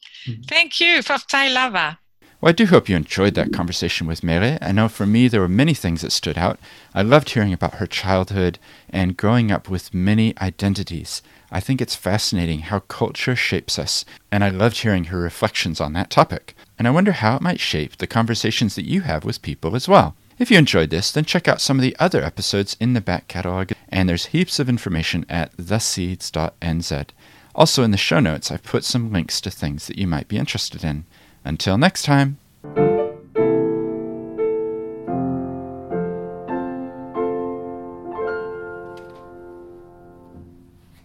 Thank 0.48 0.80
you. 0.80 1.02
Fa'afetai 1.02 1.54
lava. 1.54 2.00
Well, 2.42 2.52
I 2.52 2.54
do 2.54 2.68
hope 2.68 2.88
you 2.88 2.96
enjoyed 2.96 3.34
that 3.34 3.52
conversation 3.52 4.08
with 4.08 4.24
Mele. 4.24 4.58
I 4.62 4.72
know 4.72 4.88
for 4.88 5.06
me 5.06 5.28
there 5.28 5.42
were 5.42 5.50
many 5.50 5.74
things 5.74 6.02
that 6.04 6.14
stood 6.14 6.38
out. 6.38 6.58
I 6.94 7.02
loved 7.02 7.32
hearing 7.32 7.52
about 7.52 7.76
her 7.76 7.86
childhood 7.86 8.60
and 8.90 9.18
growing 9.18 9.52
up 9.52 9.70
with 9.70 9.94
many 9.94 10.34
identities. 10.40 11.22
I 11.52 11.60
think 11.60 11.82
it's 11.82 11.96
fascinating 11.96 12.60
how 12.60 12.80
culture 12.80 13.36
shapes 13.36 13.78
us, 13.78 14.06
and 14.32 14.42
I 14.42 14.50
loved 14.50 14.78
hearing 14.78 15.06
her 15.06 15.20
reflections 15.20 15.82
on 15.82 15.92
that 15.94 16.10
topic. 16.10 16.56
And 16.78 16.88
I 16.88 16.92
wonder 16.92 17.12
how 17.12 17.36
it 17.36 17.42
might 17.42 17.60
shape 17.60 17.98
the 17.98 18.08
conversations 18.08 18.76
that 18.76 18.86
you 18.86 19.02
have 19.02 19.26
with 19.26 19.42
people 19.42 19.76
as 19.76 19.90
well. 19.90 20.16
If 20.40 20.50
you 20.50 20.58
enjoyed 20.58 20.90
this, 20.90 21.12
then 21.12 21.26
check 21.26 21.50
out 21.50 21.60
some 21.60 21.78
of 21.78 21.84
the 21.84 21.96
other 22.00 22.24
episodes 22.24 22.78
in 22.80 22.94
the 22.94 23.02
back 23.02 23.28
catalog, 23.28 23.74
and 23.90 24.08
there's 24.08 24.28
heaps 24.28 24.58
of 24.58 24.70
information 24.70 25.26
at 25.28 25.56
theseeds.nz. 25.58 27.06
Also, 27.54 27.84
in 27.84 27.92
the 27.92 27.98
show 27.98 28.22
notes, 28.22 28.50
I've 28.50 28.64
put 28.64 28.86
some 28.86 29.12
links 29.12 29.42
to 29.42 29.52
things 29.52 29.88
that 29.88 29.98
you 29.98 30.08
might 30.08 30.30
be 30.30 30.38
interested 30.38 30.84
in. 30.84 31.04
Until 31.44 31.78
next 31.78 32.04
time. 32.04 32.39